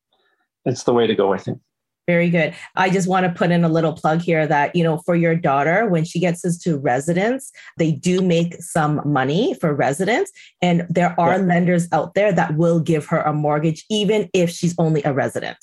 it's 0.65 0.85
the 0.85 0.93
way 0.95 1.07
to 1.07 1.15
go, 1.15 1.33
I 1.33 1.39
think. 1.39 1.59
Very 2.07 2.29
good. 2.29 2.55
I 2.77 2.91
just 2.91 3.09
want 3.09 3.25
to 3.25 3.33
put 3.33 3.51
in 3.51 3.65
a 3.65 3.69
little 3.69 3.93
plug 3.95 4.21
here 4.21 4.47
that, 4.47 4.77
you 4.77 4.85
know, 4.85 4.99
for 5.07 5.17
your 5.17 5.35
daughter, 5.35 5.89
when 5.89 6.05
she 6.05 6.21
gets 6.21 6.45
into 6.45 6.77
residence, 6.79 7.51
they 7.79 7.93
do 7.93 8.21
make 8.21 8.61
some 8.63 9.01
money 9.07 9.55
for 9.55 9.75
residence. 9.75 10.31
And 10.61 10.87
there 10.91 11.19
are 11.19 11.39
Yeah. 11.39 11.47
lenders 11.47 11.89
out 11.93 12.13
there 12.15 12.31
that 12.33 12.57
will 12.57 12.79
give 12.79 13.07
her 13.07 13.23
a 13.23 13.33
mortgage, 13.33 13.87
even 13.89 14.29
if 14.35 14.51
she's 14.51 14.75
only 14.79 15.03
a 15.05 15.13
resident. 15.15 15.57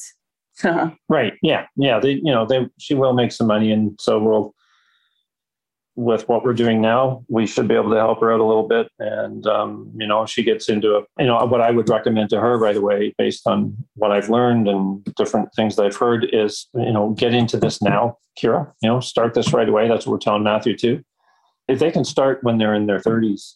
Right. 1.10 1.34
Yeah. 1.42 1.66
Yeah. 1.76 2.00
They, 2.00 2.14
you 2.14 2.32
know, 2.32 2.46
they, 2.46 2.68
she 2.80 2.94
will 2.94 3.14
make 3.14 3.32
some 3.32 3.48
money. 3.48 3.72
And 3.72 3.98
so 4.00 4.20
we'll, 4.20 4.54
with 5.96 6.28
what 6.30 6.44
we're 6.44 6.54
doing 6.54 6.82
now, 6.82 7.24
we 7.28 7.46
should 7.46 7.68
be 7.68 7.76
able 7.76 7.92
to 7.92 7.98
help 7.98 8.22
her 8.22 8.32
out 8.32 8.40
a 8.40 8.46
little 8.46 8.68
bit. 8.68 8.90
And, 9.00 9.46
um, 9.46 9.92
you 9.96 10.08
know, 10.08 10.26
she 10.26 10.44
gets 10.44 10.70
into 10.70 10.96
a, 10.96 11.02
you 11.20 11.28
know, 11.28 11.44
what 11.46 11.62
I 11.62 11.72
would 11.72 11.90
recommend 11.90 12.30
to 12.30 12.40
her 12.40 12.58
right 12.58 12.78
away, 12.78 13.14
based 13.18 13.46
on 13.46 13.76
what 13.96 14.12
I've 14.12 14.30
learned 14.30 14.68
and 14.68 15.04
different 15.16 15.50
things 15.56 15.76
that 15.76 15.86
I've 15.86 15.98
heard 15.98 16.28
is, 16.32 16.68
you 16.74 16.94
know, 16.94 17.10
get 17.12 17.34
into 17.34 17.58
this 17.58 17.82
now, 17.82 18.18
Kira, 18.40 18.72
you 18.82 18.90
know, 18.90 19.00
start 19.00 19.34
this 19.34 19.54
right 19.54 19.68
away. 19.68 19.88
That's 19.88 20.06
what 20.06 20.14
we're 20.14 20.20
telling 20.20 20.44
Matthew 20.44 20.78
too. 20.78 21.04
If 21.68 21.80
they 21.80 21.92
can 21.92 22.06
start 22.06 22.44
when 22.44 22.58
they're 22.58 22.74
in 22.74 22.88
their 22.88 23.00
30s, 23.00 23.56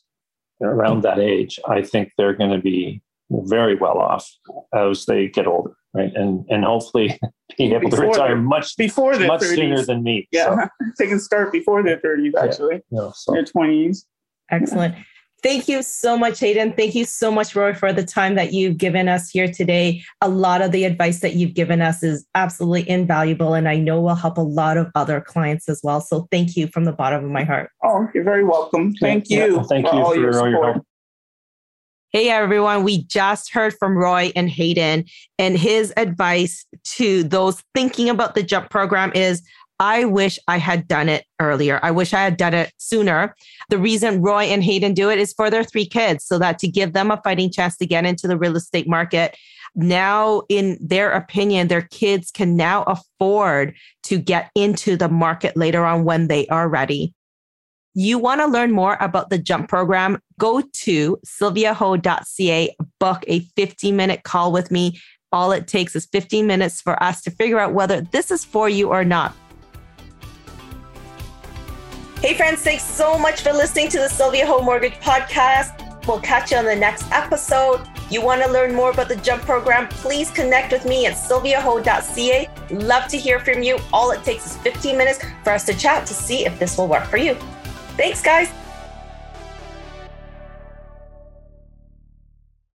around 0.61 1.03
that 1.03 1.19
age, 1.19 1.59
I 1.67 1.81
think 1.81 2.11
they're 2.17 2.33
going 2.33 2.51
to 2.51 2.59
be 2.59 3.01
very 3.29 3.75
well 3.75 3.97
off 3.97 4.29
as 4.73 5.05
they 5.05 5.27
get 5.27 5.47
older, 5.47 5.71
right? 5.93 6.11
And 6.15 6.45
and 6.49 6.63
hopefully 6.63 7.17
be 7.57 7.73
able 7.73 7.89
to 7.89 7.97
retire 7.97 8.27
they're- 8.29 8.35
much 8.37 8.75
Before 8.77 9.17
their 9.17 9.27
much 9.27 9.41
30s. 9.41 9.55
sooner 9.55 9.81
than 9.85 10.03
me. 10.03 10.27
So, 10.33 10.39
yeah, 10.39 10.67
they 10.99 11.07
can 11.07 11.19
start 11.19 11.51
before 11.51 11.83
their 11.83 11.97
30s, 11.97 12.33
actually, 12.41 12.75
you 12.75 12.97
know, 12.97 13.11
so 13.15 13.33
their 13.33 13.43
20s. 13.43 14.05
Excellent. 14.51 14.95
Thank 15.43 15.67
you 15.67 15.83
so 15.83 16.17
much, 16.17 16.39
Hayden. 16.39 16.73
Thank 16.73 16.95
you 16.95 17.05
so 17.05 17.29
much, 17.29 17.55
Roy, 17.55 17.73
for 17.75 17.93
the 17.93 18.03
time 18.03 18.33
that 18.33 18.51
you've 18.53 18.77
given 18.77 19.07
us 19.07 19.29
here 19.29 19.51
today. 19.51 20.01
A 20.21 20.27
lot 20.29 20.63
of 20.63 20.71
the 20.71 20.85
advice 20.85 21.19
that 21.19 21.35
you've 21.35 21.53
given 21.53 21.81
us 21.83 22.01
is 22.01 22.25
absolutely 22.33 22.89
invaluable, 22.89 23.53
and 23.53 23.67
I 23.67 23.75
know 23.77 24.01
will 24.01 24.15
help 24.15 24.37
a 24.39 24.41
lot 24.41 24.77
of 24.77 24.89
other 24.95 25.21
clients 25.21 25.69
as 25.69 25.81
well. 25.83 26.01
So 26.01 26.27
thank 26.31 26.55
you 26.55 26.65
from 26.67 26.85
the 26.85 26.93
bottom 26.93 27.23
of 27.23 27.29
my 27.29 27.43
heart. 27.43 27.69
Oh, 27.83 28.07
you're 28.15 28.23
very 28.23 28.43
welcome. 28.43 28.93
Thank 28.95 29.25
Yeah, 29.29 29.45
you. 29.45 29.63
thank 29.65 29.87
for 29.87 29.93
you 29.95 30.01
all 30.01 30.13
for 30.13 30.19
your 30.19 30.39
all 30.39 30.49
your 30.49 30.57
support. 30.57 30.73
help. 30.77 30.87
Hey 32.15 32.29
everyone, 32.29 32.85
we 32.85 33.03
just 33.03 33.51
heard 33.51 33.73
from 33.73 33.97
Roy 33.97 34.31
and 34.37 34.49
Hayden, 34.49 35.03
and 35.37 35.57
his 35.57 35.91
advice 35.97 36.65
to 36.95 37.23
those 37.23 37.61
thinking 37.73 38.07
about 38.09 38.35
the 38.35 38.41
jump 38.41 38.69
program 38.69 39.11
is 39.13 39.41
I 39.81 40.05
wish 40.05 40.39
I 40.47 40.57
had 40.57 40.87
done 40.87 41.09
it 41.09 41.25
earlier. 41.41 41.77
I 41.83 41.91
wish 41.91 42.13
I 42.13 42.23
had 42.23 42.37
done 42.37 42.53
it 42.53 42.71
sooner. 42.77 43.35
The 43.67 43.77
reason 43.77 44.21
Roy 44.21 44.43
and 44.43 44.63
Hayden 44.63 44.93
do 44.93 45.09
it 45.09 45.19
is 45.19 45.33
for 45.33 45.49
their 45.49 45.65
three 45.65 45.85
kids, 45.85 46.25
so 46.25 46.39
that 46.39 46.57
to 46.59 46.69
give 46.69 46.93
them 46.93 47.11
a 47.11 47.19
fighting 47.21 47.51
chance 47.51 47.75
to 47.79 47.85
get 47.85 48.05
into 48.05 48.29
the 48.29 48.37
real 48.37 48.55
estate 48.55 48.87
market. 48.87 49.35
Now, 49.75 50.43
in 50.47 50.77
their 50.79 51.11
opinion, 51.11 51.67
their 51.67 51.81
kids 51.81 52.31
can 52.31 52.55
now 52.55 52.83
afford 52.83 53.75
to 54.03 54.19
get 54.19 54.51
into 54.55 54.95
the 54.95 55.09
market 55.09 55.57
later 55.57 55.83
on 55.83 56.05
when 56.05 56.29
they 56.29 56.47
are 56.47 56.69
ready. 56.69 57.13
You 57.97 58.19
want 58.19 58.41
to 58.41 58.47
learn 58.47 58.73
more 58.73 58.97
about 58.99 59.29
the 59.29 59.37
JUMP 59.37 59.69
program? 59.69 60.19
Go 60.37 60.59
to 60.59 61.17
sylviaho.ca, 61.25 62.75
book 62.99 63.23
a 63.27 63.39
15 63.39 63.95
minute 63.95 64.23
call 64.23 64.51
with 64.51 64.69
me. 64.69 64.99
All 65.31 65.53
it 65.53 65.65
takes 65.65 65.95
is 65.95 66.05
15 66.07 66.45
minutes 66.45 66.81
for 66.81 67.01
us 67.01 67.21
to 67.21 67.31
figure 67.31 67.57
out 67.57 67.73
whether 67.73 68.01
this 68.01 68.31
is 68.31 68.43
for 68.43 68.67
you 68.67 68.89
or 68.89 69.05
not. 69.05 69.33
Hey, 72.19 72.33
friends, 72.33 72.63
thanks 72.63 72.83
so 72.83 73.17
much 73.17 73.41
for 73.41 73.53
listening 73.53 73.87
to 73.89 73.99
the 73.99 74.09
Sylvia 74.09 74.45
Ho 74.45 74.61
Mortgage 74.61 74.95
Podcast. 74.95 76.05
We'll 76.05 76.19
catch 76.19 76.51
you 76.51 76.57
on 76.57 76.65
the 76.65 76.75
next 76.75 77.09
episode. 77.13 77.79
You 78.11 78.21
want 78.21 78.43
to 78.43 78.51
learn 78.51 78.75
more 78.75 78.91
about 78.91 79.07
the 79.07 79.15
JUMP 79.15 79.43
program? 79.43 79.87
Please 79.87 80.31
connect 80.31 80.73
with 80.73 80.83
me 80.83 81.05
at 81.05 81.13
sylviaho.ca. 81.13 82.49
Love 82.71 83.07
to 83.07 83.17
hear 83.17 83.39
from 83.39 83.63
you. 83.63 83.79
All 83.93 84.11
it 84.11 84.21
takes 84.25 84.47
is 84.47 84.57
15 84.57 84.97
minutes 84.97 85.23
for 85.45 85.53
us 85.53 85.65
to 85.67 85.73
chat 85.73 86.05
to 86.07 86.13
see 86.13 86.45
if 86.45 86.59
this 86.59 86.77
will 86.77 86.89
work 86.89 87.05
for 87.05 87.15
you. 87.15 87.37
Thanks, 87.97 88.21
guys. 88.21 88.64